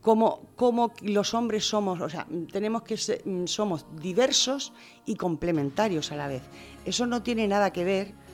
cómo, 0.01 0.41
cómo 0.55 0.93
los 1.01 1.33
hombres 1.33 1.67
somos, 1.67 1.99
o 1.99 2.09
sea, 2.09 2.27
tenemos 2.51 2.83
que 2.83 2.95
ser, 2.95 3.27
mm, 3.27 3.45
somos 3.47 3.87
diversos 3.99 4.71
y 5.05 5.15
complementarios 5.15 6.11
a 6.11 6.15
la 6.15 6.27
vez. 6.27 6.43
Eso 6.85 7.07
no 7.07 7.23
tiene 7.23 7.47
nada 7.47 7.73
que 7.73 7.83
ver 7.83 8.24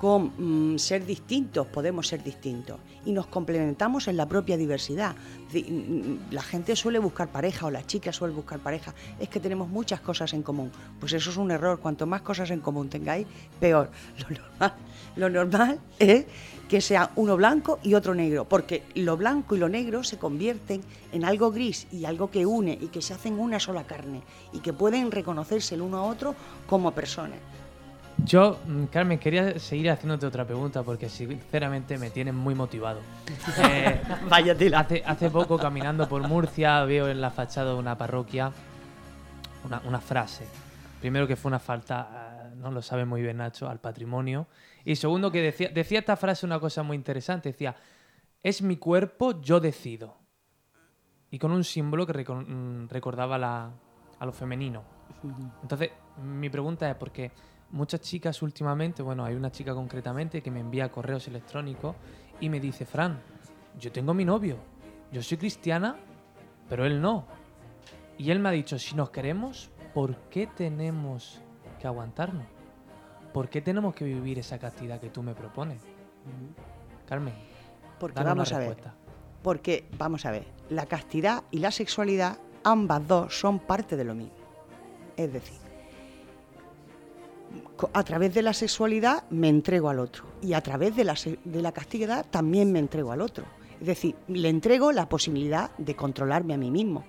con 0.00 0.32
mm, 0.72 0.78
ser 0.78 1.04
distintos, 1.04 1.66
podemos 1.66 2.08
ser 2.08 2.24
distintos 2.24 2.78
y 3.04 3.12
nos 3.12 3.26
complementamos 3.26 4.08
en 4.08 4.16
la 4.16 4.26
propia 4.26 4.56
diversidad. 4.56 5.14
Di- 5.52 5.62
mm, 5.62 6.32
La 6.32 6.40
gente 6.42 6.74
suele 6.74 6.98
buscar 6.98 7.28
pareja 7.28 7.66
o 7.66 7.70
la 7.70 7.86
chica 7.86 8.10
suele 8.10 8.32
buscar 8.32 8.60
pareja, 8.60 8.94
es 9.18 9.28
que 9.28 9.40
tenemos 9.40 9.68
muchas 9.68 10.00
cosas 10.00 10.32
en 10.32 10.42
común. 10.42 10.72
Pues 10.98 11.12
eso 11.12 11.28
es 11.28 11.36
un 11.36 11.50
error, 11.50 11.80
cuanto 11.80 12.06
más 12.06 12.22
cosas 12.22 12.50
en 12.50 12.60
común 12.60 12.88
tengáis, 12.88 13.26
peor. 13.60 13.90
Lo 14.18 14.28
normal, 14.30 14.74
lo 15.16 15.28
normal 15.28 15.80
es 15.98 16.24
que 16.68 16.80
sea 16.80 17.10
uno 17.16 17.36
blanco 17.36 17.78
y 17.82 17.92
otro 17.94 18.14
negro, 18.14 18.44
porque 18.48 18.84
lo 18.94 19.16
blanco 19.18 19.54
y 19.56 19.58
lo 19.58 19.68
negro 19.68 20.02
se 20.04 20.18
convierten 20.18 20.82
en 21.12 21.24
algo 21.24 21.50
gris 21.50 21.86
y 21.92 22.04
algo 22.06 22.30
que 22.30 22.46
une 22.46 22.78
y 22.80 22.86
que 22.86 23.02
se 23.02 23.12
hacen 23.12 23.38
una 23.38 23.58
sola 23.60 23.84
carne 23.84 24.22
y 24.52 24.60
que 24.60 24.72
pueden 24.72 25.10
reconocerse 25.10 25.74
el 25.74 25.82
uno 25.82 25.98
a 25.98 26.04
otro 26.04 26.34
como 26.68 26.92
personas. 26.92 27.38
Yo, 28.24 28.58
mm, 28.66 28.84
Carmen, 28.86 29.18
quería 29.18 29.58
seguir 29.58 29.90
haciéndote 29.90 30.26
otra 30.26 30.44
pregunta 30.44 30.82
porque 30.82 31.08
sinceramente 31.08 31.98
me 31.98 32.10
tienes 32.10 32.34
muy 32.34 32.54
motivado. 32.54 33.00
Eh, 33.62 34.00
Vaya 34.28 34.54
tela. 34.56 34.80
Hace, 34.80 35.02
hace 35.04 35.30
poco, 35.30 35.58
caminando 35.58 36.08
por 36.08 36.26
Murcia, 36.26 36.84
veo 36.84 37.08
en 37.08 37.20
la 37.20 37.30
fachada 37.30 37.72
de 37.72 37.78
una 37.78 37.96
parroquia 37.96 38.52
una, 39.64 39.82
una 39.86 40.00
frase. 40.00 40.46
Primero 41.00 41.26
que 41.26 41.36
fue 41.36 41.48
una 41.50 41.58
falta, 41.58 42.48
eh, 42.52 42.54
no 42.56 42.70
lo 42.70 42.82
sabe 42.82 43.04
muy 43.04 43.22
bien 43.22 43.38
Nacho, 43.38 43.68
al 43.68 43.80
patrimonio. 43.80 44.46
Y 44.84 44.96
segundo 44.96 45.30
que 45.30 45.40
decía, 45.42 45.68
decía 45.68 45.98
esta 46.00 46.16
frase 46.16 46.46
una 46.46 46.58
cosa 46.60 46.82
muy 46.82 46.96
interesante. 46.96 47.50
Decía, 47.50 47.74
es 48.42 48.62
mi 48.62 48.76
cuerpo, 48.76 49.40
yo 49.40 49.60
decido. 49.60 50.16
Y 51.30 51.38
con 51.38 51.52
un 51.52 51.64
símbolo 51.64 52.06
que 52.06 52.12
mm, 52.24 52.88
recordaba 52.88 53.38
la- 53.38 53.70
a 54.18 54.26
lo 54.26 54.32
femenino. 54.32 54.82
Entonces, 55.62 55.90
mi 56.22 56.48
pregunta 56.50 56.88
es 56.90 56.96
porque 56.96 57.30
muchas 57.72 58.00
chicas 58.00 58.42
últimamente, 58.42 59.02
bueno, 59.02 59.24
hay 59.24 59.34
una 59.34 59.50
chica 59.50 59.74
concretamente 59.74 60.42
que 60.42 60.50
me 60.50 60.60
envía 60.60 60.90
correos 60.90 61.28
electrónicos 61.28 61.96
y 62.40 62.48
me 62.48 62.60
dice, 62.60 62.84
Fran, 62.84 63.20
yo 63.78 63.92
tengo 63.92 64.14
mi 64.14 64.24
novio, 64.24 64.56
yo 65.12 65.22
soy 65.22 65.38
cristiana, 65.38 65.96
pero 66.68 66.84
él 66.84 67.00
no. 67.00 67.26
Y 68.18 68.30
él 68.30 68.38
me 68.38 68.48
ha 68.48 68.52
dicho, 68.52 68.78
si 68.78 68.94
nos 68.94 69.10
queremos, 69.10 69.70
¿por 69.94 70.16
qué 70.28 70.46
tenemos 70.46 71.40
que 71.78 71.86
aguantarnos? 71.86 72.46
¿Por 73.32 73.48
qué 73.48 73.60
tenemos 73.60 73.94
que 73.94 74.04
vivir 74.04 74.38
esa 74.38 74.58
castidad 74.58 75.00
que 75.00 75.08
tú 75.08 75.22
me 75.22 75.34
propones? 75.34 75.80
Carmen, 77.06 77.34
Porque 77.98 78.22
vamos 78.22 78.52
a 78.52 78.58
ver, 78.58 78.76
porque 79.42 79.88
vamos 79.96 80.26
a 80.26 80.30
ver, 80.30 80.46
la 80.68 80.86
castidad 80.86 81.44
y 81.50 81.58
la 81.58 81.70
sexualidad, 81.70 82.38
ambas 82.62 83.06
dos 83.06 83.38
son 83.38 83.58
parte 83.58 83.96
de 83.96 84.04
lo 84.04 84.14
mismo. 84.14 84.34
Es 85.16 85.32
decir, 85.32 85.58
a 87.92 88.04
través 88.04 88.34
de 88.34 88.42
la 88.42 88.52
sexualidad 88.52 89.24
me 89.30 89.48
entrego 89.48 89.88
al 89.88 89.98
otro 89.98 90.24
y 90.42 90.52
a 90.52 90.60
través 90.60 90.94
de 90.96 91.04
la, 91.04 91.14
de 91.44 91.72
castidad 91.72 92.26
también 92.30 92.72
me 92.72 92.78
entrego 92.78 93.12
al 93.12 93.20
otro. 93.20 93.44
Es 93.80 93.86
decir, 93.86 94.14
le 94.28 94.48
entrego 94.48 94.92
la 94.92 95.08
posibilidad 95.08 95.70
de 95.78 95.96
controlarme 95.96 96.54
a 96.54 96.58
mí 96.58 96.70
mismo. 96.70 97.04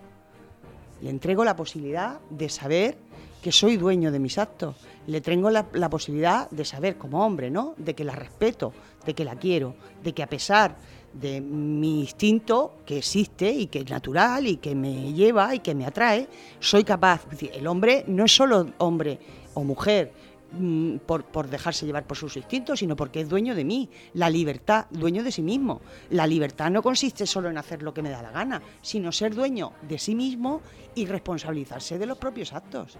Le 1.01 1.09
entrego 1.09 1.43
la 1.43 1.55
posibilidad 1.55 2.19
de 2.29 2.47
saber 2.47 2.97
que 3.41 3.51
soy 3.51 3.75
dueño 3.75 4.11
de 4.11 4.19
mis 4.19 4.37
actos. 4.37 4.75
Le 5.07 5.19
tengo 5.19 5.49
la, 5.49 5.65
la 5.73 5.89
posibilidad 5.89 6.49
de 6.49 6.63
saber 6.63 6.97
como 6.97 7.25
hombre, 7.25 7.49
¿no? 7.49 7.73
De 7.77 7.93
que 7.95 8.03
la 8.03 8.15
respeto, 8.15 8.71
de 9.05 9.13
que 9.13 9.25
la 9.25 9.35
quiero, 9.35 9.75
de 10.03 10.13
que 10.13 10.23
a 10.23 10.27
pesar 10.27 10.75
de 11.11 11.41
mi 11.41 12.01
instinto 12.01 12.77
que 12.85 12.99
existe 12.99 13.51
y 13.51 13.67
que 13.67 13.79
es 13.79 13.89
natural 13.89 14.47
y 14.47 14.57
que 14.57 14.75
me 14.75 15.11
lleva 15.11 15.53
y 15.53 15.59
que 15.59 15.75
me 15.75 15.85
atrae, 15.85 16.27
soy 16.59 16.83
capaz. 16.83 17.23
Es 17.25 17.31
decir, 17.31 17.51
el 17.53 17.67
hombre 17.67 18.05
no 18.07 18.23
es 18.23 18.33
solo 18.33 18.67
hombre 18.77 19.19
o 19.55 19.63
mujer 19.63 20.13
mm, 20.51 20.97
por, 21.05 21.25
por 21.25 21.49
dejarse 21.49 21.85
llevar 21.85 22.05
por 22.05 22.17
sus 22.17 22.37
instintos, 22.37 22.79
sino 22.79 22.95
porque 22.95 23.21
es 23.21 23.29
dueño 23.29 23.55
de 23.55 23.63
mí. 23.63 23.89
La 24.13 24.29
libertad, 24.29 24.85
dueño 24.89 25.23
de 25.23 25.31
sí 25.31 25.41
mismo. 25.41 25.81
La 26.09 26.27
libertad 26.27 26.69
no 26.69 26.81
consiste 26.81 27.25
solo 27.25 27.49
en 27.49 27.57
hacer 27.57 27.83
lo 27.83 27.93
que 27.93 28.01
me 28.01 28.09
da 28.09 28.21
la 28.21 28.31
gana, 28.31 28.61
sino 28.81 29.11
ser 29.11 29.35
dueño 29.35 29.73
de 29.81 29.97
sí 29.97 30.15
mismo 30.15 30.61
y 30.95 31.05
responsabilizarse 31.05 31.97
de 31.97 32.05
los 32.05 32.17
propios 32.17 32.53
actos. 32.53 32.97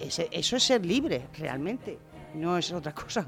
Eso 0.00 0.56
es 0.56 0.62
ser 0.62 0.84
libre, 0.84 1.28
realmente, 1.36 1.98
no 2.34 2.56
es 2.56 2.72
otra 2.72 2.94
cosa. 2.94 3.26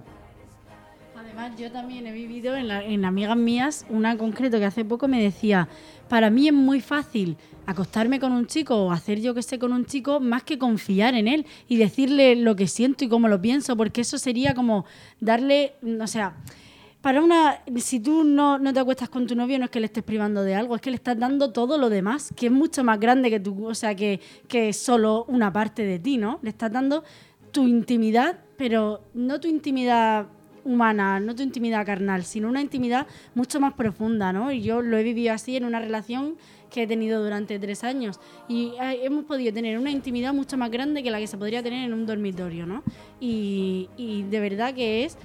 Además, 1.38 1.60
yo 1.60 1.70
también 1.70 2.06
he 2.06 2.12
vivido 2.12 2.56
en, 2.56 2.66
la- 2.68 2.82
en 2.82 3.04
amigas 3.04 3.36
mías, 3.36 3.84
una 3.90 4.12
en 4.12 4.16
concreto 4.16 4.58
que 4.58 4.64
hace 4.64 4.86
poco 4.86 5.06
me 5.06 5.22
decía, 5.22 5.68
para 6.08 6.30
mí 6.30 6.48
es 6.48 6.54
muy 6.54 6.80
fácil 6.80 7.36
acostarme 7.66 8.18
con 8.18 8.32
un 8.32 8.46
chico 8.46 8.74
o 8.86 8.90
hacer 8.90 9.20
yo 9.20 9.34
que 9.34 9.42
sé 9.42 9.58
con 9.58 9.70
un 9.74 9.84
chico 9.84 10.18
más 10.18 10.44
que 10.44 10.58
confiar 10.58 11.14
en 11.14 11.28
él 11.28 11.44
y 11.68 11.76
decirle 11.76 12.36
lo 12.36 12.56
que 12.56 12.66
siento 12.66 13.04
y 13.04 13.08
cómo 13.08 13.28
lo 13.28 13.38
pienso, 13.42 13.76
porque 13.76 14.00
eso 14.00 14.16
sería 14.16 14.54
como 14.54 14.86
darle, 15.20 15.74
mm, 15.82 16.00
o 16.00 16.06
sea, 16.06 16.36
para 17.02 17.22
una, 17.22 17.60
si 17.76 18.00
tú 18.00 18.24
no, 18.24 18.58
no 18.58 18.72
te 18.72 18.80
acuestas 18.80 19.10
con 19.10 19.26
tu 19.26 19.36
novio, 19.36 19.58
no 19.58 19.66
es 19.66 19.70
que 19.70 19.80
le 19.80 19.86
estés 19.86 20.04
privando 20.04 20.42
de 20.42 20.54
algo, 20.54 20.74
es 20.74 20.80
que 20.80 20.88
le 20.90 20.96
estás 20.96 21.18
dando 21.18 21.52
todo 21.52 21.76
lo 21.76 21.90
demás, 21.90 22.32
que 22.34 22.46
es 22.46 22.52
mucho 22.52 22.82
más 22.82 22.98
grande 22.98 23.28
que 23.28 23.40
tú, 23.40 23.66
o 23.66 23.74
sea, 23.74 23.94
que, 23.94 24.20
que 24.48 24.72
solo 24.72 25.26
una 25.28 25.52
parte 25.52 25.84
de 25.84 25.98
ti, 25.98 26.16
¿no? 26.16 26.38
Le 26.40 26.48
estás 26.48 26.72
dando 26.72 27.04
tu 27.52 27.68
intimidad, 27.68 28.38
pero 28.56 29.02
no 29.12 29.38
tu 29.38 29.48
intimidad 29.48 30.28
humana, 30.66 31.20
no 31.20 31.34
tu 31.34 31.42
intimidad 31.42 31.86
carnal, 31.86 32.24
sino 32.24 32.48
una 32.48 32.60
intimidad 32.60 33.06
mucho 33.34 33.60
más 33.60 33.74
profunda, 33.74 34.32
¿no? 34.32 34.50
Y 34.52 34.62
yo 34.62 34.82
lo 34.82 34.98
he 34.98 35.02
vivido 35.02 35.32
así 35.32 35.56
en 35.56 35.64
una 35.64 35.80
relación 35.80 36.36
que 36.70 36.82
he 36.82 36.86
tenido 36.86 37.22
durante 37.22 37.58
tres 37.58 37.84
años 37.84 38.18
y 38.48 38.72
eh, 38.82 39.00
hemos 39.04 39.24
podido 39.24 39.54
tener 39.54 39.78
una 39.78 39.90
intimidad 39.90 40.34
mucho 40.34 40.58
más 40.58 40.70
grande 40.70 41.02
que 41.02 41.10
la 41.10 41.18
que 41.18 41.26
se 41.26 41.38
podría 41.38 41.62
tener 41.62 41.84
en 41.84 41.94
un 41.94 42.04
dormitorio, 42.04 42.66
¿no? 42.66 42.82
Y, 43.20 43.88
y 43.96 44.24
de 44.24 44.40
verdad 44.40 44.74
que 44.74 45.04
es 45.04 45.16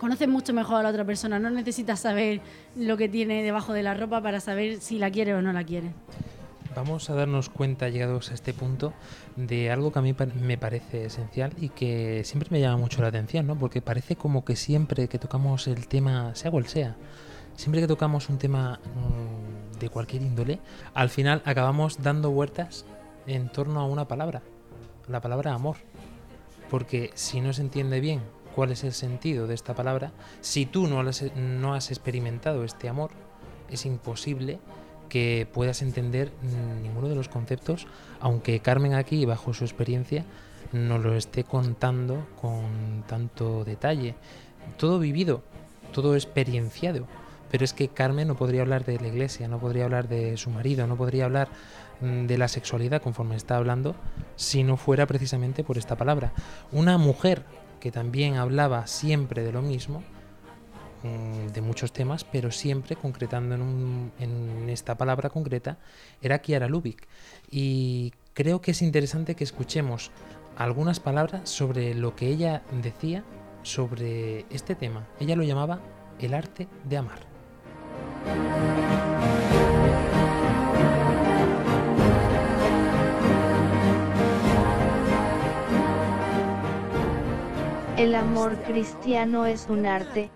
conoces 0.00 0.28
mucho 0.28 0.54
mejor 0.54 0.76
a 0.76 0.82
la 0.84 0.88
otra 0.90 1.04
persona, 1.04 1.38
no 1.38 1.50
necesitas 1.50 2.00
saber 2.00 2.40
lo 2.76 2.96
que 2.96 3.08
tiene 3.08 3.42
debajo 3.42 3.72
de 3.72 3.82
la 3.82 3.94
ropa 3.94 4.22
para 4.22 4.40
saber 4.40 4.80
si 4.80 4.98
la 4.98 5.10
quiere 5.10 5.34
o 5.34 5.42
no 5.42 5.52
la 5.52 5.64
quiere. 5.64 5.92
Vamos 6.78 7.10
a 7.10 7.14
darnos 7.14 7.48
cuenta, 7.48 7.88
llegados 7.88 8.30
a 8.30 8.34
este 8.34 8.54
punto, 8.54 8.92
de 9.34 9.72
algo 9.72 9.90
que 9.90 9.98
a 9.98 10.02
mí 10.02 10.14
me 10.40 10.58
parece 10.58 11.06
esencial 11.06 11.52
y 11.56 11.70
que 11.70 12.22
siempre 12.22 12.50
me 12.52 12.60
llama 12.60 12.76
mucho 12.76 13.02
la 13.02 13.08
atención, 13.08 13.48
¿no? 13.48 13.58
Porque 13.58 13.82
parece 13.82 14.14
como 14.14 14.44
que 14.44 14.54
siempre 14.54 15.08
que 15.08 15.18
tocamos 15.18 15.66
el 15.66 15.88
tema, 15.88 16.36
sea 16.36 16.52
cual 16.52 16.68
sea, 16.68 16.94
siempre 17.56 17.80
que 17.80 17.88
tocamos 17.88 18.28
un 18.28 18.38
tema 18.38 18.78
mm, 18.94 19.80
de 19.80 19.90
cualquier 19.90 20.22
índole, 20.22 20.60
al 20.94 21.08
final 21.08 21.42
acabamos 21.44 22.00
dando 22.00 22.30
vueltas 22.30 22.84
en 23.26 23.48
torno 23.48 23.80
a 23.80 23.84
una 23.84 24.06
palabra, 24.06 24.42
la 25.08 25.20
palabra 25.20 25.54
amor. 25.54 25.78
Porque 26.70 27.10
si 27.14 27.40
no 27.40 27.52
se 27.54 27.62
entiende 27.62 27.98
bien 27.98 28.20
cuál 28.54 28.70
es 28.70 28.84
el 28.84 28.92
sentido 28.92 29.48
de 29.48 29.54
esta 29.54 29.74
palabra, 29.74 30.12
si 30.42 30.64
tú 30.64 30.86
no 30.86 31.74
has 31.74 31.90
experimentado 31.90 32.62
este 32.62 32.88
amor, 32.88 33.10
es 33.68 33.84
imposible 33.84 34.60
que 35.08 35.46
puedas 35.52 35.82
entender 35.82 36.30
ninguno 36.82 37.08
de 37.08 37.14
los 37.14 37.28
conceptos, 37.28 37.86
aunque 38.20 38.60
Carmen 38.60 38.94
aquí, 38.94 39.24
bajo 39.24 39.54
su 39.54 39.64
experiencia, 39.64 40.24
nos 40.72 41.02
lo 41.02 41.14
esté 41.14 41.44
contando 41.44 42.26
con 42.40 43.04
tanto 43.06 43.64
detalle. 43.64 44.14
Todo 44.76 44.98
vivido, 44.98 45.42
todo 45.92 46.14
experienciado. 46.14 47.06
Pero 47.50 47.64
es 47.64 47.72
que 47.72 47.88
Carmen 47.88 48.28
no 48.28 48.36
podría 48.36 48.60
hablar 48.60 48.84
de 48.84 49.00
la 49.00 49.08
iglesia, 49.08 49.48
no 49.48 49.58
podría 49.58 49.84
hablar 49.84 50.08
de 50.08 50.36
su 50.36 50.50
marido, 50.50 50.86
no 50.86 50.96
podría 50.96 51.24
hablar 51.24 51.48
mm, 52.00 52.26
de 52.26 52.38
la 52.38 52.48
sexualidad 52.48 53.00
conforme 53.00 53.36
está 53.36 53.56
hablando 53.56 53.94
si 54.36 54.64
no 54.64 54.76
fuera 54.76 55.06
precisamente 55.06 55.64
por 55.64 55.78
esta 55.78 55.96
palabra. 55.96 56.32
Una 56.72 56.98
mujer 56.98 57.44
que 57.80 57.90
también 57.90 58.36
hablaba 58.36 58.86
siempre 58.86 59.42
de 59.42 59.52
lo 59.52 59.62
mismo, 59.62 60.02
mm, 61.02 61.48
de 61.52 61.60
muchos 61.60 61.92
temas, 61.92 62.24
pero 62.24 62.50
siempre 62.50 62.96
concretando 62.96 63.54
en, 63.54 63.62
un- 63.62 64.12
en 64.18 64.68
esta 64.70 64.96
palabra 64.96 65.30
concreta, 65.30 65.78
era 66.22 66.38
Kiara 66.40 66.68
Lubick. 66.68 67.06
Y 67.50 68.12
creo 68.34 68.60
que 68.60 68.72
es 68.72 68.82
interesante 68.82 69.34
que 69.34 69.44
escuchemos 69.44 70.10
algunas 70.56 71.00
palabras 71.00 71.48
sobre 71.48 71.94
lo 71.94 72.14
que 72.16 72.28
ella 72.28 72.62
decía 72.82 73.24
sobre 73.62 74.46
este 74.50 74.74
tema. 74.74 75.06
Ella 75.20 75.36
lo 75.36 75.42
llamaba 75.42 75.80
el 76.20 76.34
arte 76.34 76.68
de 76.84 76.96
amar. 76.96 77.20
El 87.96 88.14
amor 88.14 88.56
cristiano 88.62 89.44
es 89.46 89.66
un 89.68 89.84
arte. 89.86 90.30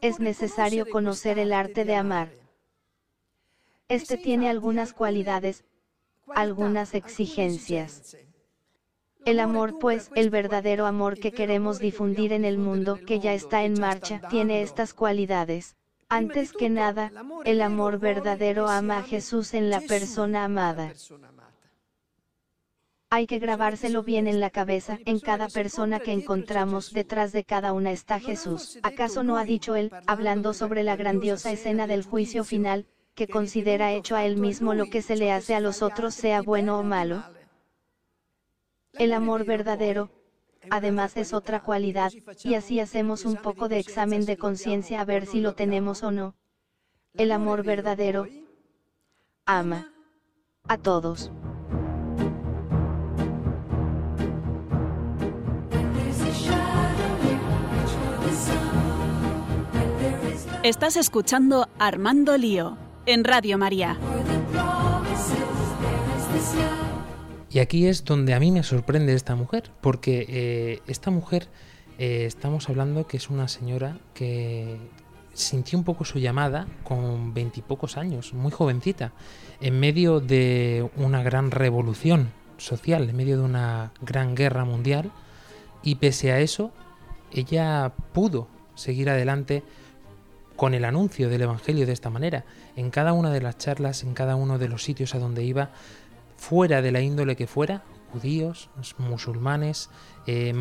Es 0.00 0.20
necesario 0.20 0.88
conocer 0.88 1.38
el 1.38 1.52
arte 1.52 1.84
de 1.84 1.94
amar. 1.94 2.30
Este 3.88 4.16
tiene 4.16 4.48
algunas 4.48 4.92
cualidades, 4.92 5.64
algunas 6.28 6.94
exigencias. 6.94 8.16
El 9.24 9.38
amor, 9.38 9.78
pues, 9.78 10.10
el 10.14 10.30
verdadero 10.30 10.86
amor 10.86 11.18
que 11.18 11.32
queremos 11.32 11.78
difundir 11.78 12.32
en 12.32 12.44
el 12.44 12.58
mundo 12.58 12.98
que 13.06 13.20
ya 13.20 13.34
está 13.34 13.64
en 13.64 13.78
marcha, 13.78 14.20
tiene 14.30 14.62
estas 14.62 14.94
cualidades. 14.94 15.76
Antes 16.08 16.52
que 16.52 16.68
nada, 16.68 17.12
el 17.44 17.62
amor 17.62 17.98
verdadero 17.98 18.68
ama 18.68 18.98
a 18.98 19.02
Jesús 19.02 19.54
en 19.54 19.70
la 19.70 19.80
persona 19.80 20.44
amada. 20.44 20.92
Hay 23.14 23.26
que 23.26 23.38
grabárselo 23.38 24.02
bien 24.02 24.26
en 24.26 24.40
la 24.40 24.48
cabeza, 24.48 24.98
en 25.04 25.20
cada 25.20 25.48
persona 25.48 26.00
que 26.00 26.12
encontramos 26.12 26.94
detrás 26.94 27.30
de 27.30 27.44
cada 27.44 27.74
una 27.74 27.92
está 27.92 28.18
Jesús. 28.18 28.78
¿Acaso 28.82 29.22
no 29.22 29.36
ha 29.36 29.44
dicho 29.44 29.76
él, 29.76 29.92
hablando 30.06 30.54
sobre 30.54 30.82
la 30.82 30.96
grandiosa 30.96 31.52
escena 31.52 31.86
del 31.86 32.04
juicio 32.04 32.42
final, 32.42 32.86
que 33.14 33.28
considera 33.28 33.92
hecho 33.92 34.16
a 34.16 34.24
él 34.24 34.38
mismo 34.38 34.72
lo 34.72 34.86
que 34.86 35.02
se 35.02 35.16
le 35.16 35.30
hace 35.30 35.54
a 35.54 35.60
los 35.60 35.82
otros 35.82 36.14
sea 36.14 36.40
bueno 36.40 36.78
o 36.78 36.82
malo? 36.82 37.22
El 38.94 39.12
amor 39.12 39.44
verdadero, 39.44 40.08
además 40.70 41.14
es 41.18 41.34
otra 41.34 41.60
cualidad, 41.60 42.12
y 42.42 42.54
así 42.54 42.80
hacemos 42.80 43.26
un 43.26 43.36
poco 43.36 43.68
de 43.68 43.78
examen 43.78 44.24
de 44.24 44.38
conciencia 44.38 45.02
a 45.02 45.04
ver 45.04 45.26
si 45.26 45.42
lo 45.42 45.52
tenemos 45.52 46.02
o 46.02 46.12
no. 46.12 46.34
El 47.12 47.32
amor 47.32 47.62
verdadero 47.62 48.26
ama 49.44 49.92
a 50.66 50.78
todos. 50.78 51.30
Estás 60.62 60.96
escuchando 60.96 61.68
Armando 61.80 62.38
Lío 62.38 62.78
en 63.04 63.24
Radio 63.24 63.58
María. 63.58 63.98
Y 67.50 67.58
aquí 67.58 67.88
es 67.88 68.04
donde 68.04 68.32
a 68.32 68.38
mí 68.38 68.52
me 68.52 68.62
sorprende 68.62 69.12
esta 69.12 69.34
mujer, 69.34 69.72
porque 69.80 70.24
eh, 70.28 70.82
esta 70.86 71.10
mujer, 71.10 71.48
eh, 71.98 72.26
estamos 72.26 72.68
hablando 72.68 73.08
que 73.08 73.16
es 73.16 73.28
una 73.28 73.48
señora 73.48 73.98
que 74.14 74.76
sintió 75.34 75.76
un 75.76 75.84
poco 75.84 76.04
su 76.04 76.20
llamada 76.20 76.68
con 76.84 77.34
veintipocos 77.34 77.96
años, 77.96 78.32
muy 78.32 78.52
jovencita, 78.52 79.10
en 79.60 79.80
medio 79.80 80.20
de 80.20 80.88
una 80.94 81.24
gran 81.24 81.50
revolución 81.50 82.30
social, 82.58 83.10
en 83.10 83.16
medio 83.16 83.36
de 83.36 83.42
una 83.42 83.92
gran 84.00 84.36
guerra 84.36 84.64
mundial, 84.64 85.10
y 85.82 85.96
pese 85.96 86.30
a 86.30 86.38
eso, 86.38 86.70
ella 87.32 87.92
pudo 88.12 88.46
seguir 88.76 89.10
adelante 89.10 89.64
con 90.62 90.74
el 90.74 90.84
anuncio 90.84 91.28
del 91.28 91.42
Evangelio 91.42 91.86
de 91.86 91.92
esta 91.92 92.08
manera. 92.08 92.44
En 92.76 92.90
cada 92.90 93.14
una 93.14 93.30
de 93.30 93.40
las 93.40 93.58
charlas, 93.58 94.04
en 94.04 94.14
cada 94.14 94.36
uno 94.36 94.60
de 94.60 94.68
los 94.68 94.84
sitios 94.84 95.12
a 95.16 95.18
donde 95.18 95.42
iba, 95.42 95.70
fuera 96.36 96.80
de 96.80 96.92
la 96.92 97.00
índole 97.00 97.34
que 97.34 97.48
fuera, 97.48 97.82
judíos, 98.12 98.70
musulmanes, 98.96 99.90
eh, 100.28 100.54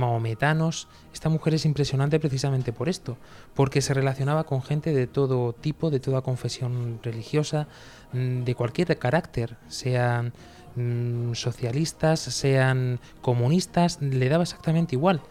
esta 1.14 1.30
mujer 1.30 1.54
es 1.54 1.66
impresionante 1.68 2.20
precisamente 2.20 2.74
por 2.74 2.90
esto, 2.90 3.16
porque 3.54 3.84
se 3.84 3.94
relacionaba 3.94 4.44
con 4.46 4.64
gente 4.64 4.92
de 4.92 5.06
todo 5.06 5.54
tipo, 5.54 5.92
de 5.92 6.00
toda 6.00 6.22
confesión 6.22 7.00
religiosa, 7.04 7.68
mm, 8.12 8.42
de 8.42 8.56
cualquier 8.56 8.98
carácter, 8.98 9.58
sean 9.68 10.34
mm, 10.78 11.34
socialistas, 11.34 12.22
sean 12.22 13.00
comunistas, 13.22 14.02
le 14.02 14.30
daba 14.30 14.46
exactamente 14.46 14.96
igual, 14.96 15.22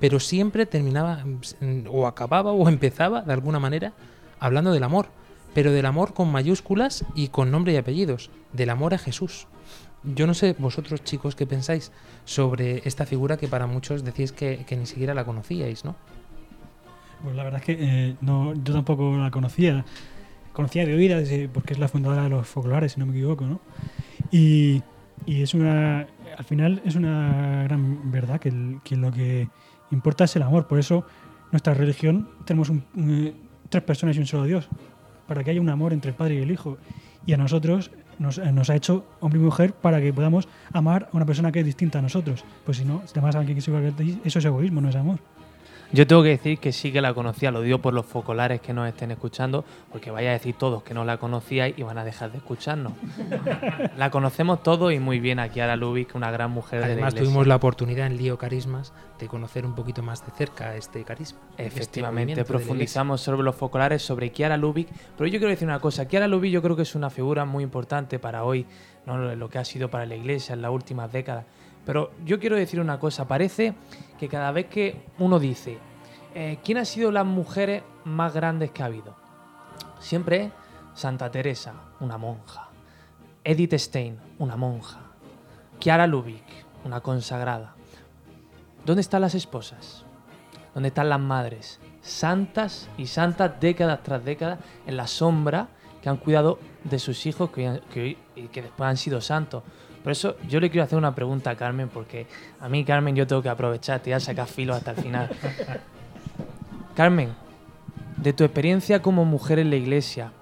pero 0.00 0.20
siempre 0.20 0.66
terminaba 0.66 1.24
mm, 1.24 1.86
o 1.90 2.06
acababa 2.06 2.52
o 2.52 2.68
empezaba 2.68 3.22
de 3.22 3.32
alguna 3.32 3.58
manera 3.58 3.94
hablando 4.40 4.72
del 4.72 4.82
amor, 4.82 5.08
pero 5.54 5.72
del 5.72 5.86
amor 5.86 6.14
con 6.14 6.30
mayúsculas 6.30 7.04
y 7.14 7.28
con 7.28 7.50
nombre 7.50 7.72
y 7.72 7.76
apellidos, 7.76 8.30
del 8.52 8.70
amor 8.70 8.94
a 8.94 8.98
Jesús. 8.98 9.46
Yo 10.04 10.26
no 10.26 10.34
sé 10.34 10.54
vosotros 10.58 11.02
chicos 11.02 11.34
qué 11.34 11.46
pensáis 11.46 11.90
sobre 12.24 12.82
esta 12.86 13.04
figura 13.04 13.36
que 13.36 13.48
para 13.48 13.66
muchos 13.66 14.04
decís 14.04 14.32
que, 14.32 14.64
ni 14.70 14.86
siquiera 14.86 15.14
la 15.14 15.24
conocíais, 15.24 15.84
¿no? 15.84 15.96
Pues 17.22 17.34
la 17.34 17.42
verdad 17.42 17.60
es 17.60 17.66
que 17.66 17.76
eh, 17.80 18.16
no, 18.20 18.54
yo 18.54 18.72
tampoco 18.72 19.16
la 19.16 19.30
conocía. 19.30 19.84
Conocía 20.52 20.86
de 20.86 20.94
oídas 20.94 21.28
eh, 21.30 21.50
porque 21.52 21.72
es 21.72 21.78
la 21.80 21.88
fundadora 21.88 22.22
de 22.24 22.28
los 22.28 22.46
focolares, 22.46 22.92
si 22.92 23.00
no 23.00 23.06
me 23.06 23.12
equivoco, 23.12 23.44
¿no? 23.44 23.60
Y, 24.30 24.82
es 25.26 25.52
una, 25.52 26.06
al 26.36 26.44
final 26.44 26.80
es 26.84 26.94
una 26.94 27.64
gran 27.64 28.10
verdad 28.12 28.40
que, 28.40 28.50
lo 28.96 29.10
que 29.10 29.48
importa 29.90 30.24
es 30.24 30.36
el 30.36 30.42
amor. 30.42 30.68
Por 30.68 30.78
eso 30.78 31.04
nuestra 31.50 31.74
religión 31.74 32.28
tenemos 32.44 32.70
un- 32.70 32.84
tres 33.68 33.82
personas 33.82 34.16
y 34.16 34.20
un 34.20 34.26
solo 34.26 34.44
Dios, 34.44 34.68
para 35.26 35.44
que 35.44 35.50
haya 35.50 35.60
un 35.60 35.68
amor 35.68 35.92
entre 35.92 36.10
el 36.10 36.16
Padre 36.16 36.36
y 36.36 36.38
el 36.38 36.50
Hijo. 36.50 36.78
Y 37.26 37.32
a 37.32 37.36
nosotros 37.36 37.90
nos, 38.18 38.38
eh, 38.38 38.42
ha 38.68 38.74
hecho 38.74 39.04
hombre 39.20 39.40
y 39.40 39.42
mujer 39.42 39.72
para 39.72 40.00
que 40.00 40.12
podamos 40.12 40.48
amar 40.72 41.08
a 41.12 41.16
una 41.16 41.26
persona 41.26 41.52
que 41.52 41.60
es 41.60 41.66
distinta 41.66 41.98
a 41.98 42.02
nosotros. 42.02 42.44
Pues 42.64 42.78
si 42.78 42.84
no, 42.84 43.02
si 43.06 43.18
a 43.18 43.22
alguien 43.22 43.58
que 43.58 43.60
eso 44.24 44.38
es 44.38 44.44
egoísmo, 44.44 44.80
no 44.80 44.88
es 44.88 44.96
amor. 44.96 45.18
Yo 45.90 46.06
tengo 46.06 46.22
que 46.22 46.28
decir 46.28 46.58
que 46.58 46.70
sí 46.72 46.92
que 46.92 47.00
la 47.00 47.14
conocía, 47.14 47.50
lo 47.50 47.62
digo 47.62 47.78
por 47.78 47.94
los 47.94 48.04
focolares 48.04 48.60
que 48.60 48.74
nos 48.74 48.86
estén 48.88 49.10
escuchando, 49.10 49.64
porque 49.90 50.10
vaya 50.10 50.30
a 50.30 50.32
decir 50.32 50.54
todos 50.54 50.82
que 50.82 50.92
no 50.92 51.04
la 51.04 51.16
conocíais 51.16 51.78
y 51.78 51.82
van 51.82 51.96
a 51.96 52.04
dejar 52.04 52.30
de 52.30 52.38
escucharnos. 52.38 52.92
la 53.96 54.10
conocemos 54.10 54.62
todos 54.62 54.92
y 54.92 54.98
muy 54.98 55.18
bien 55.18 55.38
a 55.38 55.48
Kiara 55.48 55.76
Lubick, 55.76 56.14
una 56.14 56.30
gran 56.30 56.50
mujer 56.50 56.80
de 56.80 56.86
la 56.86 56.92
Además 56.92 57.12
iglesia. 57.14 57.24
tuvimos 57.24 57.46
la 57.46 57.56
oportunidad 57.56 58.06
en 58.06 58.18
Lío 58.18 58.36
Carismas 58.36 58.92
de 59.18 59.28
conocer 59.28 59.64
un 59.64 59.74
poquito 59.74 60.02
más 60.02 60.24
de 60.24 60.32
cerca 60.32 60.76
este 60.76 61.04
carisma. 61.04 61.40
este 61.56 61.66
Efectivamente, 61.66 62.36
la 62.36 62.44
profundizamos 62.44 63.22
sobre 63.22 63.42
los 63.42 63.56
focolares, 63.56 64.02
sobre 64.02 64.30
Kiara 64.30 64.56
Lubick, 64.58 64.88
pero 65.16 65.26
yo 65.26 65.38
quiero 65.38 65.48
decir 65.48 65.66
una 65.66 65.80
cosa, 65.80 66.06
Kiara 66.06 66.28
Lubick 66.28 66.52
yo 66.52 66.62
creo 66.62 66.76
que 66.76 66.82
es 66.82 66.94
una 66.94 67.08
figura 67.08 67.46
muy 67.46 67.64
importante 67.64 68.18
para 68.18 68.44
hoy, 68.44 68.66
¿no? 69.06 69.34
lo 69.34 69.48
que 69.48 69.58
ha 69.58 69.64
sido 69.64 69.88
para 69.88 70.04
la 70.04 70.16
iglesia 70.16 70.52
en 70.52 70.62
las 70.62 70.70
últimas 70.70 71.10
décadas, 71.10 71.46
pero 71.88 72.10
yo 72.22 72.38
quiero 72.38 72.54
decir 72.54 72.80
una 72.80 72.98
cosa, 72.98 73.26
parece 73.26 73.72
que 74.18 74.28
cada 74.28 74.52
vez 74.52 74.66
que 74.66 75.06
uno 75.18 75.38
dice, 75.38 75.78
eh, 76.34 76.58
¿quién 76.62 76.76
ha 76.76 76.84
sido 76.84 77.10
las 77.10 77.24
mujeres 77.24 77.82
más 78.04 78.34
grandes 78.34 78.72
que 78.72 78.82
ha 78.82 78.86
habido? 78.86 79.16
Siempre 79.98 80.52
Santa 80.92 81.30
Teresa, 81.30 81.72
una 82.00 82.18
monja, 82.18 82.68
Edith 83.42 83.72
Stein, 83.72 84.18
una 84.38 84.54
monja, 84.54 85.00
Kiara 85.78 86.06
Lubick, 86.06 86.44
una 86.84 87.00
consagrada. 87.00 87.74
¿Dónde 88.84 89.00
están 89.00 89.22
las 89.22 89.34
esposas? 89.34 90.04
¿Dónde 90.74 90.88
están 90.88 91.08
las 91.08 91.20
madres? 91.20 91.80
Santas 92.02 92.90
y 92.98 93.06
santas, 93.06 93.58
décadas 93.60 94.02
tras 94.02 94.22
décadas, 94.22 94.58
en 94.86 94.98
la 94.98 95.06
sombra, 95.06 95.68
que 96.02 96.10
han 96.10 96.18
cuidado 96.18 96.58
de 96.84 96.98
sus 96.98 97.24
hijos 97.24 97.48
que, 97.48 98.18
que 98.52 98.60
después 98.62 98.90
han 98.90 98.98
sido 98.98 99.22
santos. 99.22 99.62
Por 100.08 100.12
eso 100.12 100.36
yo 100.48 100.58
le 100.58 100.70
quiero 100.70 100.84
hacer 100.84 100.96
una 100.96 101.14
pregunta 101.14 101.50
a 101.50 101.54
Carmen, 101.54 101.90
porque 101.90 102.26
a 102.60 102.68
mí, 102.70 102.82
Carmen, 102.82 103.14
yo 103.14 103.26
tengo 103.26 103.42
que 103.42 103.50
aprovechar, 103.50 104.00
te 104.00 104.08
voy 104.08 104.14
a 104.14 104.20
sacar 104.20 104.46
filo 104.46 104.72
hasta 104.74 104.92
el 104.92 104.96
final. 104.96 105.28
Carmen, 106.96 107.34
de 108.16 108.32
tu 108.32 108.42
experiencia 108.42 109.02
como 109.02 109.26
mujer 109.26 109.58
en 109.58 109.68
la 109.68 109.76
iglesia, 109.76 110.32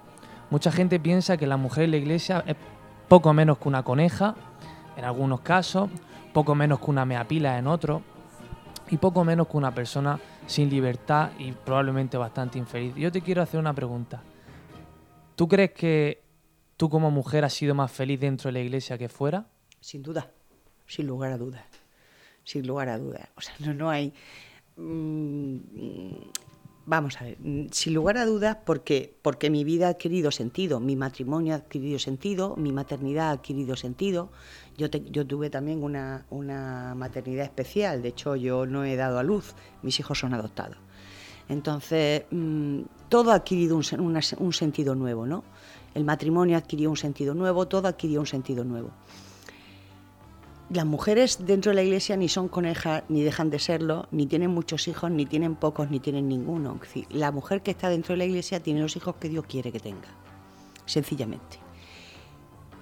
mucha 0.49 0.71
gente 0.71 1.01
piensa 1.01 1.35
que 1.35 1.45
la 1.47 1.57
mujer 1.57 1.83
en 1.83 1.91
la 1.91 1.97
iglesia 1.97 2.45
es 2.47 2.55
poco 3.09 3.33
menos 3.33 3.57
que 3.57 3.67
una 3.67 3.83
coneja, 3.83 4.35
en 4.95 5.03
algunos 5.03 5.41
casos, 5.41 5.89
poco 6.31 6.55
menos 6.55 6.79
que 6.79 6.89
una 6.89 7.03
meapila 7.03 7.57
en 7.57 7.67
otros, 7.67 8.03
y 8.89 8.95
poco 8.95 9.25
menos 9.25 9.49
que 9.49 9.57
una 9.57 9.75
persona 9.75 10.17
sin 10.45 10.69
libertad 10.69 11.31
y 11.39 11.51
probablemente 11.51 12.15
bastante 12.15 12.57
infeliz. 12.57 12.95
Yo 12.95 13.11
te 13.11 13.19
quiero 13.19 13.41
hacer 13.41 13.59
una 13.59 13.73
pregunta. 13.73 14.23
¿Tú 15.35 15.45
crees 15.49 15.71
que 15.71 16.23
tú 16.77 16.89
como 16.89 17.11
mujer 17.11 17.43
has 17.43 17.51
sido 17.51 17.75
más 17.75 17.91
feliz 17.91 18.17
dentro 18.21 18.47
de 18.47 18.53
la 18.53 18.59
iglesia 18.59 18.97
que 18.97 19.09
fuera? 19.09 19.45
Sin 19.87 20.03
duda, 20.03 20.29
sin 20.85 21.07
lugar 21.07 21.31
a 21.31 21.37
dudas. 21.37 21.63
Sin 22.43 22.67
lugar 22.67 22.89
a 22.89 22.97
dudas. 22.97 23.29
O 23.37 23.41
sea, 23.41 23.53
no, 23.59 23.73
no 23.73 23.89
hay. 23.89 24.11
mm, 24.75 25.55
vamos 26.85 27.21
a 27.21 27.23
ver, 27.23 27.37
sin 27.71 27.93
lugar 27.93 28.17
a 28.17 28.25
dudas, 28.25 28.57
porque, 28.65 29.15
porque 29.21 29.49
mi 29.49 29.63
vida 29.63 29.87
ha 29.87 29.91
adquirido 29.91 30.29
sentido, 30.31 30.81
mi 30.81 30.97
matrimonio 30.97 31.53
ha 31.53 31.57
adquirido 31.59 31.99
sentido, 31.99 32.57
mi 32.57 32.73
maternidad 32.73 33.29
ha 33.29 33.31
adquirido 33.31 33.77
sentido. 33.77 34.29
Yo, 34.77 34.89
te- 34.89 35.09
yo 35.09 35.25
tuve 35.25 35.49
también 35.49 35.81
una, 35.81 36.25
una 36.31 36.93
maternidad 36.93 37.45
especial, 37.45 38.01
de 38.01 38.09
hecho, 38.09 38.35
yo 38.35 38.65
no 38.65 38.83
he 38.83 38.97
dado 38.97 39.19
a 39.19 39.23
luz, 39.23 39.55
mis 39.83 39.97
hijos 40.01 40.19
son 40.19 40.33
adoptados. 40.33 40.77
Entonces, 41.47 42.25
mm, 42.29 42.81
todo 43.07 43.31
ha 43.31 43.35
adquirido 43.35 43.77
un, 43.77 44.19
un 44.39 44.53
sentido 44.53 44.95
nuevo, 44.95 45.25
¿no? 45.25 45.45
El 45.95 46.03
matrimonio 46.03 46.57
adquirió 46.57 46.89
un 46.89 46.97
sentido 46.97 47.33
nuevo, 47.33 47.69
todo 47.69 47.87
adquirió 47.87 48.19
un 48.19 48.27
sentido 48.27 48.65
nuevo. 48.65 48.91
Las 50.69 50.85
mujeres 50.85 51.45
dentro 51.45 51.71
de 51.71 51.77
la 51.77 51.83
iglesia 51.83 52.17
ni 52.17 52.27
son 52.27 52.49
conejas, 52.49 53.03
ni 53.07 53.23
dejan 53.23 53.49
de 53.49 53.57
serlo, 53.57 54.09
ni 54.11 54.25
tienen 54.25 54.51
muchos 54.51 54.89
hijos, 54.89 55.09
ni 55.09 55.25
tienen 55.25 55.55
pocos, 55.55 55.89
ni 55.89 56.01
tienen 56.01 56.27
ninguno. 56.27 56.77
La 57.09 57.31
mujer 57.31 57.61
que 57.61 57.71
está 57.71 57.87
dentro 57.87 58.13
de 58.13 58.17
la 58.17 58.25
iglesia 58.25 58.61
tiene 58.61 58.81
los 58.81 58.97
hijos 58.97 59.15
que 59.15 59.29
Dios 59.29 59.45
quiere 59.47 59.71
que 59.71 59.79
tenga, 59.79 60.09
sencillamente. 60.85 61.59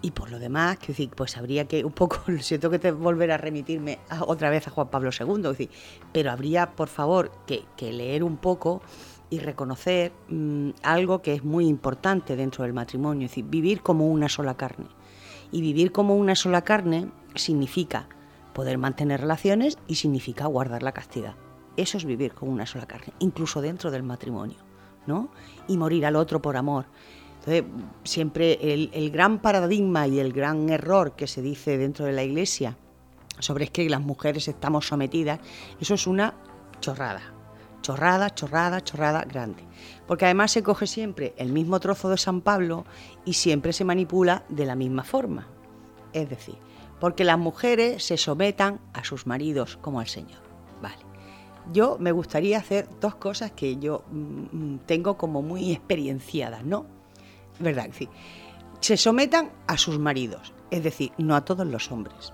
Y 0.02 0.12
por 0.12 0.32
lo 0.32 0.40
demás, 0.40 0.80
que 0.80 1.10
pues 1.16 1.38
habría 1.38 1.66
que 1.66 1.86
un 1.86 1.92
poco, 1.92 2.24
siento 2.40 2.72
que 2.72 2.80
te 2.80 2.92
volver 2.92 3.32
a 3.32 3.38
remitirme 3.38 4.00
otra 4.22 4.50
vez 4.50 4.68
a 4.68 4.72
Juan 4.72 4.90
Pablo 4.90 5.12
II, 5.12 5.70
pero 6.12 6.32
habría, 6.32 6.72
por 6.72 6.88
favor, 6.88 7.32
que, 7.46 7.66
que 7.78 7.94
leer 7.94 8.24
un 8.24 8.38
poco 8.38 8.82
y 9.30 9.38
reconocer 9.38 10.12
mm, 10.30 10.70
algo 10.82 11.22
que 11.22 11.34
es 11.34 11.44
muy 11.44 11.68
importante 11.68 12.36
dentro 12.36 12.64
del 12.64 12.74
matrimonio, 12.74 13.26
es 13.26 13.32
decir, 13.32 13.46
vivir 13.46 13.84
como 13.84 14.08
una 14.08 14.28
sola 14.28 14.58
carne. 14.58 14.88
Y 15.52 15.62
vivir 15.62 15.92
como 15.92 16.16
una 16.16 16.34
sola 16.34 16.64
carne 16.64 17.12
significa 17.36 18.08
poder 18.54 18.78
mantener 18.78 19.22
relaciones 19.22 19.78
y 19.88 19.96
significa 19.96 20.46
guardar 20.48 20.84
la 20.84 20.94
castidad. 20.94 21.36
Eso 21.78 21.98
es 21.98 22.06
vivir 22.06 22.34
como 22.34 22.52
una 22.52 22.66
sola 22.66 22.86
carne, 22.86 23.14
incluso 23.20 23.62
dentro 23.62 23.92
del 23.92 24.04
matrimonio, 24.04 24.58
¿no? 25.08 25.30
Y 25.68 25.78
morir 25.78 26.06
al 26.06 26.16
otro 26.16 26.42
por 26.42 26.56
amor. 26.56 26.86
Entonces, 27.40 27.64
siempre 28.04 28.74
el, 28.74 28.90
el 28.94 29.12
gran 29.12 29.40
paradigma 29.40 30.08
y 30.08 30.20
el 30.20 30.32
gran 30.32 30.70
error 30.70 31.16
que 31.16 31.28
se 31.28 31.42
dice 31.42 31.78
dentro 31.78 32.06
de 32.06 32.14
la 32.14 32.24
iglesia 32.24 32.78
sobre 33.40 33.66
es 33.66 33.72
que 33.72 33.90
las 33.90 34.02
mujeres 34.02 34.48
estamos 34.48 34.88
sometidas, 34.88 35.40
eso 35.80 35.94
es 35.94 36.08
una 36.08 36.34
chorrada. 36.80 37.22
Chorrada, 37.82 38.34
chorrada, 38.34 38.82
chorrada 38.82 39.24
grande. 39.26 39.64
Porque 40.08 40.26
además 40.26 40.52
se 40.52 40.64
coge 40.64 40.88
siempre 40.88 41.36
el 41.38 41.52
mismo 41.52 41.80
trozo 41.80 42.10
de 42.10 42.18
San 42.18 42.42
Pablo 42.42 42.86
y 43.26 43.34
siempre 43.34 43.74
se 43.74 43.84
manipula 43.86 44.44
de 44.50 44.66
la 44.66 44.76
misma 44.76 45.04
forma. 45.04 45.48
Es 46.12 46.30
decir, 46.30 46.56
porque 47.00 47.24
las 47.24 47.38
mujeres 47.38 48.04
se 48.04 48.18
sometan 48.18 48.80
a 48.94 49.04
sus 49.04 49.28
maridos 49.28 49.78
como 49.82 50.00
al 50.00 50.08
Señor. 50.08 50.40
Vale. 50.82 50.98
Yo 51.74 51.98
me 52.00 52.12
gustaría 52.12 52.58
hacer 52.60 52.88
dos 53.02 53.16
cosas 53.16 53.52
que 53.52 53.78
yo 53.78 54.04
mm, 54.12 54.74
mm, 54.74 54.80
tengo 54.86 55.18
como 55.18 55.42
muy 55.42 55.72
experienciadas, 55.72 56.64
¿no? 56.64 56.86
¿Verdad? 57.60 57.86
Decir, 57.88 58.10
se 58.82 58.98
sometan 58.98 59.52
a 59.68 59.78
sus 59.78 59.98
maridos, 59.98 60.54
es 60.72 60.84
decir, 60.84 61.12
no 61.18 61.36
a 61.36 61.44
todos 61.46 61.66
los 61.66 61.92
hombres. 61.92 62.34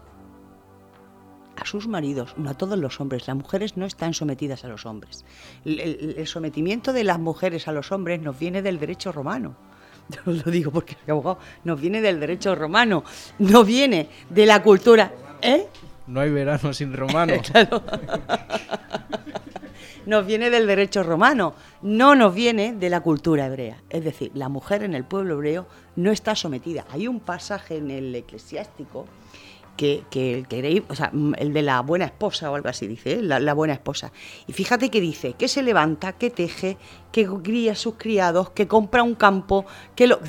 A 1.56 1.65
sus 1.65 1.88
maridos, 1.88 2.34
no 2.38 2.50
a 2.50 2.54
todos 2.56 2.78
los 2.78 3.00
hombres. 3.00 3.28
Las 3.28 3.38
mujeres 3.38 3.78
no 3.78 3.86
están 3.86 4.13
sometidas 4.13 4.65
a 4.65 4.67
los 4.67 4.86
hombres. 4.86 5.26
El- 5.63 6.15
el 6.17 6.28
sometimiento 6.28 6.91
de 6.91 7.04
las 7.04 7.19
mujeres 7.19 7.67
a 7.67 7.71
los 7.71 7.91
hombres 7.91 8.19
nos 8.21 8.38
viene 8.39 8.62
del 8.62 8.80
derecho 8.80 9.12
romano. 9.12 9.56
Yo 10.26 10.32
lo 10.32 10.52
digo 10.52 10.72
porque 10.72 10.94
soy 10.94 11.12
abogado. 11.12 11.40
Nos 11.64 11.80
viene 11.80 12.02
del 12.02 12.20
derecho 12.20 12.56
romano. 12.56 13.04
No 13.40 13.64
viene 13.64 14.10
de 14.30 14.46
la 14.46 14.62
cultura. 14.62 15.12
¿Eh? 15.42 15.68
No 16.08 16.20
hay 16.20 16.30
verano 16.30 16.74
sin 16.74 16.94
romano. 16.94 17.34
Claro. 17.52 17.84
Nos 20.06 20.26
viene 20.26 20.50
del 20.50 20.66
derecho 20.66 21.04
romano, 21.04 21.54
no 21.84 22.16
nos 22.16 22.34
viene 22.34 22.74
de 22.74 22.90
la 22.90 23.02
cultura 23.02 23.46
hebrea. 23.46 23.78
Es 23.90 24.04
decir, 24.04 24.32
la 24.34 24.50
mujer 24.50 24.82
en 24.82 24.96
el 24.96 25.04
pueblo 25.04 25.36
hebreo 25.36 25.68
no 25.96 26.12
está 26.12 26.36
sometida. 26.36 26.86
Hay 26.90 27.08
un 27.08 27.20
pasaje 27.20 27.78
en 27.78 27.92
el 27.92 28.14
eclesiástico 28.16 29.06
que, 29.82 30.04
que 30.12 30.36
el 30.36 30.48
que 30.48 30.84
o 30.89 30.94
sea, 30.94 31.12
el 31.39 31.54
de 31.54 31.63
la 31.63 31.82
buena 31.82 32.06
esposa 32.06 32.51
o 32.51 32.56
algo 32.56 32.70
así 32.70 32.86
dice, 32.86 33.14
¿eh? 33.14 33.22
la, 33.24 33.39
la 33.39 33.56
buena 33.56 33.74
esposa. 33.74 34.12
Y 34.45 34.53
fíjate 34.53 34.91
que 34.91 35.01
dice 35.01 35.34
que 35.34 35.47
se 35.47 35.64
levanta, 35.64 36.14
que 36.14 36.30
teje, 36.30 36.78
que 37.12 37.28
cría 37.41 37.72
a 37.72 37.76
sus 37.76 37.95
criados, 37.95 38.51
que 38.51 38.68
compra 38.68 39.01
un 39.01 39.16
campo, 39.16 39.66
que 39.95 40.06
lo. 40.06 40.20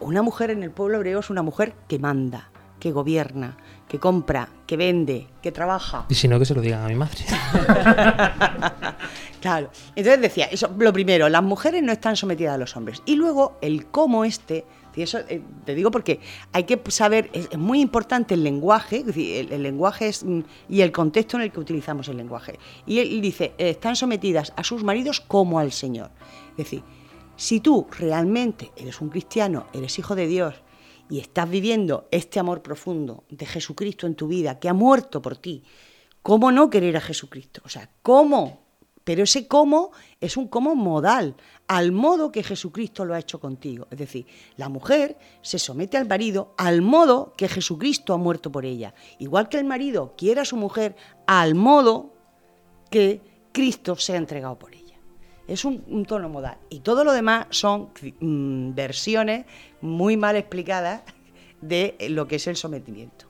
Una 0.00 0.22
mujer 0.22 0.50
en 0.50 0.64
el 0.64 0.72
pueblo 0.72 0.96
hebreo 0.96 1.20
es 1.20 1.30
una 1.30 1.42
mujer 1.42 1.74
que 1.86 2.00
manda, 2.00 2.50
que 2.80 2.90
gobierna, 2.90 3.56
que 3.86 4.00
compra, 4.00 4.48
que 4.66 4.76
vende, 4.76 5.28
que 5.42 5.52
trabaja. 5.52 6.06
Y 6.08 6.16
si 6.16 6.26
no, 6.26 6.40
que 6.40 6.44
se 6.44 6.54
lo 6.56 6.60
digan 6.60 6.82
a 6.82 6.88
mi 6.88 6.96
madre. 6.96 7.24
Claro. 9.40 9.70
Entonces 9.94 10.20
decía, 10.20 10.46
eso, 10.46 10.68
lo 10.76 10.92
primero, 10.92 11.28
las 11.28 11.44
mujeres 11.44 11.82
no 11.84 11.92
están 11.92 12.16
sometidas 12.16 12.56
a 12.56 12.58
los 12.58 12.76
hombres. 12.76 13.02
Y 13.06 13.14
luego 13.14 13.56
el 13.62 13.86
cómo 13.86 14.24
este, 14.24 14.64
y 14.94 15.02
eso 15.02 15.18
eh, 15.28 15.40
te 15.64 15.74
digo 15.74 15.90
porque 15.90 16.20
hay 16.52 16.64
que 16.64 16.80
saber, 16.90 17.30
es, 17.32 17.56
muy 17.56 17.80
importante 17.80 18.34
el 18.34 18.42
lenguaje, 18.42 19.04
el, 19.06 19.52
el 19.52 19.62
lenguaje 19.62 20.08
es, 20.08 20.24
mm, 20.24 20.40
y 20.68 20.80
el 20.80 20.90
contexto 20.92 21.36
en 21.36 21.44
el 21.44 21.52
que 21.52 21.60
utilizamos 21.60 22.08
el 22.08 22.16
lenguaje. 22.16 22.58
Y 22.86 22.98
él 22.98 23.20
dice, 23.20 23.52
eh, 23.58 23.70
están 23.70 23.94
sometidas 23.94 24.52
a 24.56 24.64
sus 24.64 24.82
maridos 24.82 25.20
como 25.20 25.58
al 25.58 25.72
Señor. 25.72 26.10
Es 26.52 26.56
decir, 26.56 26.82
si 27.36 27.60
tú 27.60 27.86
realmente 27.96 28.72
eres 28.76 29.00
un 29.00 29.10
cristiano, 29.10 29.66
eres 29.72 29.96
hijo 29.98 30.16
de 30.16 30.26
Dios 30.26 30.56
y 31.08 31.20
estás 31.20 31.48
viviendo 31.48 32.08
este 32.10 32.40
amor 32.40 32.62
profundo 32.62 33.22
de 33.30 33.46
Jesucristo 33.46 34.08
en 34.08 34.16
tu 34.16 34.26
vida, 34.26 34.58
que 34.58 34.68
ha 34.68 34.74
muerto 34.74 35.22
por 35.22 35.36
ti, 35.36 35.62
¿cómo 36.22 36.50
no 36.50 36.68
querer 36.68 36.96
a 36.96 37.00
Jesucristo? 37.00 37.62
O 37.64 37.68
sea, 37.68 37.88
¿cómo? 38.02 38.66
Pero 39.04 39.22
ese 39.22 39.46
cómo 39.46 39.92
es 40.20 40.36
un 40.36 40.48
cómo 40.48 40.74
modal, 40.74 41.36
al 41.68 41.92
modo 41.92 42.32
que 42.32 42.42
Jesucristo 42.42 43.04
lo 43.04 43.14
ha 43.14 43.18
hecho 43.18 43.38
contigo. 43.38 43.86
Es 43.90 43.98
decir, 43.98 44.26
la 44.56 44.70
mujer 44.70 45.18
se 45.42 45.58
somete 45.58 45.98
al 45.98 46.08
marido 46.08 46.54
al 46.56 46.80
modo 46.80 47.34
que 47.36 47.46
Jesucristo 47.46 48.14
ha 48.14 48.16
muerto 48.16 48.50
por 48.50 48.64
ella. 48.64 48.94
Igual 49.18 49.50
que 49.50 49.58
el 49.58 49.64
marido 49.64 50.14
quiere 50.16 50.40
a 50.40 50.46
su 50.46 50.56
mujer 50.56 50.96
al 51.26 51.54
modo 51.54 52.14
que 52.90 53.20
Cristo 53.52 53.96
se 53.96 54.14
ha 54.14 54.16
entregado 54.16 54.58
por 54.58 54.74
ella. 54.74 54.96
Es 55.46 55.64
un, 55.64 56.04
tono 56.06 56.28
modal. 56.30 56.56
Y 56.70 56.80
todo 56.80 57.04
lo 57.04 57.12
demás 57.12 57.46
son 57.50 57.90
mm, 58.20 58.74
versiones 58.74 59.44
muy 59.82 60.16
mal 60.16 60.36
explicadas 60.36 61.02
de 61.60 61.96
lo 62.08 62.26
que 62.26 62.36
es 62.36 62.46
el 62.46 62.56
sometimiento. 62.56 63.26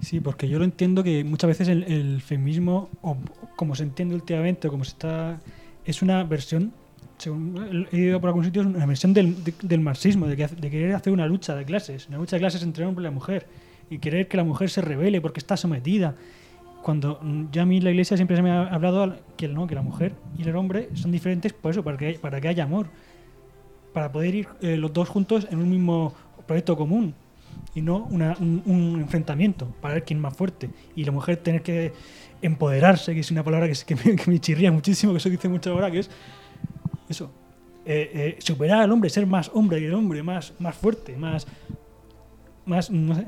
Sí, 0.00 0.20
porque 0.20 0.48
yo 0.48 0.58
lo 0.58 0.64
entiendo 0.64 1.02
que 1.02 1.24
muchas 1.24 1.48
veces 1.48 1.68
el, 1.68 1.82
el 1.84 2.20
feminismo, 2.20 2.90
o 3.00 3.16
como 3.56 3.74
se 3.74 3.84
entiende 3.84 4.14
últimamente, 4.14 4.68
o 4.68 4.70
como 4.70 4.84
se 4.84 4.90
está, 4.90 5.40
es 5.84 6.02
una 6.02 6.22
versión, 6.24 6.72
según 7.18 7.86
he 7.92 7.96
ido 7.98 8.20
por 8.20 8.28
algún 8.28 8.44
sitio, 8.44 8.62
es 8.62 8.68
una 8.68 8.86
versión 8.86 9.12
del, 9.14 9.42
de- 9.44 9.54
del 9.62 9.80
marxismo, 9.80 10.26
de, 10.26 10.36
que, 10.36 10.46
de 10.48 10.70
querer 10.70 10.94
hacer 10.94 11.12
una 11.12 11.26
lucha 11.26 11.54
de 11.54 11.64
clases, 11.64 12.08
una 12.08 12.18
lucha 12.18 12.36
de 12.36 12.40
clases 12.40 12.62
entre 12.62 12.82
el 12.84 12.88
hombre 12.88 13.02
y 13.02 13.04
la 13.06 13.10
mujer, 13.10 13.46
y 13.90 13.98
querer 13.98 14.28
que 14.28 14.36
la 14.36 14.44
mujer 14.44 14.68
se 14.70 14.80
revele 14.80 15.20
porque 15.20 15.40
está 15.40 15.56
sometida. 15.56 16.14
Cuando 16.82 17.18
mm, 17.22 17.44
ya 17.52 17.62
a 17.62 17.66
mí 17.66 17.80
la 17.80 17.90
iglesia 17.90 18.16
siempre 18.16 18.36
se 18.36 18.42
me 18.42 18.50
ha 18.50 18.62
hablado 18.66 19.16
que, 19.36 19.48
no, 19.48 19.66
que 19.66 19.74
la 19.74 19.82
mujer 19.82 20.12
y 20.38 20.42
el 20.42 20.54
hombre 20.56 20.88
son 20.94 21.10
diferentes 21.10 21.52
por 21.52 21.70
eso, 21.72 21.82
para 21.82 21.96
que, 21.96 22.14
para 22.20 22.40
que 22.40 22.48
haya 22.48 22.64
amor, 22.64 22.86
para 23.92 24.12
poder 24.12 24.34
ir 24.34 24.48
eh, 24.60 24.76
los 24.76 24.92
dos 24.92 25.08
juntos 25.08 25.48
en 25.50 25.58
un 25.58 25.70
mismo 25.70 26.14
proyecto 26.46 26.76
común 26.76 27.14
y 27.74 27.80
no 27.80 28.06
una- 28.10 28.36
un, 28.38 28.62
un 28.66 29.00
enfrentamiento 29.00 29.66
para 29.80 29.94
ver 29.94 30.04
quién 30.04 30.18
es 30.18 30.22
más 30.22 30.36
fuerte. 30.36 30.70
Y 30.94 31.04
la 31.04 31.12
mujer 31.12 31.38
tener 31.38 31.62
que 31.62 31.92
empoderarse, 32.42 33.14
que 33.14 33.20
es 33.20 33.30
una 33.30 33.42
palabra 33.42 33.66
que, 33.68 33.74
que, 33.86 33.96
me, 33.96 34.16
que 34.16 34.30
me 34.30 34.38
chirría 34.38 34.70
muchísimo, 34.70 35.12
que 35.12 35.18
eso 35.18 35.30
dice 35.30 35.48
mucho 35.48 35.72
ahora, 35.72 35.90
que 35.90 36.00
es 36.00 36.10
eso, 37.08 37.30
eh, 37.84 38.10
eh, 38.14 38.36
superar 38.40 38.82
al 38.82 38.90
hombre, 38.90 39.08
ser 39.10 39.26
más 39.26 39.50
hombre 39.54 39.78
que 39.78 39.86
el 39.86 39.94
hombre, 39.94 40.22
más, 40.22 40.52
más 40.58 40.74
fuerte, 40.74 41.16
más, 41.16 41.46
más, 42.64 42.90
no 42.90 43.14
sé. 43.14 43.26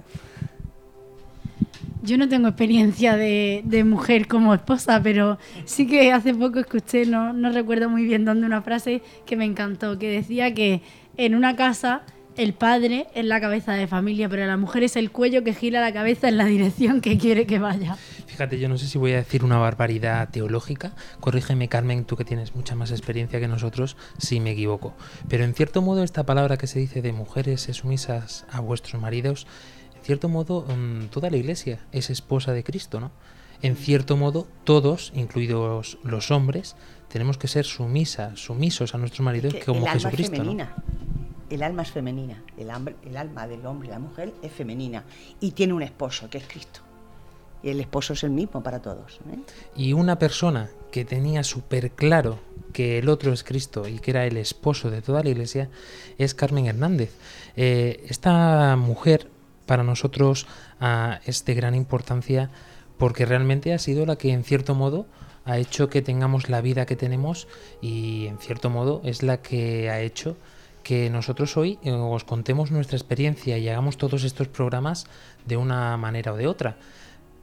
Yo 2.03 2.17
no 2.17 2.29
tengo 2.29 2.49
experiencia 2.49 3.17
de, 3.17 3.63
de 3.65 3.85
mujer 3.85 4.27
como 4.27 4.55
esposa, 4.55 5.01
pero 5.03 5.39
sí 5.65 5.87
que 5.87 6.13
hace 6.13 6.35
poco 6.35 6.59
escuché, 6.61 7.07
no, 7.07 7.33
no 7.33 7.51
recuerdo 7.51 7.89
muy 7.89 8.05
bien 8.05 8.25
dónde, 8.25 8.47
una 8.47 8.63
frase 8.63 9.03
que 9.27 9.37
me 9.37 9.45
encantó, 9.45 9.99
que 9.99 10.11
decía 10.11 10.55
que 10.55 10.83
en 11.17 11.35
una 11.35 11.57
casa 11.57 12.03
el 12.39 12.55
padre 12.55 13.09
es 13.15 13.25
la 13.25 13.41
cabeza 13.41 13.75
de 13.75 13.87
familia, 13.89 14.29
pero 14.29 14.47
la 14.47 14.57
mujer 14.57 14.85
es 14.85 14.97
el 14.97 15.11
cuello 15.11 15.43
que 15.43 15.55
gira 15.55 15.81
la 15.81 15.93
cabeza 15.93 16.29
en 16.29 16.37
la 16.37 16.45
dirección 16.45 17.01
que 17.01 17.19
quiere 17.19 17.47
que 17.47 17.59
vaya. 17.59 17.97
Fíjate, 18.39 18.61
yo 18.61 18.69
no 18.69 18.79
sé 18.79 18.87
si 18.87 18.99
voy 18.99 19.15
a 19.15 19.17
decir 19.17 19.43
una 19.43 19.59
barbaridad 19.59 20.29
teológica. 20.31 20.93
Corrígeme, 21.19 21.69
Carmen, 21.69 22.05
tú 22.05 22.17
que 22.17 22.25
tienes 22.25 22.55
mucha 22.55 22.77
más 22.77 22.93
experiencia 22.93 23.41
que 23.41 23.49
nosotros, 23.49 23.97
si 24.19 24.39
me 24.39 24.53
equivoco. 24.53 24.95
Pero 25.29 25.43
en 25.43 25.55
cierto 25.55 25.83
modo, 25.83 26.05
esta 26.05 26.25
palabra 26.25 26.57
que 26.57 26.69
se 26.69 26.79
dice 26.79 27.03
de 27.03 27.13
mujeres 27.13 27.63
sumisas 27.73 28.47
a 28.53 28.61
vuestros 28.61 29.03
maridos, 29.03 29.49
en 29.97 30.05
cierto 30.05 30.29
modo, 30.29 30.65
mm, 30.69 31.07
toda 31.07 31.31
la 31.31 31.37
iglesia 31.37 31.81
es 31.91 32.11
esposa 32.11 32.53
de 32.53 32.63
Cristo, 32.63 33.01
¿no? 33.01 33.11
En 33.61 33.75
cierto 33.75 34.17
modo, 34.17 34.47
todos, 34.63 35.11
incluidos 35.17 35.99
los 36.05 36.31
hombres, 36.31 36.77
tenemos 37.09 37.39
que 37.39 37.49
ser 37.49 37.65
sumisas, 37.65 38.39
sumisos 38.39 38.95
a 38.95 38.99
nuestros 38.99 39.25
maridos 39.25 39.53
Que 39.55 39.65
como 39.65 39.81
el 39.81 39.87
alma 39.89 39.97
es 39.97 40.03
Jesucristo, 40.05 40.37
¿no? 40.37 40.43
femenina. 40.45 40.75
El 41.51 41.63
alma 41.65 41.83
es 41.83 41.91
femenina. 41.91 42.41
El, 42.57 42.71
hambre- 42.71 42.95
el 43.05 43.17
alma 43.17 43.49
del 43.49 43.67
hombre 43.67 43.89
y 43.89 43.91
la 43.91 43.99
mujer 43.99 44.33
es 44.43 44.53
femenina. 44.53 45.03
Y 45.41 45.51
tiene 45.51 45.73
un 45.73 45.83
esposo, 45.83 46.31
que 46.31 46.39
es 46.39 46.45
Cristo. 46.47 46.83
Y 47.63 47.71
el 47.71 47.81
esposo 47.81 48.13
es 48.13 48.23
el 48.25 48.31
mismo 48.31 48.63
para 48.63 48.81
todos. 48.81 49.21
¿eh? 49.33 49.39
Y 49.77 49.93
una 49.93 50.19
persona 50.19 50.71
que 50.91 51.05
tenía 51.05 51.43
súper 51.43 51.91
claro 51.91 52.39
que 52.73 52.99
el 52.99 53.09
otro 53.09 53.33
es 53.33 53.45
Cristo 53.45 53.89
y 53.89 53.99
que 53.99 54.13
era 54.13 54.27
el 54.27 54.37
esposo 54.37 54.91
de 54.91 55.03
toda 55.03 55.23
la 55.23 55.31
iglesia 55.31 55.69
es 56.19 56.35
Carmen 56.35 56.67
Hernández. 56.67 57.13
Eh, 57.57 58.05
esta 58.09 58.77
mujer 58.77 59.29
para 59.67 59.83
nosotros 59.83 60.47
ah, 60.81 61.21
es 61.25 61.45
de 61.45 61.55
gran 61.55 61.75
importancia 61.75 62.51
porque 62.97 63.27
realmente 63.27 63.73
ha 63.73 63.79
sido 63.79 64.07
la 64.07 64.17
que 64.17 64.33
en 64.33 64.45
cierto 64.45 64.75
modo 64.75 65.07
ha 65.45 65.59
hecho 65.59 65.89
que 65.89 66.03
tengamos 66.03 66.49
la 66.49 66.61
vida 66.61 66.85
que 66.85 66.97
tenemos 66.97 67.49
y 67.81 68.27
en 68.27 68.39
cierto 68.39 68.71
modo 68.71 69.01
es 69.05 69.23
la 69.23 69.41
que 69.41 69.89
ha 69.89 70.01
hecho 70.01 70.37
que 70.83 71.11
nosotros 71.11 71.57
hoy 71.57 71.79
eh, 71.83 71.93
os 71.93 72.25
contemos 72.25 72.71
nuestra 72.71 72.97
experiencia 72.97 73.59
y 73.59 73.69
hagamos 73.69 73.99
todos 73.99 74.25
estos 74.25 74.49
programas 74.49 75.07
de 75.47 75.57
una 75.57 75.97
manera 75.97 76.33
o 76.33 76.37
de 76.37 76.47
otra. 76.47 76.77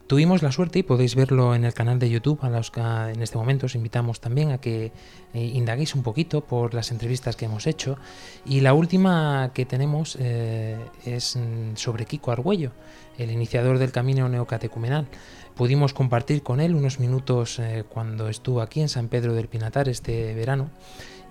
Tuvimos 0.08 0.43
la 0.43 0.51
suerte, 0.51 0.78
y 0.78 0.84
podéis 0.84 1.16
verlo 1.16 1.56
en 1.56 1.66
el 1.66 1.74
canal 1.74 1.97
de 1.97 2.12
YouTube, 2.12 2.38
a 2.43 2.49
los 2.51 2.70
que 2.70 2.80
en 2.80 3.24
este 3.24 3.39
momento 3.39 3.66
os 3.66 3.74
invitamos 3.74 4.20
también 4.20 4.51
a 4.51 4.60
que 4.60 4.91
eh, 5.34 5.43
indaguéis 5.43 5.95
un 5.95 6.03
poquito 6.03 6.41
por 6.41 6.76
las 6.76 6.91
entrevistas 6.91 7.36
que 7.36 7.45
hemos 7.45 7.66
hecho. 7.66 7.97
Y 8.45 8.62
la 8.62 8.76
última 8.76 9.49
que 9.56 9.66
tenemos 9.66 10.16
eh, 10.20 10.78
es 11.06 11.36
mm, 11.36 11.76
sobre 11.76 12.06
Kiko 12.06 12.32
Argüello, 12.32 12.72
el 13.18 13.32
iniciador 13.32 13.80
del 13.80 13.91
camino 13.91 14.30
neocatecumenal. 14.30 15.08
Pudimos 15.56 15.95
compartir 15.95 16.43
con 16.43 16.60
él 16.60 16.76
unos 16.76 16.99
minutos 16.99 17.58
eh, 17.58 17.84
cuando 17.89 18.30
estuvo 18.30 18.62
aquí 18.62 18.82
en 18.82 18.89
San 18.89 19.08
Pedro 19.08 19.34
del 19.34 19.47
Pinatar 19.47 19.89
este 19.89 20.36
verano. 20.36 20.70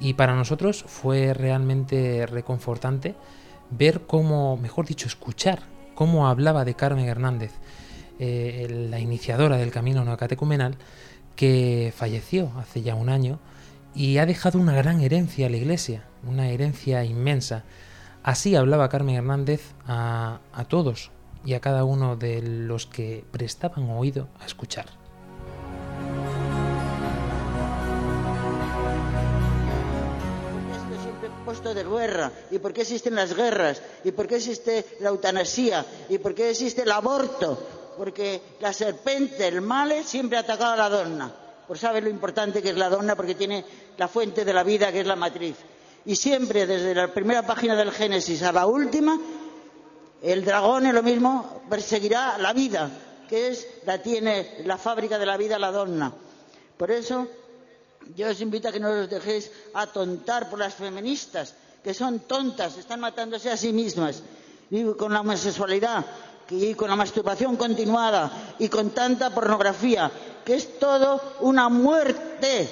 Y 0.00 0.14
para 0.14 0.34
nosotros 0.34 0.84
fue 0.88 1.32
realmente 1.32 2.26
reconfortante 2.26 3.14
ver 3.70 4.00
cómo, 4.08 4.56
mejor 4.56 4.86
dicho, 4.86 5.06
escuchar 5.06 5.62
cómo 5.94 6.26
hablaba 6.26 6.64
de 6.64 6.74
Carmen 6.74 7.06
Hernández 7.06 7.52
eh, 8.18 8.86
la 8.90 8.98
iniciadora 8.98 9.56
del 9.56 9.70
camino 9.70 10.04
neocatecumenal, 10.04 10.76
que 11.36 11.92
falleció 11.96 12.52
hace 12.58 12.82
ya 12.82 12.94
un 12.94 13.08
año 13.08 13.40
y 13.94 14.18
ha 14.18 14.26
dejado 14.26 14.58
una 14.58 14.74
gran 14.74 15.00
herencia 15.00 15.46
a 15.46 15.50
la 15.50 15.56
iglesia, 15.56 16.04
una 16.26 16.48
herencia 16.48 17.04
inmensa. 17.04 17.64
Así 18.22 18.56
hablaba 18.56 18.88
Carmen 18.88 19.16
Hernández 19.16 19.72
a, 19.86 20.40
a 20.52 20.64
todos 20.64 21.10
y 21.44 21.54
a 21.54 21.60
cada 21.60 21.84
uno 21.84 22.16
de 22.16 22.42
los 22.42 22.86
que 22.86 23.24
prestaban 23.30 23.90
oído 23.90 24.28
a 24.40 24.46
escuchar. 24.46 24.86
Puesto 31.44 31.74
de 31.74 31.84
guerra. 31.84 32.32
¿Y 32.50 32.58
por 32.58 32.72
qué 32.72 32.80
existen 32.80 33.14
las 33.14 33.34
guerras? 33.34 33.82
¿Y 34.02 34.12
por 34.12 34.26
qué 34.26 34.36
existe 34.36 34.86
la 35.00 35.10
eutanasia? 35.10 35.84
¿Y 36.08 36.16
por 36.16 36.34
qué 36.34 36.50
existe 36.50 36.82
el 36.82 36.90
aborto? 36.90 37.83
Porque 37.96 38.40
la 38.60 38.72
serpiente, 38.72 39.46
el 39.46 39.60
mal, 39.60 39.92
siempre 40.04 40.38
ha 40.38 40.42
atacado 40.42 40.72
a 40.72 40.76
la 40.76 40.88
donna. 40.88 41.32
Pues 41.66 41.80
sabe 41.80 42.00
lo 42.00 42.10
importante 42.10 42.62
que 42.62 42.70
es 42.70 42.76
la 42.76 42.90
donna 42.90 43.16
porque 43.16 43.34
tiene 43.34 43.64
la 43.96 44.08
fuente 44.08 44.44
de 44.44 44.52
la 44.52 44.62
vida 44.62 44.92
que 44.92 45.00
es 45.00 45.06
la 45.06 45.16
matriz. 45.16 45.56
Y 46.04 46.16
siempre, 46.16 46.66
desde 46.66 46.94
la 46.94 47.12
primera 47.12 47.46
página 47.46 47.74
del 47.74 47.90
Génesis 47.90 48.42
a 48.42 48.52
la 48.52 48.66
última, 48.66 49.18
el 50.22 50.44
dragón 50.44 50.86
es 50.86 50.94
lo 50.94 51.02
mismo, 51.02 51.62
perseguirá 51.70 52.36
la 52.38 52.52
vida, 52.52 52.90
que 53.28 53.48
es 53.48 53.66
la 53.86 54.02
tiene 54.02 54.62
la 54.64 54.76
fábrica 54.76 55.18
de 55.18 55.26
la 55.26 55.36
vida 55.36 55.58
la 55.58 55.70
donna. 55.70 56.12
Por 56.76 56.90
eso 56.90 57.26
yo 58.14 58.28
os 58.28 58.40
invito 58.40 58.68
a 58.68 58.72
que 58.72 58.80
no 58.80 58.90
os 58.90 59.08
dejéis 59.08 59.50
atontar 59.72 60.50
por 60.50 60.58
las 60.58 60.74
feministas, 60.74 61.54
que 61.82 61.94
son 61.94 62.20
tontas, 62.20 62.76
están 62.76 63.00
matándose 63.00 63.50
a 63.50 63.56
sí 63.56 63.72
mismas. 63.72 64.22
Y 64.70 64.84
con 64.94 65.12
la 65.12 65.20
homosexualidad, 65.20 66.04
y 66.50 66.74
con 66.74 66.90
la 66.90 66.96
masturbación 66.96 67.56
continuada, 67.56 68.54
y 68.58 68.68
con 68.68 68.90
tanta 68.90 69.30
pornografía, 69.30 70.10
que 70.44 70.54
es 70.54 70.78
todo 70.78 71.20
una 71.40 71.68
muerte. 71.68 72.68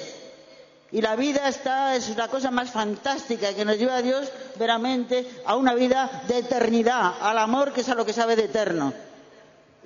Y 0.91 1.01
la 1.01 1.15
vida 1.15 1.47
está, 1.47 1.95
es 1.95 2.15
la 2.15 2.27
cosa 2.27 2.51
más 2.51 2.69
fantástica 2.69 3.53
que 3.53 3.65
nos 3.65 3.77
lleva 3.77 3.95
a 3.95 4.01
Dios 4.01 4.29
veramente 4.57 5.27
a 5.45 5.55
una 5.55 5.73
vida 5.73 6.23
de 6.27 6.39
eternidad, 6.39 7.15
al 7.19 7.39
amor 7.39 7.73
que 7.73 7.81
es 7.81 7.89
a 7.89 7.95
lo 7.95 8.05
que 8.05 8.13
sabe 8.13 8.35
de 8.35 8.45
eterno. 8.45 8.93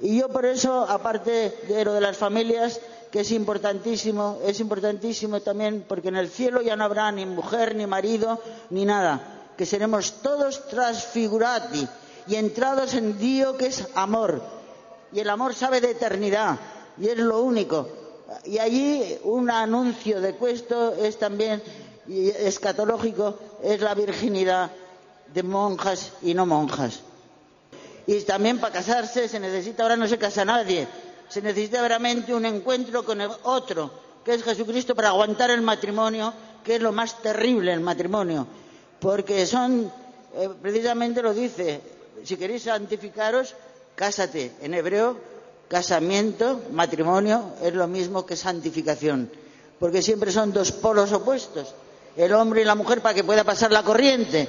Y 0.02 0.20
yo 0.20 0.28
por 0.28 0.46
eso, 0.46 0.86
aparte 0.88 1.58
de 1.68 1.86
lo 1.86 1.94
de 1.94 2.02
las 2.02 2.18
familias, 2.18 2.82
que 3.10 3.22
es 3.22 3.32
importantísimo, 3.32 4.40
es 4.46 4.60
importantísimo 4.60 5.40
también 5.40 5.86
porque 5.88 6.10
en 6.10 6.18
el 6.18 6.30
cielo 6.30 6.62
ya 6.62 6.76
no 6.76 6.84
habrá 6.84 7.10
ni 7.12 7.26
mujer, 7.26 7.74
ni 7.76 7.88
marido, 7.88 8.42
ni 8.70 8.84
nada, 8.84 9.54
que 9.58 9.66
seremos 9.66 10.22
todos 10.22 10.68
transfigurati 10.68 11.88
y 12.28 12.36
entrados 12.36 12.94
en 12.94 13.18
Dios 13.18 13.56
que 13.58 13.68
es 13.68 13.88
amor. 13.96 14.42
Y 15.12 15.20
el 15.20 15.30
amor 15.30 15.54
sabe 15.54 15.82
de 15.82 15.92
eternidad 15.92 16.58
y 17.00 17.08
es 17.08 17.18
lo 17.18 17.42
único. 17.42 17.88
Y 18.46 18.58
allí 18.60 19.18
un 19.24 19.50
anuncio 19.50 20.20
de 20.20 20.34
cuesto 20.34 20.94
es 20.94 21.18
también 21.18 21.62
escatológico, 22.08 23.38
es 23.64 23.82
la 23.82 23.94
virginidad 23.94 24.72
de 25.34 25.44
monjas 25.44 26.14
y 26.22 26.34
no 26.34 26.46
monjas. 26.46 27.02
Y 28.06 28.22
también 28.22 28.60
para 28.60 28.74
casarse 28.74 29.28
se 29.28 29.40
necesita, 29.40 29.84
ahora 29.84 29.98
no 29.98 30.08
se 30.08 30.18
casa 30.18 30.46
nadie, 30.46 30.88
se 31.28 31.42
necesita 31.42 31.82
veramente 31.82 32.34
un 32.34 32.46
encuentro 32.46 33.04
con 33.04 33.20
el 33.20 33.30
otro, 33.44 33.92
que 34.24 34.34
es 34.34 34.44
Jesucristo, 34.44 34.96
para 34.96 35.10
aguantar 35.10 35.52
el 35.52 35.62
matrimonio, 35.62 36.34
que 36.64 36.76
es 36.76 36.82
lo 36.82 36.92
más 36.92 37.22
terrible 37.22 37.74
el 37.74 37.82
matrimonio. 37.82 38.48
Porque 39.00 39.46
son, 39.46 39.92
eh, 40.36 40.50
precisamente 40.62 41.22
lo 41.22 41.34
dice, 41.34 41.82
si 42.24 42.38
queréis 42.38 42.64
santificaros, 42.64 43.56
cásate. 43.96 44.52
En 44.62 44.74
hebreo, 44.74 45.18
casamiento, 45.68 46.62
matrimonio, 46.72 47.54
es 47.62 47.74
lo 47.74 47.88
mismo 47.88 48.26
que 48.26 48.36
santificación. 48.36 49.30
Porque 49.80 50.02
siempre 50.02 50.32
son 50.32 50.54
dos 50.54 50.72
polos 50.72 51.12
opuestos, 51.12 51.74
el 52.16 52.34
hombre 52.34 52.62
y 52.62 52.66
la 52.66 52.76
mujer, 52.76 53.02
para 53.02 53.14
que 53.14 53.24
pueda 53.24 53.44
pasar 53.44 53.72
la 53.72 53.84
corriente 53.84 54.48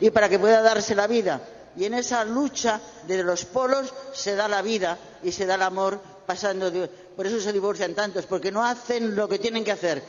y 0.00 0.10
para 0.10 0.28
que 0.28 0.38
pueda 0.38 0.62
darse 0.62 0.94
la 0.94 1.06
vida. 1.06 1.40
Y 1.76 1.84
en 1.84 1.94
esa 1.94 2.24
lucha 2.24 2.80
de 3.06 3.22
los 3.22 3.44
polos 3.44 3.92
se 4.12 4.34
da 4.34 4.48
la 4.48 4.62
vida 4.62 4.98
y 5.22 5.32
se 5.32 5.46
da 5.46 5.54
el 5.54 5.62
amor 5.62 6.00
pasando 6.26 6.70
de... 6.70 6.88
Por 6.88 7.26
eso 7.26 7.40
se 7.40 7.52
divorcian 7.52 7.94
tantos, 7.94 8.24
porque 8.26 8.50
no 8.50 8.64
hacen 8.64 9.14
lo 9.14 9.28
que 9.28 9.38
tienen 9.38 9.64
que 9.64 9.72
hacer, 9.72 10.02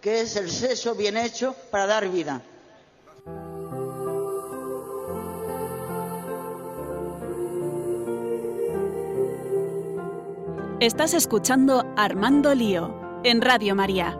que 0.00 0.22
es 0.22 0.36
el 0.36 0.50
sexo 0.50 0.94
bien 0.94 1.16
hecho 1.16 1.54
para 1.70 1.86
dar 1.86 2.08
vida. 2.08 2.40
Estás 10.80 11.14
escuchando 11.14 11.84
Armando 11.96 12.52
Lío 12.52 13.20
en 13.22 13.40
Radio 13.40 13.76
María. 13.76 14.18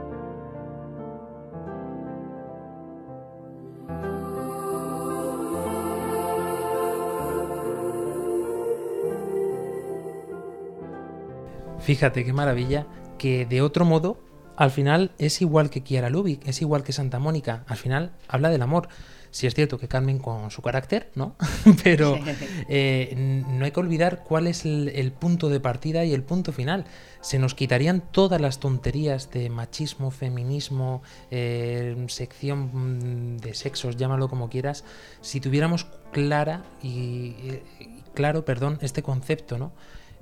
Fíjate 11.80 12.24
qué 12.24 12.32
maravilla 12.32 12.86
que 13.18 13.46
de 13.46 13.60
otro 13.60 13.84
modo 13.84 14.16
al 14.56 14.70
final 14.70 15.10
es 15.18 15.42
igual 15.42 15.70
que 15.70 15.82
Kiara 15.82 16.08
Lubick, 16.08 16.46
es 16.46 16.62
igual 16.62 16.84
que 16.84 16.92
Santa 16.92 17.18
Mónica, 17.18 17.64
al 17.66 17.76
final 17.76 18.12
habla 18.28 18.50
del 18.50 18.62
amor. 18.62 18.88
Si 19.34 19.48
es 19.48 19.54
cierto 19.54 19.78
que 19.78 19.88
Carmen 19.88 20.20
con 20.20 20.52
su 20.52 20.62
carácter, 20.62 21.10
¿no? 21.16 21.34
Pero 21.82 22.20
eh, 22.68 23.42
no 23.48 23.64
hay 23.64 23.72
que 23.72 23.80
olvidar 23.80 24.22
cuál 24.22 24.46
es 24.46 24.64
el, 24.64 24.90
el, 24.90 25.10
punto 25.10 25.48
de 25.48 25.58
partida 25.58 26.04
y 26.04 26.14
el 26.14 26.22
punto 26.22 26.52
final. 26.52 26.84
Se 27.20 27.40
nos 27.40 27.56
quitarían 27.56 28.00
todas 28.12 28.40
las 28.40 28.60
tonterías 28.60 29.32
de 29.32 29.50
machismo, 29.50 30.12
feminismo, 30.12 31.02
eh, 31.32 31.96
sección 32.06 33.38
de 33.38 33.54
sexos, 33.54 33.96
llámalo 33.96 34.28
como 34.28 34.48
quieras, 34.48 34.84
si 35.20 35.40
tuviéramos 35.40 35.88
clara 36.12 36.62
y, 36.80 36.88
y 36.88 38.02
claro, 38.14 38.44
perdón, 38.44 38.78
este 38.82 39.02
concepto, 39.02 39.58
¿no? 39.58 39.72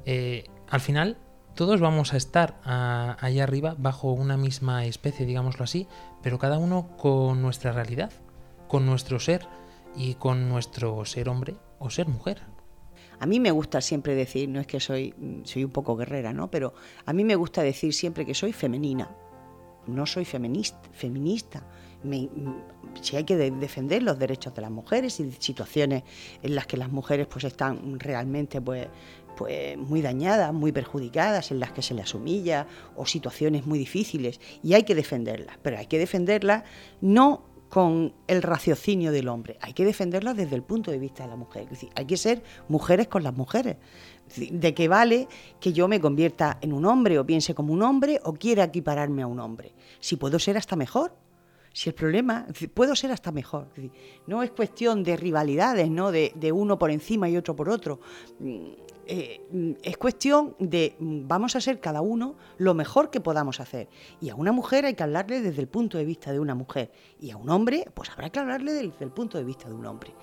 Eh, 0.06 0.44
al 0.70 0.80
final 0.80 1.18
todos 1.54 1.82
vamos 1.82 2.14
a 2.14 2.16
estar 2.16 2.58
a, 2.64 3.18
allá 3.20 3.44
arriba 3.44 3.74
bajo 3.76 4.10
una 4.12 4.38
misma 4.38 4.86
especie, 4.86 5.26
digámoslo 5.26 5.64
así, 5.64 5.86
pero 6.22 6.38
cada 6.38 6.56
uno 6.56 6.96
con 6.96 7.42
nuestra 7.42 7.72
realidad, 7.72 8.10
con 8.72 8.86
nuestro 8.86 9.20
ser 9.20 9.46
y 9.94 10.14
con 10.14 10.48
nuestro 10.48 11.04
ser 11.04 11.28
hombre 11.28 11.56
o 11.78 11.90
ser 11.90 12.08
mujer. 12.08 12.40
A 13.20 13.26
mí 13.26 13.38
me 13.38 13.50
gusta 13.50 13.82
siempre 13.82 14.14
decir, 14.14 14.48
no 14.48 14.60
es 14.60 14.66
que 14.66 14.80
soy, 14.80 15.14
soy 15.44 15.64
un 15.64 15.70
poco 15.70 15.94
guerrera, 15.94 16.32
¿no? 16.32 16.50
Pero 16.50 16.72
a 17.04 17.12
mí 17.12 17.22
me 17.22 17.36
gusta 17.36 17.62
decir 17.62 17.92
siempre 17.92 18.24
que 18.24 18.32
soy 18.32 18.54
femenina. 18.54 19.10
No 19.86 20.06
soy 20.06 20.24
feminista. 20.24 20.80
feminista. 20.90 21.66
Me, 22.02 22.30
si 23.02 23.14
hay 23.16 23.24
que 23.24 23.36
de, 23.36 23.50
defender 23.50 24.02
los 24.02 24.18
derechos 24.18 24.54
de 24.54 24.62
las 24.62 24.70
mujeres 24.70 25.20
y 25.20 25.30
situaciones 25.32 26.04
en 26.42 26.54
las 26.54 26.66
que 26.66 26.78
las 26.78 26.90
mujeres 26.90 27.26
pues 27.26 27.44
están 27.44 28.00
realmente 28.00 28.62
pues 28.62 28.88
pues 29.36 29.76
muy 29.76 30.00
dañadas, 30.00 30.52
muy 30.52 30.72
perjudicadas, 30.72 31.50
en 31.50 31.60
las 31.60 31.72
que 31.72 31.82
se 31.82 31.94
les 31.94 32.14
humilla 32.14 32.66
o 32.96 33.04
situaciones 33.04 33.66
muy 33.66 33.78
difíciles 33.78 34.40
y 34.62 34.74
hay 34.74 34.84
que 34.84 34.94
defenderlas, 34.94 35.58
pero 35.62 35.78
hay 35.78 35.86
que 35.86 35.98
defenderlas 35.98 36.64
no 37.00 37.51
con 37.72 38.12
el 38.26 38.42
raciocinio 38.42 39.12
del 39.12 39.28
hombre, 39.28 39.56
hay 39.62 39.72
que 39.72 39.86
defenderlas 39.86 40.36
desde 40.36 40.54
el 40.54 40.62
punto 40.62 40.90
de 40.90 40.98
vista 40.98 41.22
de 41.22 41.30
la 41.30 41.36
mujer, 41.36 41.66
hay 41.94 42.04
que 42.04 42.18
ser 42.18 42.42
mujeres 42.68 43.08
con 43.08 43.22
las 43.22 43.34
mujeres. 43.34 43.78
¿De 44.36 44.74
qué 44.74 44.88
vale 44.88 45.26
que 45.58 45.72
yo 45.72 45.88
me 45.88 45.98
convierta 45.98 46.58
en 46.60 46.74
un 46.74 46.84
hombre 46.84 47.18
o 47.18 47.24
piense 47.24 47.54
como 47.54 47.72
un 47.72 47.80
hombre 47.80 48.20
o 48.24 48.34
quiera 48.34 48.64
equipararme 48.64 49.22
a 49.22 49.26
un 49.26 49.40
hombre? 49.40 49.72
Si 50.00 50.16
puedo 50.16 50.38
ser 50.38 50.58
hasta 50.58 50.76
mejor, 50.76 51.16
si 51.72 51.88
el 51.90 51.94
problema, 51.94 52.46
puedo 52.74 52.94
ser 52.94 53.12
hasta 53.12 53.32
mejor. 53.32 53.68
No 54.26 54.42
es 54.42 54.50
cuestión 54.50 55.02
de 55.02 55.16
rivalidades, 55.16 55.90
¿no? 55.90 56.12
De, 56.12 56.32
de, 56.34 56.52
uno 56.52 56.78
por 56.78 56.90
encima 56.90 57.28
y 57.28 57.36
otro 57.36 57.56
por 57.56 57.68
otro. 57.68 58.00
Eh, 59.06 59.76
es 59.82 59.96
cuestión 59.96 60.54
de 60.58 60.94
vamos 61.00 61.56
a 61.56 61.60
ser 61.60 61.80
cada 61.80 62.02
uno 62.02 62.36
lo 62.58 62.74
mejor 62.74 63.10
que 63.10 63.20
podamos 63.20 63.58
hacer. 63.58 63.88
Y 64.20 64.28
a 64.28 64.34
una 64.34 64.52
mujer 64.52 64.84
hay 64.84 64.94
que 64.94 65.02
hablarle 65.02 65.40
desde 65.40 65.60
el 65.60 65.68
punto 65.68 65.98
de 65.98 66.04
vista 66.04 66.32
de 66.32 66.40
una 66.40 66.54
mujer. 66.54 66.92
Y 67.20 67.30
a 67.30 67.36
un 67.36 67.50
hombre, 67.50 67.86
pues 67.94 68.10
habrá 68.10 68.30
que 68.30 68.38
hablarle 68.38 68.72
desde 68.72 69.04
el 69.04 69.10
punto 69.10 69.38
de 69.38 69.44
vista 69.44 69.68
de 69.68 69.74
un 69.74 69.86
hombre. 69.86 70.14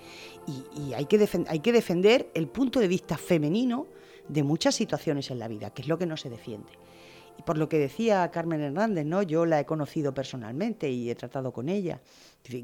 Y, 0.46 0.80
y 0.80 0.94
hay, 0.94 1.06
que 1.06 1.28
hay 1.48 1.60
que 1.60 1.72
defender 1.72 2.30
el 2.34 2.48
punto 2.48 2.80
de 2.80 2.88
vista 2.88 3.18
femenino 3.18 3.86
de 4.28 4.42
muchas 4.42 4.74
situaciones 4.74 5.30
en 5.30 5.38
la 5.38 5.48
vida, 5.48 5.70
que 5.70 5.82
es 5.82 5.88
lo 5.88 5.98
que 5.98 6.06
no 6.06 6.16
se 6.16 6.30
defiende. 6.30 6.70
Por 7.44 7.58
lo 7.58 7.68
que 7.68 7.78
decía 7.78 8.30
Carmen 8.30 8.60
Hernández, 8.60 9.06
¿no? 9.06 9.22
Yo 9.22 9.46
la 9.46 9.60
he 9.60 9.64
conocido 9.64 10.14
personalmente 10.14 10.90
y 10.90 11.10
he 11.10 11.14
tratado 11.14 11.52
con 11.52 11.68
ella. 11.68 12.00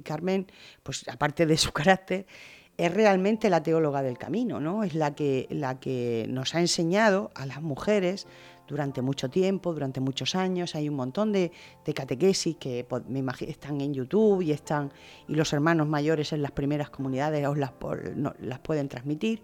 Carmen, 0.02 0.46
pues 0.82 1.06
aparte 1.08 1.46
de 1.46 1.56
su 1.56 1.72
carácter, 1.72 2.26
es 2.76 2.92
realmente 2.92 3.48
la 3.48 3.62
teóloga 3.62 4.02
del 4.02 4.18
camino, 4.18 4.60
¿no? 4.60 4.84
Es 4.84 4.94
la 4.94 5.14
que, 5.14 5.46
la 5.50 5.80
que 5.80 6.26
nos 6.28 6.54
ha 6.54 6.60
enseñado 6.60 7.30
a 7.34 7.46
las 7.46 7.62
mujeres 7.62 8.26
durante 8.68 9.00
mucho 9.00 9.30
tiempo, 9.30 9.72
durante 9.72 10.00
muchos 10.00 10.34
años. 10.34 10.74
Hay 10.74 10.88
un 10.88 10.96
montón 10.96 11.32
de, 11.32 11.52
catequesis 11.94 12.56
que 12.56 12.84
pues, 12.84 13.06
me 13.06 13.20
imagino, 13.20 13.50
están 13.50 13.80
en 13.80 13.94
YouTube 13.94 14.42
y 14.42 14.52
están 14.52 14.92
y 15.28 15.34
los 15.34 15.52
hermanos 15.52 15.86
mayores 15.86 16.32
en 16.32 16.42
las 16.42 16.50
primeras 16.50 16.90
comunidades 16.90 17.42
las, 17.56 17.72
las 18.40 18.58
pueden 18.60 18.88
transmitir. 18.88 19.42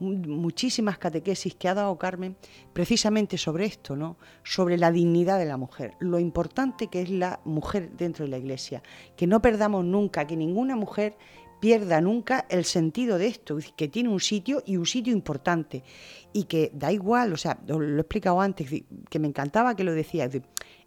Muchísimas 0.00 0.98
catequesis 0.98 1.54
que 1.54 1.68
ha 1.68 1.74
dado 1.74 1.96
Carmen 1.98 2.36
precisamente 2.72 3.38
sobre 3.38 3.66
esto, 3.66 3.96
¿no? 3.96 4.16
sobre 4.42 4.78
la 4.78 4.90
dignidad 4.90 5.38
de 5.38 5.46
la 5.46 5.56
mujer, 5.56 5.94
lo 6.00 6.18
importante 6.18 6.88
que 6.88 7.02
es 7.02 7.10
la 7.10 7.40
mujer 7.44 7.90
dentro 7.96 8.24
de 8.24 8.30
la 8.30 8.38
iglesia, 8.38 8.82
que 9.16 9.26
no 9.26 9.42
perdamos 9.42 9.84
nunca, 9.84 10.26
que 10.26 10.36
ninguna 10.36 10.74
mujer 10.74 11.16
pierda 11.60 12.00
nunca 12.00 12.46
el 12.48 12.64
sentido 12.64 13.18
de 13.18 13.26
esto, 13.26 13.58
que 13.76 13.88
tiene 13.88 14.08
un 14.08 14.20
sitio 14.20 14.62
y 14.66 14.78
un 14.78 14.86
sitio 14.86 15.12
importante 15.12 15.84
y 16.32 16.44
que 16.44 16.70
da 16.74 16.90
igual, 16.90 17.32
o 17.34 17.36
sea, 17.36 17.60
lo 17.66 17.82
he 17.82 18.00
explicado 18.00 18.40
antes, 18.40 18.68
que 19.08 19.18
me 19.18 19.28
encantaba 19.28 19.76
que 19.76 19.84
lo 19.84 19.92
decía, 19.92 20.28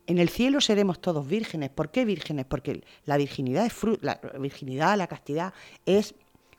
en 0.07 0.17
el 0.17 0.29
cielo 0.29 0.59
seremos 0.59 0.99
todos 0.99 1.25
vírgenes. 1.25 1.69
¿Por 1.69 1.91
qué 1.91 2.03
vírgenes? 2.03 2.45
Porque 2.45 2.83
la 3.05 3.17
virginidad 3.17 3.65
es 3.65 3.73
la 4.01 4.19
virginidad, 4.39 4.97
la 4.97 5.07
castidad 5.07 5.53
es 5.85 6.15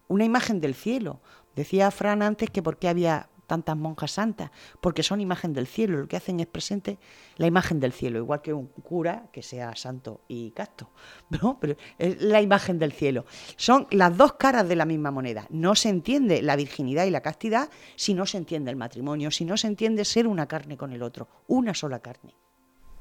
una 0.09 0.25
imagen 0.25 0.61
del 0.61 0.75
cielo. 0.75 1.21
Decía 1.57 1.91
Fran 1.91 2.23
antes 2.23 2.51
que 2.51 2.63
por 2.63 2.79
qué 2.79 2.89
había 2.89 3.29
tantas 3.47 3.77
monjas 3.77 4.13
santas, 4.13 4.51
porque 4.81 5.03
son 5.03 5.21
imagen 5.21 5.53
del 5.53 5.67
cielo, 5.67 5.99
lo 5.99 6.09
que 6.09 6.17
hacen 6.17 6.41
es 6.41 6.47
presente 6.47 6.99
la 7.37 7.47
imagen 7.47 7.81
del 7.81 7.93
cielo, 7.93 8.19
igual 8.19 8.43
que 8.43 8.53
un 8.53 8.67
cura 8.67 9.27
que 9.33 9.43
sea 9.43 9.75
santo 9.77 10.23
y 10.29 10.51
casto, 10.53 10.91
¿no? 11.31 11.59
Pero 11.61 11.77
es 11.99 12.21
la 12.23 12.41
imagen 12.41 12.79
del 12.79 12.93
cielo. 12.93 13.27
Son 13.57 13.87
las 13.91 14.17
dos 14.17 14.35
caras 14.35 14.69
de 14.69 14.77
la 14.77 14.85
misma 14.85 15.11
moneda. 15.11 15.47
No 15.51 15.75
se 15.75 15.89
entiende 15.89 16.43
la 16.43 16.57
virginidad 16.57 17.05
y 17.07 17.11
la 17.11 17.21
castidad 17.21 17.71
si 17.97 18.15
no 18.15 18.27
se 18.27 18.39
entiende 18.39 18.71
el 18.71 18.77
matrimonio, 18.77 19.31
si 19.31 19.45
no 19.45 19.57
se 19.57 19.67
entiende 19.67 20.05
ser 20.05 20.27
una 20.27 20.47
carne 20.47 20.77
con 20.77 20.93
el 20.93 21.03
otro, 21.03 21.29
una 21.47 21.75
sola 21.75 22.01
carne. 22.01 22.35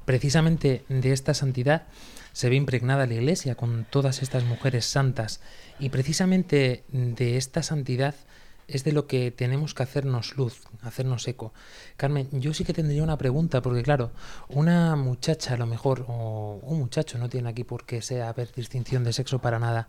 Precisamente 0.04 0.84
de 0.90 1.12
esta 1.12 1.32
santidad 1.32 1.86
se 2.32 2.50
ve 2.50 2.56
impregnada 2.56 3.06
la 3.06 3.14
Iglesia 3.14 3.54
con 3.54 3.86
todas 3.88 4.20
estas 4.22 4.44
mujeres 4.44 4.84
santas 4.84 5.40
y 5.78 5.88
precisamente 5.88 6.84
de 6.88 7.38
esta 7.38 7.62
santidad 7.62 8.14
es 8.68 8.84
de 8.84 8.92
lo 8.92 9.06
que 9.06 9.30
tenemos 9.30 9.74
que 9.74 9.82
hacernos 9.82 10.36
luz, 10.36 10.62
hacernos 10.82 11.26
eco. 11.28 11.52
Carmen, 11.96 12.28
yo 12.32 12.54
sí 12.54 12.64
que 12.64 12.72
tendría 12.72 13.02
una 13.02 13.18
pregunta, 13.18 13.62
porque 13.62 13.82
claro, 13.82 14.10
una 14.48 14.96
muchacha 14.96 15.54
a 15.54 15.56
lo 15.56 15.66
mejor, 15.66 16.04
o 16.08 16.60
un 16.62 16.78
muchacho, 16.78 17.18
no 17.18 17.28
tiene 17.28 17.50
aquí 17.50 17.64
por 17.64 17.84
qué 17.84 18.02
sea 18.02 18.28
haber 18.28 18.52
distinción 18.52 19.04
de 19.04 19.12
sexo 19.12 19.40
para 19.40 19.58
nada, 19.58 19.88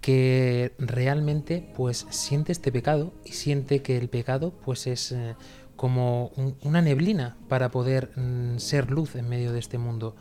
que 0.00 0.74
realmente 0.78 1.72
pues 1.76 2.06
siente 2.10 2.52
este 2.52 2.72
pecado 2.72 3.12
y 3.24 3.32
siente 3.32 3.82
que 3.82 3.96
el 3.96 4.08
pecado 4.08 4.52
pues 4.64 4.88
es 4.88 5.12
eh, 5.12 5.36
como 5.76 6.28
un, 6.36 6.56
una 6.62 6.82
neblina 6.82 7.36
para 7.48 7.70
poder 7.70 8.10
mm, 8.16 8.58
ser 8.58 8.90
luz 8.90 9.14
en 9.14 9.28
medio 9.28 9.52
de 9.52 9.60
este 9.60 9.78
mundo. 9.78 10.16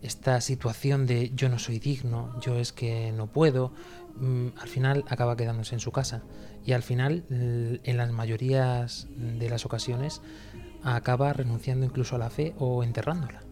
Esta 0.00 0.40
situación 0.40 1.06
de 1.06 1.32
yo 1.34 1.48
no 1.48 1.58
soy 1.58 1.80
digno, 1.80 2.38
yo 2.40 2.56
es 2.56 2.72
que 2.72 3.10
no 3.12 3.26
puedo, 3.26 3.72
al 4.20 4.68
final 4.68 5.04
acaba 5.08 5.36
quedándose 5.36 5.74
en 5.74 5.80
su 5.80 5.92
casa 5.92 6.22
y 6.64 6.72
al 6.72 6.82
final, 6.82 7.24
en 7.30 7.96
las 7.96 8.10
mayorías 8.12 9.08
de 9.16 9.48
las 9.48 9.64
ocasiones, 9.66 10.22
acaba 10.82 11.32
renunciando 11.32 11.84
incluso 11.84 12.16
a 12.16 12.18
la 12.18 12.30
fe 12.30 12.54
o 12.58 12.82
enterrándola. 12.82 13.42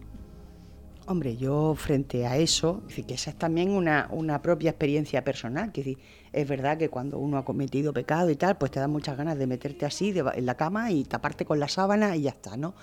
Hombre, 1.07 1.37
yo 1.37 1.75
frente 1.75 2.25
a 2.25 2.37
eso, 2.37 2.81
que 2.87 3.13
esa 3.13 3.29
es 3.29 3.37
también 3.37 3.69
una, 3.69 4.07
una 4.09 4.41
propia 4.41 4.71
experiencia 4.71 5.23
personal, 5.23 5.71
que 5.71 5.97
es 6.33 6.47
verdad 6.47 6.79
que 6.79 6.89
cuando 6.89 7.19
uno 7.19 7.37
ha 7.37 7.45
cometido 7.45 7.93
pecado 7.93 8.31
y 8.31 8.35
tal, 8.35 8.57
pues 8.57 8.71
te 8.71 8.79
dan 8.79 8.89
muchas 8.89 9.15
ganas 9.15 9.37
de 9.37 9.45
meterte 9.45 9.85
así 9.85 10.15
en 10.17 10.45
la 10.47 10.57
cama 10.57 10.89
y 10.91 11.03
taparte 11.03 11.45
con 11.45 11.59
la 11.59 11.67
sábana 11.67 12.15
y 12.15 12.23
ya 12.23 12.31
está, 12.31 12.57
¿no? 12.57 12.73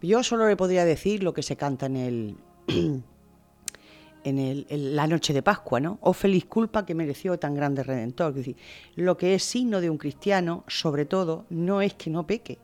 Yo 0.00 0.22
solo 0.22 0.46
le 0.46 0.56
podría 0.56 0.84
decir 0.84 1.24
lo 1.24 1.34
que 1.34 1.42
se 1.42 1.56
canta 1.56 1.86
en 1.86 1.96
el 1.96 2.36
en, 4.24 4.38
el- 4.38 4.66
la 4.96 5.06
noche 5.06 5.32
de 5.32 5.42
Pascua, 5.42 5.80
¿no? 5.80 5.98
Oh 6.00 6.12
feliz 6.12 6.46
culpa 6.46 6.84
que 6.84 6.94
mereció 6.94 7.38
tan 7.38 7.54
grande 7.54 7.82
redentor. 7.82 8.30
Es 8.30 8.36
decir, 8.36 8.56
lo 8.96 9.16
que 9.16 9.34
es 9.34 9.42
signo 9.44 9.80
de 9.80 9.90
un 9.90 9.98
cristiano, 9.98 10.64
sobre 10.66 11.04
todo, 11.04 11.44
no 11.50 11.80
es 11.80 11.94
que 11.94 12.10
no 12.10 12.26
peque, 12.26 12.58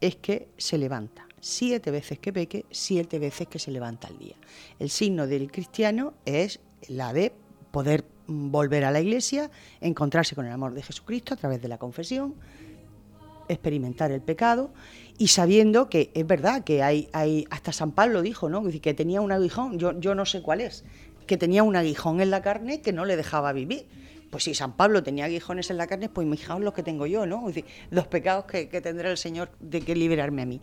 es 0.00 0.16
que 0.16 0.48
se 0.56 0.78
levanta. 0.78 1.26
Siete 1.40 1.90
veces 1.90 2.18
que 2.18 2.32
peque, 2.32 2.64
siete 2.70 3.18
veces 3.18 3.46
que 3.48 3.58
se 3.58 3.70
levanta 3.70 4.08
al 4.08 4.18
día. 4.18 4.36
El 4.78 4.90
signo 4.90 5.26
del 5.26 5.50
cristiano 5.50 6.14
es 6.24 6.60
la 6.88 7.12
de 7.12 7.32
poder 7.70 8.04
volver 8.26 8.84
a 8.84 8.90
la 8.90 9.00
iglesia, 9.00 9.50
encontrarse 9.80 10.34
con 10.34 10.46
el 10.46 10.52
amor 10.52 10.74
de 10.74 10.82
Jesucristo 10.82 11.34
a 11.34 11.36
través 11.36 11.62
de 11.62 11.68
la 11.68 11.78
confesión, 11.78 12.34
experimentar 13.48 14.10
el 14.10 14.20
pecado 14.20 14.70
y 15.18 15.28
sabiendo 15.28 15.88
que 15.88 16.10
es 16.14 16.26
verdad 16.26 16.64
que 16.64 16.82
hay, 16.82 17.08
hay 17.12 17.46
hasta 17.50 17.72
San 17.72 17.92
Pablo 17.92 18.22
dijo, 18.22 18.48
¿no? 18.48 18.64
Que 18.80 18.94
tenía 18.94 19.20
un 19.20 19.30
aguijón, 19.30 19.78
yo 19.78 20.14
no 20.14 20.26
sé 20.26 20.42
cuál 20.42 20.60
es, 20.60 20.84
que 21.26 21.36
tenía 21.36 21.62
un 21.62 21.76
aguijón 21.76 22.20
en 22.20 22.30
la 22.30 22.42
carne 22.42 22.80
que 22.80 22.92
no 22.92 23.04
le 23.04 23.16
dejaba 23.16 23.52
vivir. 23.52 23.86
Pues 24.30 24.44
si 24.44 24.54
San 24.54 24.76
Pablo 24.76 25.02
tenía 25.02 25.26
aguijones 25.26 25.70
en 25.70 25.76
la 25.76 25.86
carne, 25.86 26.08
pues 26.08 26.26
imaginaos 26.26 26.60
los 26.60 26.74
que 26.74 26.82
tengo 26.82 27.06
yo, 27.06 27.26
¿no? 27.26 27.46
Los 27.90 28.06
pecados 28.08 28.44
que, 28.44 28.68
que 28.68 28.80
tendrá 28.80 29.10
el 29.10 29.16
Señor 29.16 29.50
de 29.60 29.80
que 29.80 29.94
liberarme 29.94 30.42
a 30.42 30.46
mí. 30.46 30.60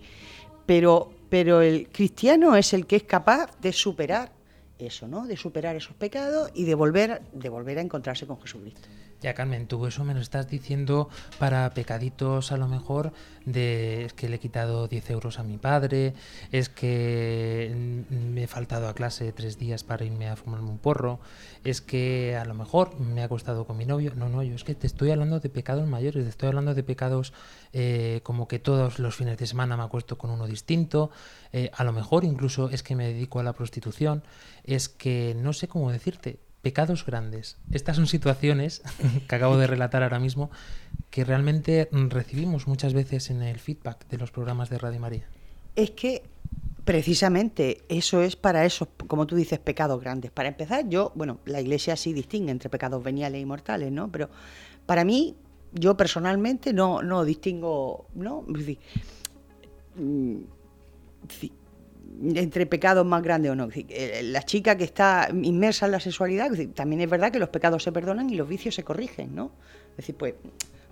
Pero, 0.65 1.11
pero 1.29 1.61
el 1.61 1.89
cristiano 1.89 2.55
es 2.55 2.73
el 2.73 2.85
que 2.85 2.97
es 2.97 3.03
capaz 3.03 3.49
de 3.61 3.73
superar 3.73 4.31
eso, 4.79 5.07
¿no? 5.07 5.25
De 5.25 5.37
superar 5.37 5.75
esos 5.75 5.95
pecados 5.95 6.51
y 6.53 6.65
de 6.65 6.75
volver, 6.75 7.21
de 7.31 7.49
volver 7.49 7.77
a 7.77 7.81
encontrarse 7.81 8.27
con 8.27 8.39
Jesucristo. 8.41 8.81
Ya, 9.23 9.33
Carmen, 9.33 9.67
tú 9.67 9.87
eso 9.87 10.03
me 10.03 10.13
lo 10.13 10.19
estás 10.19 10.49
diciendo 10.49 11.07
para 11.39 11.69
pecaditos 11.73 12.51
a 12.51 12.57
lo 12.57 12.67
mejor 12.67 13.13
de 13.45 14.03
es 14.03 14.11
que 14.11 14.27
le 14.27 14.35
he 14.35 14.39
quitado 14.39 14.89
10 14.89 15.11
euros 15.11 15.39
a 15.39 15.43
mi 15.43 15.57
padre, 15.57 16.13
es 16.51 16.67
que 16.67 18.03
me 18.09 18.43
he 18.43 18.47
faltado 18.47 18.89
a 18.89 18.93
clase 18.93 19.31
tres 19.31 19.57
días 19.57 19.85
para 19.85 20.03
irme 20.03 20.27
a 20.27 20.35
fumarme 20.35 20.69
un 20.69 20.77
porro, 20.77 21.21
es 21.63 21.79
que 21.79 22.35
a 22.35 22.43
lo 22.43 22.53
mejor 22.53 22.99
me 22.99 23.21
ha 23.21 23.25
acostado 23.25 23.65
con 23.65 23.77
mi 23.77 23.85
novio. 23.85 24.11
No, 24.13 24.27
no, 24.27 24.43
yo 24.43 24.55
es 24.55 24.65
que 24.65 24.75
te 24.75 24.87
estoy 24.87 25.11
hablando 25.11 25.39
de 25.39 25.47
pecados 25.47 25.87
mayores, 25.87 26.25
te 26.25 26.29
estoy 26.29 26.49
hablando 26.49 26.73
de 26.73 26.83
pecados 26.83 27.31
eh, 27.71 28.19
como 28.23 28.49
que 28.49 28.59
todos 28.59 28.99
los 28.99 29.15
fines 29.15 29.37
de 29.37 29.47
semana 29.47 29.77
me 29.77 29.83
acuesto 29.83 30.17
con 30.17 30.31
uno 30.31 30.47
distinto, 30.47 31.11
eh, 31.53 31.71
a 31.73 31.85
lo 31.85 31.93
mejor 31.93 32.25
incluso 32.25 32.69
es 32.69 32.83
que 32.83 32.97
me 32.97 33.07
dedico 33.07 33.39
a 33.39 33.43
la 33.43 33.53
prostitución, 33.53 34.21
es 34.65 34.89
que 34.89 35.33
no 35.37 35.53
sé 35.53 35.69
cómo 35.69 35.93
decirte, 35.93 36.39
pecados 36.63 37.05
grandes. 37.05 37.57
Estas 37.71 37.97
son 37.97 38.07
situaciones 38.07 38.81
que 39.27 39.35
acabo 39.35 39.57
de 39.57 39.67
relatar 39.67 40.01
ahora 40.01 40.17
mismo 40.17 40.49
que 41.11 41.23
realmente 41.25 41.89
recibimos 41.91 42.67
muchas 42.67 42.93
veces 42.93 43.29
en 43.29 43.43
el 43.43 43.59
feedback 43.59 44.07
de 44.07 44.17
los 44.17 44.31
programas 44.31 44.71
de 44.71 44.79
Radio 44.79 44.99
María. 44.99 45.27
Es 45.75 45.91
que 45.91 46.23
precisamente 46.85 47.83
eso 47.89 48.21
es 48.21 48.35
para 48.35 48.65
esos, 48.65 48.87
como 49.07 49.27
tú 49.27 49.35
dices, 49.35 49.59
pecados 49.59 50.01
grandes. 50.01 50.31
Para 50.31 50.47
empezar, 50.47 50.87
yo, 50.87 51.11
bueno, 51.15 51.39
la 51.45 51.59
Iglesia 51.61 51.95
sí 51.97 52.13
distingue 52.13 52.51
entre 52.51 52.69
pecados 52.69 53.03
veniales 53.03 53.41
y 53.41 53.45
mortales, 53.45 53.91
¿no? 53.91 54.09
Pero 54.09 54.29
para 54.85 55.03
mí, 55.03 55.35
yo 55.73 55.97
personalmente 55.97 56.71
no, 56.71 57.03
no 57.03 57.25
distingo, 57.25 58.07
¿no? 58.15 58.45
Sí, 61.29 61.51
entre 62.35 62.65
pecados 62.65 63.05
más 63.05 63.21
grandes 63.21 63.51
o 63.51 63.55
no. 63.55 63.67
Eh, 63.73 64.21
La 64.23 64.43
chica 64.43 64.77
que 64.77 64.83
está 64.83 65.29
inmersa 65.41 65.85
en 65.85 65.91
la 65.93 65.99
sexualidad, 65.99 66.51
también 66.73 67.01
es 67.01 67.09
verdad 67.09 67.31
que 67.31 67.39
los 67.39 67.49
pecados 67.49 67.83
se 67.83 67.91
perdonan 67.91 68.29
y 68.29 68.35
los 68.35 68.47
vicios 68.47 68.75
se 68.75 68.83
corrigen, 68.83 69.35
¿no? 69.35 69.51
Es 69.91 69.97
decir, 69.97 70.15
pues, 70.15 70.35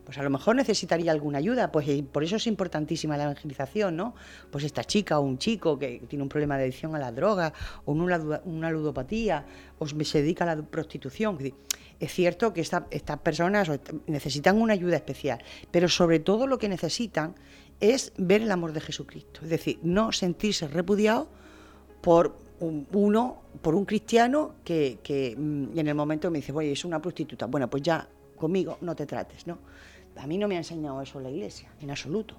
pues 0.06 0.18
a 0.18 0.24
lo 0.24 0.30
mejor 0.30 0.56
necesitaría 0.56 1.12
alguna 1.12 1.38
ayuda, 1.38 1.72
pues 1.72 1.88
por 2.12 2.24
eso 2.24 2.36
es 2.36 2.48
importantísima 2.48 3.18
la 3.18 3.24
evangelización, 3.26 3.96
¿no? 3.96 4.16
Pues 4.52 4.64
esta 4.64 4.84
chica 4.84 5.20
o 5.20 5.22
un 5.22 5.38
chico 5.38 5.78
que 5.78 6.02
tiene 6.08 6.24
un 6.24 6.30
problema 6.30 6.58
de 6.58 6.64
adicción 6.64 6.96
a 6.96 7.00
la 7.00 7.12
droga 7.12 7.54
o 7.86 7.92
una, 7.92 8.18
una 8.46 8.72
ludopatía 8.72 9.46
o 9.80 9.88
se 9.88 10.22
dedica 10.22 10.44
a 10.50 10.56
la 10.56 10.62
prostitución. 10.64 11.38
Es 12.00 12.12
cierto 12.12 12.52
que 12.52 12.62
esta- 12.62 12.88
estas 12.90 13.20
personas 13.20 13.70
necesitan 14.08 14.60
una 14.60 14.74
ayuda 14.74 14.96
especial, 14.96 15.40
pero 15.70 15.88
sobre 15.88 16.20
todo 16.20 16.48
lo 16.48 16.58
que 16.58 16.68
necesitan 16.68 17.36
es 17.82 18.14
ver 18.18 18.42
el 18.44 18.52
amor 18.52 18.72
de 18.74 18.80
Jesucristo, 18.82 19.42
es 19.44 19.50
decir, 19.50 19.80
no 19.84 20.12
sentirse 20.12 20.68
repudiado 20.68 21.28
por 22.02 22.38
un- 22.60 22.88
uno, 22.94 23.42
por 23.62 23.74
un 23.76 23.86
cristiano 23.86 24.54
que, 24.64 25.00
que, 25.04 25.36
mm, 25.38 25.78
en 25.78 25.88
el 25.88 25.96
momento 25.96 26.30
me 26.32 26.38
dice, 26.40 26.52
oye, 26.54 26.72
es 26.72 26.86
una 26.86 27.02
prostituta, 27.02 27.48
bueno, 27.48 27.70
pues 27.70 27.84
ya 27.84 28.08
conmigo 28.38 28.78
no 28.82 28.96
te 28.96 29.06
trates, 29.06 29.46
¿no? 29.48 29.58
A 30.18 30.28
mí 30.28 30.38
no 30.38 30.48
me 30.48 30.56
ha 30.56 30.60
enseñado 30.60 31.02
eso 31.02 31.20
la 31.20 31.30
iglesia, 31.30 31.70
en 31.82 31.90
absoluto. 31.90 32.36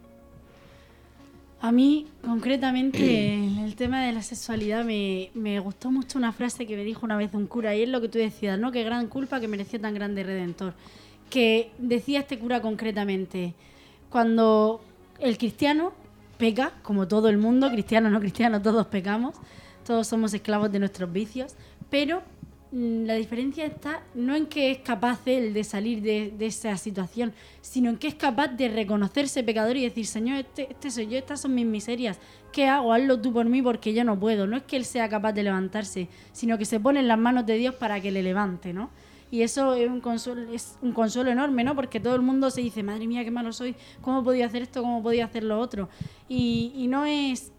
A 1.61 1.70
mí, 1.72 2.07
concretamente, 2.24 3.34
en 3.34 3.59
el 3.59 3.76
tema 3.76 4.05
de 4.05 4.12
la 4.12 4.22
sexualidad, 4.22 4.84
me, 4.84 5.30
me 5.34 5.59
gustó 5.61 5.90
mucho 5.90 6.18
una 6.18 6.32
frase 6.32 6.66
que 6.66 6.76
me 6.76 6.84
dijo 6.84 7.05
una 7.05 7.16
vez 7.16 7.32
un 7.34 7.47
cura, 7.47 7.74
y 7.74 7.82
es 7.82 7.88
lo 7.88 8.01
que 8.01 8.09
tú 8.09 8.18
decías, 8.18 8.59
¿no? 8.59 8.72
Qué 8.72 8.82
gran 8.84 9.07
culpa 9.09 9.40
que 9.40 9.49
mereció 9.49 9.80
tan 9.80 9.95
grande 9.95 10.22
redentor. 10.24 10.74
Que 11.30 11.70
decía 11.78 12.20
este 12.20 12.38
cura 12.38 12.61
concretamente, 12.61 13.55
cuando 14.11 14.82
el 15.22 15.38
cristiano 15.38 15.92
peca, 16.36 16.72
como 16.82 17.06
todo 17.06 17.28
el 17.28 17.38
mundo, 17.38 17.70
cristiano 17.70 18.10
no 18.10 18.20
cristiano, 18.20 18.60
todos 18.60 18.86
pecamos, 18.88 19.36
todos 19.86 20.06
somos 20.06 20.34
esclavos 20.34 20.72
de 20.72 20.80
nuestros 20.80 21.12
vicios, 21.12 21.54
pero 21.88 22.22
mm, 22.72 23.04
la 23.04 23.14
diferencia 23.14 23.64
está 23.64 24.02
no 24.14 24.34
en 24.34 24.46
que 24.46 24.72
es 24.72 24.78
capaz 24.78 25.20
él 25.26 25.54
de 25.54 25.62
salir 25.62 26.02
de, 26.02 26.34
esa 26.40 26.76
situación, 26.76 27.32
sino 27.60 27.90
en 27.90 27.96
que 27.96 28.08
es 28.08 28.16
capaz 28.16 28.48
de 28.48 28.68
reconocerse 28.68 29.44
pecador 29.44 29.76
y 29.76 29.84
decir, 29.84 30.06
Señor, 30.06 30.38
este, 30.38 30.68
este 30.70 30.90
soy 30.90 31.06
yo, 31.06 31.18
estas 31.18 31.40
son 31.40 31.54
mis 31.54 31.66
miserias, 31.66 32.18
¿qué 32.52 32.66
hago? 32.66 32.92
Hazlo 32.92 33.20
tú 33.20 33.32
por 33.32 33.46
mí 33.46 33.62
porque 33.62 33.94
yo 33.94 34.02
no 34.02 34.18
puedo. 34.18 34.46
No 34.48 34.56
es 34.56 34.64
que 34.64 34.76
él 34.76 34.84
sea 34.84 35.08
capaz 35.08 35.32
de 35.32 35.44
levantarse, 35.44 36.08
sino 36.32 36.58
que 36.58 36.64
se 36.64 36.80
pone 36.80 36.98
en 36.98 37.08
las 37.08 37.18
manos 37.18 37.46
de 37.46 37.56
Dios 37.56 37.76
para 37.76 38.00
que 38.00 38.10
le 38.10 38.22
levante, 38.22 38.72
¿no? 38.72 38.90
Y 39.32 39.40
eso 39.40 39.74
es 39.74 39.88
un 39.88 40.02
consuelo, 40.02 40.52
es 40.52 40.76
un 40.82 40.92
consuelo 40.92 41.30
enorme, 41.30 41.64
¿no? 41.64 41.74
Porque 41.74 41.98
todo 41.98 42.14
el 42.14 42.20
mundo 42.20 42.50
se 42.50 42.60
dice, 42.60 42.82
madre 42.82 43.06
mía, 43.06 43.24
qué 43.24 43.30
malo 43.30 43.50
soy, 43.52 43.74
¿cómo 44.02 44.22
podido 44.22 44.46
hacer 44.46 44.60
esto? 44.60 44.82
¿Cómo 44.82 45.02
podido 45.02 45.24
hacer 45.24 45.42
lo 45.42 45.58
otro? 45.58 45.88
Y, 46.28 46.72
y 46.76 46.86
no 46.86 47.06
es 47.06 47.50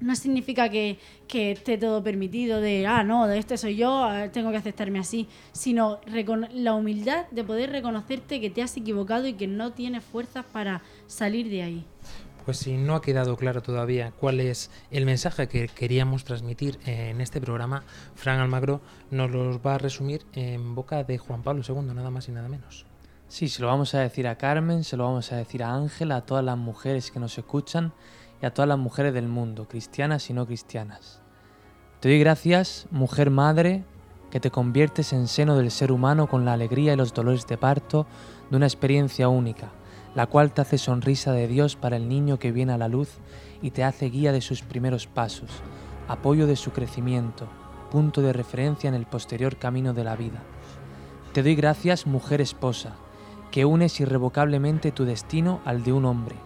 no 0.00 0.14
significa 0.14 0.68
que, 0.68 0.98
que 1.26 1.52
esté 1.52 1.76
todo 1.76 2.04
permitido 2.04 2.60
de, 2.60 2.86
ah, 2.86 3.02
no, 3.02 3.26
de 3.26 3.38
este 3.38 3.56
soy 3.56 3.76
yo, 3.76 4.04
ah, 4.04 4.28
tengo 4.30 4.52
que 4.52 4.58
aceptarme 4.58 5.00
así, 5.00 5.26
sino 5.50 5.98
la 6.54 6.74
humildad 6.74 7.26
de 7.30 7.42
poder 7.42 7.70
reconocerte 7.70 8.40
que 8.40 8.50
te 8.50 8.62
has 8.62 8.76
equivocado 8.76 9.26
y 9.26 9.32
que 9.32 9.48
no 9.48 9.72
tienes 9.72 10.04
fuerzas 10.04 10.44
para 10.52 10.82
salir 11.08 11.48
de 11.50 11.62
ahí. 11.62 11.84
Pues 12.48 12.60
si 12.60 12.78
no 12.78 12.94
ha 12.94 13.02
quedado 13.02 13.36
claro 13.36 13.60
todavía 13.60 14.10
cuál 14.18 14.40
es 14.40 14.70
el 14.90 15.04
mensaje 15.04 15.48
que 15.48 15.68
queríamos 15.68 16.24
transmitir 16.24 16.78
en 16.86 17.20
este 17.20 17.42
programa, 17.42 17.84
Fran 18.14 18.40
Almagro 18.40 18.80
nos 19.10 19.30
los 19.30 19.58
va 19.58 19.74
a 19.74 19.78
resumir 19.78 20.24
en 20.32 20.74
boca 20.74 21.04
de 21.04 21.18
Juan 21.18 21.42
Pablo 21.42 21.62
II, 21.68 21.92
nada 21.92 22.08
más 22.08 22.26
y 22.26 22.32
nada 22.32 22.48
menos. 22.48 22.86
Sí, 23.28 23.50
se 23.50 23.60
lo 23.60 23.68
vamos 23.68 23.94
a 23.94 24.00
decir 24.00 24.26
a 24.26 24.38
Carmen, 24.38 24.82
se 24.82 24.96
lo 24.96 25.04
vamos 25.04 25.30
a 25.30 25.36
decir 25.36 25.62
a 25.62 25.74
Ángela, 25.74 26.16
a 26.16 26.20
todas 26.24 26.42
las 26.42 26.56
mujeres 26.56 27.10
que 27.10 27.20
nos 27.20 27.36
escuchan 27.36 27.92
y 28.40 28.46
a 28.46 28.54
todas 28.54 28.66
las 28.70 28.78
mujeres 28.78 29.12
del 29.12 29.28
mundo, 29.28 29.68
cristianas 29.68 30.30
y 30.30 30.32
no 30.32 30.46
cristianas. 30.46 31.20
Te 32.00 32.08
doy 32.08 32.18
gracias, 32.18 32.86
mujer 32.90 33.28
madre, 33.28 33.84
que 34.30 34.40
te 34.40 34.50
conviertes 34.50 35.12
en 35.12 35.28
seno 35.28 35.54
del 35.54 35.70
ser 35.70 35.92
humano 35.92 36.30
con 36.30 36.46
la 36.46 36.54
alegría 36.54 36.94
y 36.94 36.96
los 36.96 37.12
dolores 37.12 37.46
de 37.46 37.58
parto 37.58 38.06
de 38.50 38.56
una 38.56 38.64
experiencia 38.64 39.28
única, 39.28 39.70
la 40.14 40.26
cual 40.26 40.52
te 40.52 40.62
hace 40.62 40.78
sonrisa 40.78 41.32
de 41.32 41.48
Dios 41.48 41.76
para 41.76 41.96
el 41.96 42.08
niño 42.08 42.38
que 42.38 42.52
viene 42.52 42.72
a 42.72 42.78
la 42.78 42.88
luz 42.88 43.18
y 43.62 43.70
te 43.70 43.84
hace 43.84 44.06
guía 44.06 44.32
de 44.32 44.40
sus 44.40 44.62
primeros 44.62 45.06
pasos, 45.06 45.50
apoyo 46.08 46.46
de 46.46 46.56
su 46.56 46.70
crecimiento, 46.72 47.46
punto 47.90 48.22
de 48.22 48.32
referencia 48.32 48.88
en 48.88 48.94
el 48.94 49.06
posterior 49.06 49.56
camino 49.56 49.94
de 49.94 50.04
la 50.04 50.16
vida. 50.16 50.42
Te 51.32 51.42
doy 51.42 51.54
gracias, 51.54 52.06
mujer 52.06 52.40
esposa, 52.40 52.94
que 53.50 53.64
unes 53.64 54.00
irrevocablemente 54.00 54.92
tu 54.92 55.04
destino 55.04 55.60
al 55.64 55.84
de 55.84 55.92
un 55.92 56.04
hombre, 56.04 56.36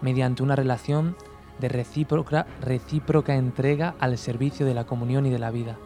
mediante 0.00 0.42
una 0.42 0.56
relación 0.56 1.16
de 1.60 1.68
recíproca, 1.68 3.34
entrega 3.34 3.94
al 4.00 4.18
servicio 4.18 4.66
de 4.66 4.74
la 4.74 4.84
comunión 4.84 5.26
y 5.26 5.30
de 5.30 5.38
la 5.38 5.50
vida. 5.50 5.76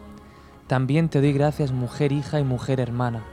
También 0.65 1.07
te 1.07 1.21
doy 1.21 1.33
gracias, 1.33 1.71
mujer 1.71 2.11
hija 2.11 2.39
y 2.39 2.43
mujer 2.43 2.79
hermana, 2.79 3.23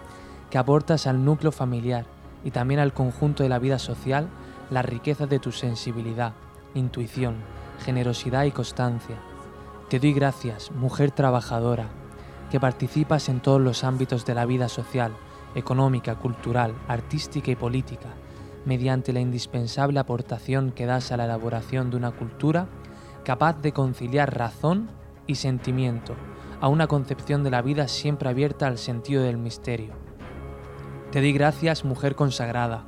que 0.50 0.58
aportas 0.58 1.06
al 1.06 1.24
núcleo 1.24 1.52
familiar 1.52 2.13
y 2.44 2.50
también 2.50 2.80
al 2.80 2.92
conjunto 2.92 3.42
de 3.42 3.48
la 3.48 3.58
vida 3.58 3.78
social 3.78 4.28
la 4.70 4.82
riqueza 4.82 5.26
de 5.26 5.38
tu 5.38 5.52
sensibilidad, 5.52 6.34
intuición, 6.74 7.36
generosidad 7.84 8.44
y 8.44 8.50
constancia. 8.50 9.16
Te 9.88 9.98
doy 9.98 10.12
gracias, 10.12 10.70
mujer 10.72 11.10
trabajadora, 11.10 11.88
que 12.50 12.60
participas 12.60 13.28
en 13.28 13.40
todos 13.40 13.60
los 13.60 13.84
ámbitos 13.84 14.24
de 14.24 14.34
la 14.34 14.46
vida 14.46 14.68
social, 14.68 15.12
económica, 15.54 16.16
cultural, 16.16 16.74
artística 16.88 17.50
y 17.50 17.56
política, 17.56 18.08
mediante 18.64 19.12
la 19.12 19.20
indispensable 19.20 20.00
aportación 20.00 20.72
que 20.72 20.86
das 20.86 21.12
a 21.12 21.16
la 21.16 21.24
elaboración 21.24 21.90
de 21.90 21.96
una 21.96 22.12
cultura 22.12 22.68
capaz 23.24 23.60
de 23.60 23.72
conciliar 23.72 24.36
razón 24.36 24.88
y 25.26 25.36
sentimiento, 25.36 26.14
a 26.60 26.68
una 26.68 26.86
concepción 26.86 27.42
de 27.42 27.50
la 27.50 27.62
vida 27.62 27.88
siempre 27.88 28.28
abierta 28.28 28.66
al 28.66 28.78
sentido 28.78 29.22
del 29.22 29.38
misterio. 29.38 30.03
Te 31.14 31.20
di 31.20 31.32
gracias, 31.32 31.84
mujer 31.84 32.16
consagrada, 32.16 32.82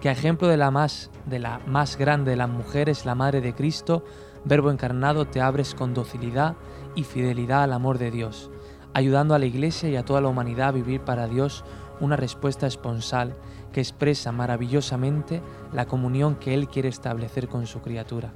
que 0.00 0.08
a 0.08 0.12
ejemplo 0.12 0.48
de 0.48 0.56
la 0.56 0.70
más 0.70 1.10
de 1.26 1.38
la 1.38 1.60
más 1.66 1.98
grande 1.98 2.30
de 2.30 2.38
las 2.38 2.48
mujeres, 2.48 3.04
la 3.04 3.14
Madre 3.14 3.42
de 3.42 3.54
Cristo, 3.54 4.02
Verbo 4.46 4.70
encarnado, 4.70 5.26
te 5.26 5.42
abres 5.42 5.74
con 5.74 5.92
docilidad 5.92 6.56
y 6.94 7.04
fidelidad 7.04 7.64
al 7.64 7.74
amor 7.74 7.98
de 7.98 8.10
Dios, 8.10 8.50
ayudando 8.94 9.34
a 9.34 9.38
la 9.38 9.44
Iglesia 9.44 9.90
y 9.90 9.96
a 9.96 10.06
toda 10.06 10.22
la 10.22 10.28
humanidad 10.28 10.68
a 10.68 10.72
vivir 10.72 11.02
para 11.02 11.28
Dios 11.28 11.66
una 12.00 12.16
respuesta 12.16 12.66
esponsal 12.66 13.36
que 13.74 13.82
expresa 13.82 14.32
maravillosamente 14.32 15.42
la 15.74 15.84
comunión 15.84 16.36
que 16.36 16.54
Él 16.54 16.68
quiere 16.68 16.88
establecer 16.88 17.46
con 17.46 17.66
su 17.66 17.82
criatura. 17.82 18.32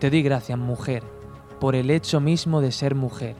Te 0.00 0.10
doy 0.10 0.20
gracias, 0.20 0.58
mujer, 0.58 1.02
por 1.60 1.76
el 1.76 1.90
hecho 1.90 2.20
mismo 2.20 2.60
de 2.60 2.72
ser 2.72 2.94
mujer. 2.94 3.36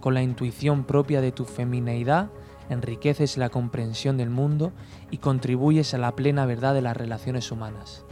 Con 0.00 0.12
la 0.12 0.20
intuición 0.20 0.84
propia 0.84 1.22
de 1.22 1.32
tu 1.32 1.46
femineidad, 1.46 2.28
enriqueces 2.70 3.36
la 3.36 3.50
comprensión 3.50 4.16
del 4.16 4.30
mundo 4.30 4.72
y 5.10 5.18
contribuyes 5.18 5.94
a 5.94 5.98
la 5.98 6.14
plena 6.16 6.46
verdad 6.46 6.74
de 6.74 6.82
las 6.82 6.96
relaciones 6.96 7.50
humanas. 7.50 8.04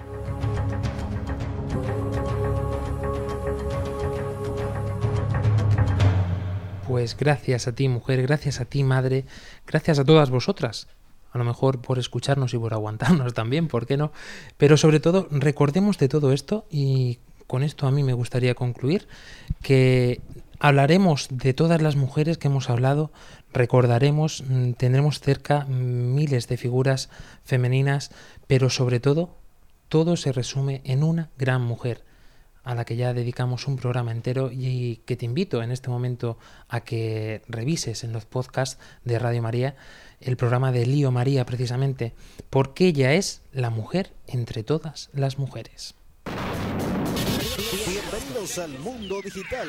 Pues 6.86 7.16
gracias 7.16 7.66
a 7.68 7.74
ti, 7.74 7.88
mujer, 7.88 8.20
gracias 8.22 8.60
a 8.60 8.66
ti, 8.66 8.84
madre, 8.84 9.24
gracias 9.66 9.98
a 9.98 10.04
todas 10.04 10.30
vosotras. 10.30 10.88
A 11.30 11.38
lo 11.38 11.44
mejor 11.44 11.80
por 11.80 11.98
escucharnos 11.98 12.52
y 12.52 12.58
por 12.58 12.74
aguantarnos 12.74 13.32
también, 13.34 13.68
¿por 13.68 13.86
qué 13.86 13.96
no? 13.96 14.12
Pero 14.58 14.76
sobre 14.76 15.00
todo, 15.00 15.26
recordemos 15.30 15.96
de 15.98 16.08
todo 16.08 16.32
esto 16.32 16.66
y 16.70 17.18
con 17.46 17.62
esto 17.62 17.86
a 17.86 17.90
mí 17.90 18.02
me 18.02 18.12
gustaría 18.12 18.54
concluir 18.54 19.08
que 19.62 20.20
hablaremos 20.58 21.28
de 21.30 21.54
todas 21.54 21.82
las 21.82 21.96
mujeres 21.96 22.38
que 22.38 22.48
hemos 22.48 22.70
hablado, 22.70 23.10
recordaremos, 23.52 24.44
mm, 24.46 24.72
tendremos 24.72 25.20
cerca 25.20 25.64
miles 25.66 26.48
de 26.48 26.56
figuras 26.56 27.10
femeninas, 27.44 28.10
pero 28.46 28.70
sobre 28.70 29.00
todo, 29.00 29.36
todo 29.88 30.16
se 30.16 30.32
resume 30.32 30.80
en 30.84 31.04
una 31.04 31.30
gran 31.38 31.62
mujer 31.62 32.04
a 32.64 32.74
la 32.74 32.84
que 32.84 32.96
ya 32.96 33.12
dedicamos 33.12 33.66
un 33.66 33.76
programa 33.76 34.12
entero 34.12 34.50
y 34.52 35.02
que 35.04 35.16
te 35.16 35.24
invito 35.24 35.62
en 35.62 35.72
este 35.72 35.90
momento 35.90 36.38
a 36.68 36.80
que 36.80 37.42
revises 37.48 38.04
en 38.04 38.12
los 38.12 38.24
podcasts 38.24 38.78
de 39.04 39.18
Radio 39.18 39.42
María 39.42 39.74
el 40.20 40.36
programa 40.36 40.70
de 40.70 40.86
Lío 40.86 41.10
María 41.10 41.44
precisamente, 41.44 42.14
porque 42.50 42.86
ella 42.86 43.14
es 43.14 43.42
la 43.52 43.70
mujer 43.70 44.12
entre 44.28 44.62
todas 44.62 45.10
las 45.12 45.38
mujeres. 45.38 45.94
Bienvenidos 47.86 48.58
al 48.58 48.78
mundo 48.78 49.20
digital. 49.22 49.68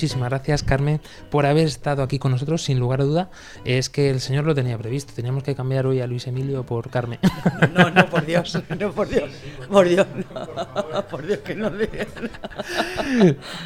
Muchísimas 0.00 0.30
gracias, 0.30 0.62
Carmen, 0.62 0.98
por 1.30 1.44
haber 1.44 1.66
estado 1.66 2.02
aquí 2.02 2.18
con 2.18 2.32
nosotros. 2.32 2.62
Sin 2.64 2.78
lugar 2.78 3.02
a 3.02 3.04
duda, 3.04 3.30
es 3.66 3.90
que 3.90 4.08
el 4.08 4.20
señor 4.20 4.46
lo 4.46 4.54
tenía 4.54 4.78
previsto. 4.78 5.12
Teníamos 5.14 5.42
que 5.42 5.54
cambiar 5.54 5.84
hoy 5.86 6.00
a 6.00 6.06
Luis 6.06 6.26
Emilio 6.26 6.64
por 6.64 6.88
Carmen. 6.88 7.18
No, 7.74 7.90
no, 7.90 8.06
por 8.08 8.24
Dios, 8.24 8.58
no, 8.78 8.92
por 8.92 9.08
Dios, 9.08 9.30
por 9.70 9.86
Dios, 9.86 10.06
no, 10.34 11.06
por 11.10 11.26
Dios 11.26 11.40
que 11.40 11.54
no 11.54 11.68
le... 11.68 11.88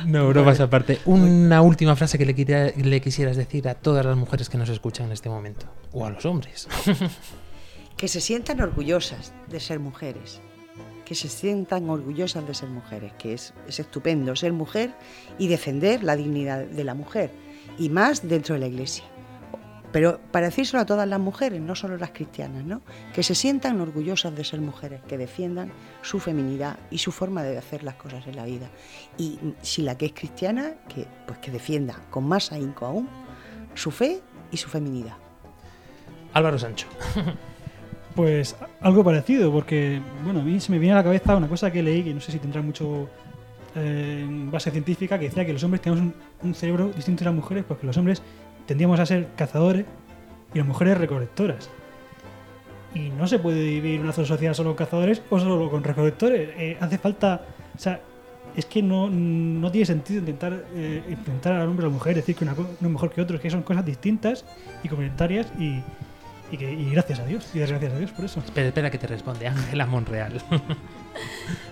No, 0.06 0.28
bromas 0.28 0.58
aparte. 0.58 0.98
Una 1.04 1.62
última 1.62 1.94
frase 1.94 2.18
que 2.18 2.26
le, 2.26 2.34
quita- 2.34 2.72
le 2.76 3.00
quisieras 3.00 3.36
decir 3.36 3.68
a 3.68 3.74
todas 3.76 4.04
las 4.04 4.16
mujeres 4.16 4.48
que 4.48 4.58
nos 4.58 4.68
escuchan 4.70 5.06
en 5.06 5.12
este 5.12 5.28
momento. 5.28 5.66
O 5.92 6.04
a 6.04 6.10
los 6.10 6.24
hombres. 6.26 6.66
Que 7.96 8.08
se 8.08 8.20
sientan 8.20 8.60
orgullosas 8.60 9.32
de 9.48 9.60
ser 9.60 9.78
mujeres, 9.78 10.40
que 11.04 11.14
se 11.14 11.28
sientan 11.28 11.88
orgullosas 11.88 12.46
de 12.46 12.54
ser 12.54 12.68
mujeres, 12.68 13.12
que 13.18 13.34
es, 13.34 13.54
es 13.68 13.80
estupendo 13.80 14.34
ser 14.36 14.52
mujer 14.52 14.92
y 15.38 15.48
defender 15.48 16.02
la 16.02 16.16
dignidad 16.16 16.64
de 16.64 16.84
la 16.84 16.94
mujer, 16.94 17.30
y 17.78 17.88
más 17.88 18.26
dentro 18.28 18.54
de 18.54 18.60
la 18.60 18.66
iglesia. 18.66 19.04
Pero 19.94 20.18
para 20.32 20.46
decírselo 20.46 20.82
a 20.82 20.86
todas 20.86 21.06
las 21.06 21.20
mujeres, 21.20 21.60
no 21.60 21.76
solo 21.76 21.96
las 21.96 22.10
cristianas, 22.10 22.64
¿no? 22.64 22.82
que 23.14 23.22
se 23.22 23.36
sientan 23.36 23.80
orgullosas 23.80 24.34
de 24.34 24.42
ser 24.42 24.60
mujeres, 24.60 25.00
que 25.06 25.16
defiendan 25.16 25.70
su 26.02 26.18
feminidad 26.18 26.80
y 26.90 26.98
su 26.98 27.12
forma 27.12 27.44
de 27.44 27.56
hacer 27.56 27.84
las 27.84 27.94
cosas 27.94 28.26
en 28.26 28.34
la 28.34 28.44
vida. 28.44 28.68
Y 29.18 29.38
si 29.62 29.82
la 29.82 29.96
que 29.96 30.06
es 30.06 30.12
cristiana, 30.12 30.74
que, 30.88 31.06
pues 31.28 31.38
que 31.38 31.52
defienda 31.52 31.94
con 32.10 32.26
más 32.26 32.50
ahínco 32.50 32.86
aún 32.86 33.08
su 33.74 33.92
fe 33.92 34.20
y 34.50 34.56
su 34.56 34.68
feminidad. 34.68 35.14
Álvaro 36.32 36.58
Sancho. 36.58 36.88
Pues 38.14 38.54
algo 38.80 39.02
parecido, 39.02 39.50
porque 39.50 40.00
bueno, 40.22 40.40
a 40.40 40.42
mí 40.44 40.60
se 40.60 40.70
me 40.70 40.78
viene 40.78 40.92
a 40.92 40.98
la 40.98 41.04
cabeza 41.04 41.36
una 41.36 41.48
cosa 41.48 41.72
que 41.72 41.82
leí, 41.82 42.04
que 42.04 42.14
no 42.14 42.20
sé 42.20 42.30
si 42.30 42.38
tendrá 42.38 42.62
mucho 42.62 43.08
eh, 43.74 44.24
base 44.28 44.70
científica, 44.70 45.18
que 45.18 45.24
decía 45.26 45.44
que 45.44 45.52
los 45.52 45.64
hombres 45.64 45.82
tenemos 45.82 46.14
un, 46.42 46.54
cerebro 46.54 46.90
distinto 46.94 47.24
a 47.24 47.26
las 47.26 47.34
mujeres, 47.34 47.64
porque 47.66 47.86
los 47.86 47.96
hombres 47.96 48.22
tendíamos 48.66 49.00
a 49.00 49.06
ser 49.06 49.28
cazadores 49.36 49.84
y 50.52 50.58
las 50.58 50.66
mujeres 50.66 50.96
recolectoras. 50.96 51.68
Y 52.94 53.08
no 53.10 53.26
se 53.26 53.40
puede 53.40 53.64
vivir 53.64 54.00
una 54.00 54.12
sociedad 54.12 54.54
solo 54.54 54.70
con 54.70 54.76
cazadores 54.76 55.20
o 55.28 55.40
solo 55.40 55.68
con 55.68 55.82
recolectores. 55.82 56.50
Eh, 56.56 56.76
hace 56.80 56.98
falta, 56.98 57.42
o 57.74 57.78
sea, 57.78 58.00
es 58.54 58.64
que 58.66 58.80
no, 58.80 59.10
no 59.10 59.72
tiene 59.72 59.86
sentido 59.86 60.20
intentar 60.20 60.66
eh, 60.76 61.02
enfrentar 61.08 61.54
al 61.54 61.68
hombre 61.68 61.86
a 61.86 61.88
la 61.88 61.92
mujer, 61.92 62.14
decir 62.14 62.36
que 62.36 62.44
una, 62.44 62.52
uno 62.52 62.68
es 62.80 62.88
mejor 62.88 63.10
que 63.10 63.20
otro, 63.20 63.34
es 63.34 63.42
que 63.42 63.50
son 63.50 63.62
cosas 63.62 63.84
distintas 63.84 64.44
y 64.84 64.88
complementarias 64.88 65.48
y, 65.58 65.82
y 66.50 66.56
que, 66.56 66.72
y 66.72 66.90
gracias 66.90 67.20
a 67.20 67.26
Dios, 67.26 67.48
y 67.54 67.58
gracias 67.58 67.92
a 67.92 67.98
Dios 67.98 68.10
por 68.12 68.24
eso. 68.24 68.40
Espera, 68.40 68.68
espera 68.68 68.90
que 68.90 68.98
te 68.98 69.06
responde 69.06 69.48
Ángela 69.48 69.86
Monreal. 69.86 70.42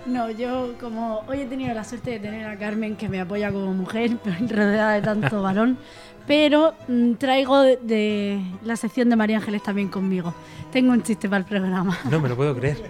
No, 0.05 0.29
yo 0.31 0.75
como 0.79 1.19
hoy 1.27 1.41
he 1.41 1.45
tenido 1.45 1.73
la 1.73 1.83
suerte 1.83 2.11
de 2.11 2.19
tener 2.19 2.47
a 2.47 2.57
Carmen 2.57 2.95
que 2.95 3.09
me 3.09 3.19
apoya 3.19 3.51
como 3.51 3.73
mujer, 3.73 4.17
rodeada 4.49 4.93
de 4.93 5.01
tanto 5.01 5.41
varón, 5.41 5.77
pero 6.25 6.73
mm, 6.87 7.13
traigo 7.13 7.61
de, 7.61 7.77
de 7.77 8.41
la 8.63 8.75
sección 8.75 9.09
de 9.09 9.15
María 9.15 9.37
Ángeles 9.37 9.63
también 9.63 9.89
conmigo. 9.89 10.33
Tengo 10.71 10.93
un 10.93 11.03
chiste 11.03 11.27
para 11.27 11.39
el 11.39 11.45
programa. 11.45 11.97
No 12.09 12.19
me 12.19 12.29
lo 12.29 12.35
puedo 12.35 12.55
creer. 12.55 12.77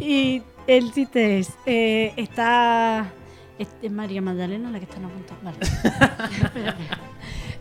Y 0.00 0.42
el 0.66 0.92
chiste 0.92 1.40
es, 1.40 1.50
eh, 1.66 2.12
está... 2.16 3.10
Es 3.58 3.66
es 3.82 3.90
María 3.90 4.22
Magdalena 4.22 4.70
la 4.70 4.78
que 4.78 4.84
está 4.84 4.98
a 4.98 5.00
punto. 5.00 5.34
Vale. 5.42 5.58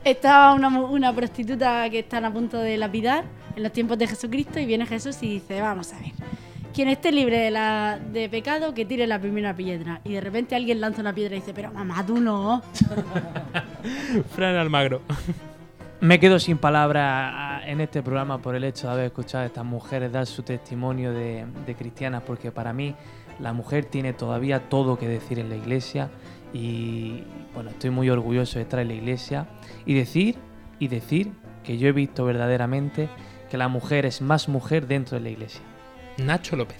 Estaba 0.07 0.53
una, 0.53 1.13
prostituta 1.13 1.89
que 1.89 1.99
están 1.99 2.23
a 2.23 2.31
punto 2.31 2.57
de 2.57 2.77
lapidar 2.77 3.25
en 3.57 3.61
los 3.61 3.73
tiempos 3.73 3.97
de 3.97 4.07
Jesucristo 4.07 4.57
y 4.57 4.65
viene 4.65 4.85
Jesús 4.85 5.21
y 5.21 5.33
dice, 5.33 5.59
vamos 5.59 5.91
a 5.91 5.99
ver, 5.99 6.13
quien 6.73 6.87
esté 6.87 7.11
libre 7.11 7.37
de, 7.39 7.51
la, 7.51 7.99
de 7.99 8.29
pecado, 8.29 8.73
que 8.73 8.85
tire 8.85 9.05
la 9.05 9.19
primera 9.19 9.53
piedra. 9.53 9.99
Y 10.05 10.13
de 10.13 10.21
repente 10.21 10.55
alguien 10.55 10.79
lanza 10.79 11.01
una 11.01 11.13
piedra 11.13 11.35
y 11.35 11.41
dice, 11.41 11.53
pero 11.53 11.73
mamá, 11.73 12.05
tú 12.05 12.21
no. 12.21 12.61
Fran 14.33 14.55
Almagro. 14.55 15.01
Me 15.99 16.21
quedo 16.21 16.39
sin 16.39 16.57
palabras 16.57 17.33
ah, 17.35 17.61
en 17.65 17.81
este 17.81 18.01
programa 18.01 18.37
por 18.37 18.55
el 18.55 18.63
hecho 18.63 18.87
de 18.87 18.93
haber 18.93 19.05
escuchado 19.07 19.43
a 19.43 19.47
estas 19.47 19.65
mujeres 19.65 20.09
dar 20.09 20.25
su 20.25 20.41
testimonio 20.41 21.11
de, 21.11 21.45
de 21.65 21.75
cristianas, 21.75 22.23
porque 22.25 22.53
para 22.53 22.71
mí 22.71 22.95
la 23.41 23.51
mujer 23.51 23.83
tiene 23.83 24.13
todavía 24.13 24.69
todo 24.69 24.97
que 24.97 25.09
decir 25.09 25.37
en 25.37 25.49
la 25.49 25.57
iglesia 25.57 26.09
y 26.53 27.23
bueno, 27.53 27.71
estoy 27.71 27.89
muy 27.89 28.09
orgulloso 28.09 28.57
de 28.57 28.63
estar 28.63 28.79
en 28.79 28.87
la 28.87 28.93
iglesia 28.93 29.47
y 29.87 29.95
decir 29.95 30.35
y 30.77 30.89
decir 30.89 31.31
que 31.63 31.79
yo 31.79 31.87
he 31.87 31.91
visto 31.93 32.25
verdaderamente 32.25 33.09
que 33.49 33.57
la 33.57 33.69
mujer 33.69 34.05
es 34.05 34.21
más 34.21 34.47
mujer 34.49 34.85
dentro 34.85 35.17
de 35.17 35.23
la 35.23 35.29
iglesia. 35.29 35.61
Nacho 36.17 36.55
López. 36.55 36.77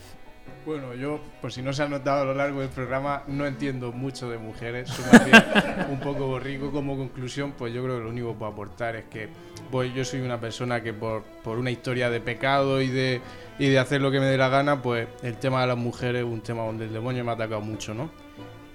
Bueno, 0.66 0.94
yo, 0.94 1.22
por 1.42 1.54
si 1.54 1.62
no 1.62 1.72
se 1.72 1.84
ha 1.84 1.88
notado 1.88 2.24
a 2.24 2.26
lo 2.26 2.34
largo 2.34 2.60
del 2.60 2.70
programa, 2.70 3.24
no 3.28 3.46
entiendo 3.48 3.94
mucho 3.94 4.30
de 4.30 4.38
mujeres, 4.38 4.90
soy 4.90 5.06
un 5.90 6.02
poco 6.02 6.28
borrico. 6.28 6.72
Como 6.72 6.98
conclusión, 6.98 7.54
pues 7.58 7.74
yo 7.74 7.82
creo 7.86 7.98
que 7.98 8.04
lo 8.04 8.10
único 8.10 8.34
que 8.34 8.40
puedo 8.40 8.52
aportar 8.52 8.98
es 8.98 9.06
que 9.06 9.30
pues 9.72 9.94
yo 9.94 10.04
soy 10.04 10.20
una 10.20 10.42
persona 10.42 10.84
que 10.84 10.94
por, 10.94 11.24
por 11.24 11.58
una 11.58 11.72
historia 11.72 12.10
de 12.10 12.20
pecado 12.20 12.82
y 12.82 12.90
de, 12.90 13.22
y 13.58 13.70
de 13.70 13.80
hacer 13.80 14.02
lo 14.02 14.12
que 14.12 14.20
me 14.20 14.26
dé 14.26 14.38
la 14.38 14.50
gana, 14.50 14.82
pues 14.82 15.08
el 15.24 15.38
tema 15.38 15.62
de 15.62 15.68
las 15.68 15.78
mujeres 15.78 16.26
es 16.26 16.28
un 16.28 16.42
tema 16.42 16.64
donde 16.66 16.84
el 16.84 16.92
demonio 16.92 17.24
me 17.24 17.32
ha 17.32 17.36
atacado 17.36 17.62
mucho, 17.62 17.94
¿no? 17.94 18.27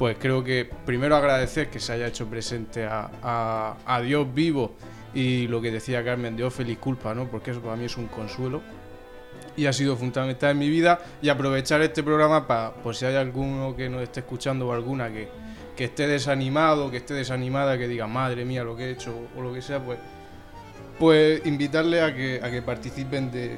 Pues 0.03 0.17
creo 0.19 0.43
que 0.43 0.69
primero 0.85 1.15
agradecer 1.15 1.71
que 1.71 1.79
se 1.79 1.93
haya 1.93 2.09
hecho 2.09 2.27
presente 2.27 2.85
a, 2.87 3.09
a- 3.23 3.77
a 3.87 4.01
Dios 4.01 4.27
vivo 4.35 4.73
y 5.15 5.47
lo 5.47 5.63
que 5.63 5.71
decía 5.71 6.05
Carmen, 6.05 6.37
Dios 6.37 6.53
feliz 6.53 6.77
culpa, 6.79 7.15
¿no? 7.15 7.27
Porque 7.29 7.53
eso 7.53 7.61
para 7.61 7.77
mí 7.77 7.85
es 7.85 7.97
un 7.97 8.09
consuelo 8.09 8.63
y 9.57 9.67
ha 9.67 9.73
sido 9.73 9.97
fundamental 9.97 10.51
en 10.51 10.59
mi 10.59 10.69
vida 10.69 10.99
y 11.23 11.29
aprovechar 11.29 11.83
este 11.83 12.03
programa 12.03 12.49
para, 12.49 12.75
por 12.75 12.97
si 12.97 13.05
hay 13.05 13.15
alguno 13.15 13.77
que 13.77 13.89
nos 13.89 14.03
esté 14.03 14.19
escuchando 14.19 14.67
o 14.67 14.73
alguna 14.73 15.09
que, 15.13 15.29
que 15.77 15.85
esté 15.85 16.09
desanimado, 16.09 16.91
que 16.91 16.97
esté 16.97 17.15
desanimada, 17.15 17.79
que 17.79 17.87
diga, 17.87 18.09
madre 18.09 18.45
mía, 18.45 18.65
lo 18.65 18.75
que 18.77 18.87
he 18.87 18.91
hecho 18.91 19.15
o 19.39 19.41
lo 19.41 19.55
que 19.55 19.63
sea, 19.63 19.79
pues, 19.79 20.01
pues 20.99 21.47
invitarle 21.47 22.03
a 22.03 22.13
que, 22.13 22.41
a 22.43 22.51
que 22.51 22.61
participen 22.61 23.31
de, 23.31 23.57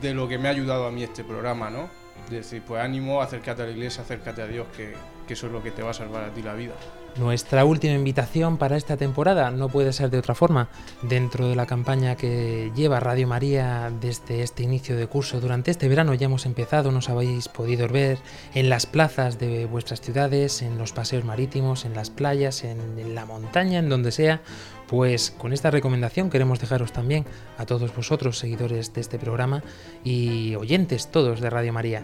de 0.00 0.14
lo 0.14 0.26
que 0.26 0.38
me 0.38 0.48
ha 0.48 0.52
ayudado 0.52 0.86
a 0.86 0.90
mí 0.90 1.02
este 1.02 1.22
programa, 1.22 1.68
¿no? 1.68 1.90
De 2.30 2.36
decir, 2.36 2.62
pues 2.66 2.82
ánimo, 2.82 3.20
acércate 3.20 3.60
a 3.60 3.66
la 3.66 3.72
iglesia, 3.72 4.02
acércate 4.04 4.40
a 4.40 4.46
Dios, 4.46 4.66
que, 4.74 4.94
que 5.30 5.34
eso 5.34 5.46
es 5.46 5.52
lo 5.52 5.62
que 5.62 5.70
te 5.70 5.80
va 5.80 5.90
a 5.90 5.94
salvar 5.94 6.24
a 6.24 6.34
ti 6.34 6.42
la 6.42 6.54
vida. 6.54 6.72
Nuestra 7.14 7.64
última 7.64 7.94
invitación 7.94 8.56
para 8.56 8.76
esta 8.76 8.96
temporada 8.96 9.52
no 9.52 9.68
puede 9.68 9.92
ser 9.92 10.10
de 10.10 10.18
otra 10.18 10.34
forma. 10.34 10.70
Dentro 11.02 11.46
de 11.48 11.54
la 11.54 11.66
campaña 11.66 12.16
que 12.16 12.72
lleva 12.74 12.98
Radio 12.98 13.28
María 13.28 13.92
desde 14.00 14.42
este 14.42 14.64
inicio 14.64 14.96
de 14.96 15.06
curso, 15.06 15.40
durante 15.40 15.70
este 15.70 15.86
verano 15.86 16.14
ya 16.14 16.24
hemos 16.24 16.46
empezado, 16.46 16.90
nos 16.90 17.10
habéis 17.10 17.46
podido 17.46 17.86
ver 17.86 18.18
en 18.54 18.68
las 18.68 18.86
plazas 18.86 19.38
de 19.38 19.66
vuestras 19.66 20.00
ciudades, 20.00 20.62
en 20.62 20.78
los 20.78 20.92
paseos 20.92 21.24
marítimos, 21.24 21.84
en 21.84 21.94
las 21.94 22.10
playas, 22.10 22.64
en, 22.64 23.14
la 23.14 23.24
montaña, 23.24 23.78
en 23.78 23.88
donde 23.88 24.10
sea. 24.10 24.40
Pues 24.88 25.30
con 25.30 25.52
esta 25.52 25.70
recomendación 25.70 26.28
queremos 26.28 26.58
dejaros 26.58 26.92
también 26.92 27.24
a 27.56 27.66
todos 27.66 27.94
vosotros, 27.94 28.36
seguidores 28.36 28.92
de 28.94 29.00
este 29.00 29.20
programa 29.20 29.62
y 30.02 30.56
oyentes 30.56 31.08
todos 31.12 31.40
de 31.40 31.50
Radio 31.50 31.72
María. 31.72 32.02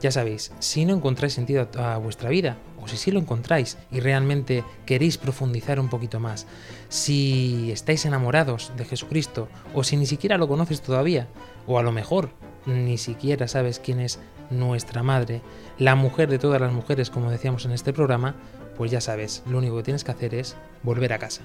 Ya 0.00 0.10
sabéis, 0.10 0.52
si 0.58 0.84
no 0.84 0.94
encontráis 0.94 1.32
sentido 1.32 1.68
a 1.78 1.96
vuestra 1.96 2.28
vida, 2.28 2.58
o 2.82 2.88
si 2.88 2.96
sí 2.96 3.10
lo 3.10 3.18
encontráis 3.18 3.78
y 3.90 4.00
realmente 4.00 4.62
queréis 4.84 5.16
profundizar 5.16 5.80
un 5.80 5.88
poquito 5.88 6.20
más, 6.20 6.46
si 6.88 7.70
estáis 7.72 8.04
enamorados 8.04 8.72
de 8.76 8.84
Jesucristo, 8.84 9.48
o 9.74 9.84
si 9.84 9.96
ni 9.96 10.06
siquiera 10.06 10.36
lo 10.36 10.48
conoces 10.48 10.82
todavía, 10.82 11.28
o 11.66 11.78
a 11.78 11.82
lo 11.82 11.92
mejor 11.92 12.30
ni 12.66 12.98
siquiera 12.98 13.48
sabes 13.48 13.78
quién 13.78 14.00
es 14.00 14.18
nuestra 14.50 15.02
madre, 15.02 15.40
la 15.78 15.94
mujer 15.94 16.28
de 16.28 16.38
todas 16.38 16.60
las 16.60 16.72
mujeres, 16.72 17.10
como 17.10 17.30
decíamos 17.30 17.64
en 17.64 17.72
este 17.72 17.92
programa, 17.92 18.34
pues 18.76 18.90
ya 18.90 19.00
sabes, 19.00 19.42
lo 19.48 19.58
único 19.58 19.78
que 19.78 19.82
tienes 19.82 20.04
que 20.04 20.12
hacer 20.12 20.34
es 20.34 20.56
volver 20.82 21.12
a 21.12 21.18
casa. 21.18 21.42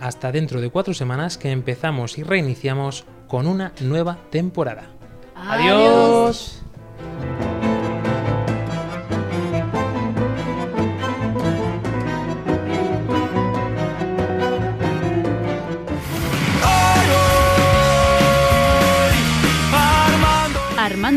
Hasta 0.00 0.32
dentro 0.32 0.60
de 0.60 0.70
cuatro 0.70 0.92
semanas 0.92 1.38
que 1.38 1.50
empezamos 1.50 2.18
y 2.18 2.22
reiniciamos 2.22 3.04
con 3.28 3.46
una 3.46 3.72
nueva 3.80 4.18
temporada. 4.30 4.90
Adiós. 5.34 6.62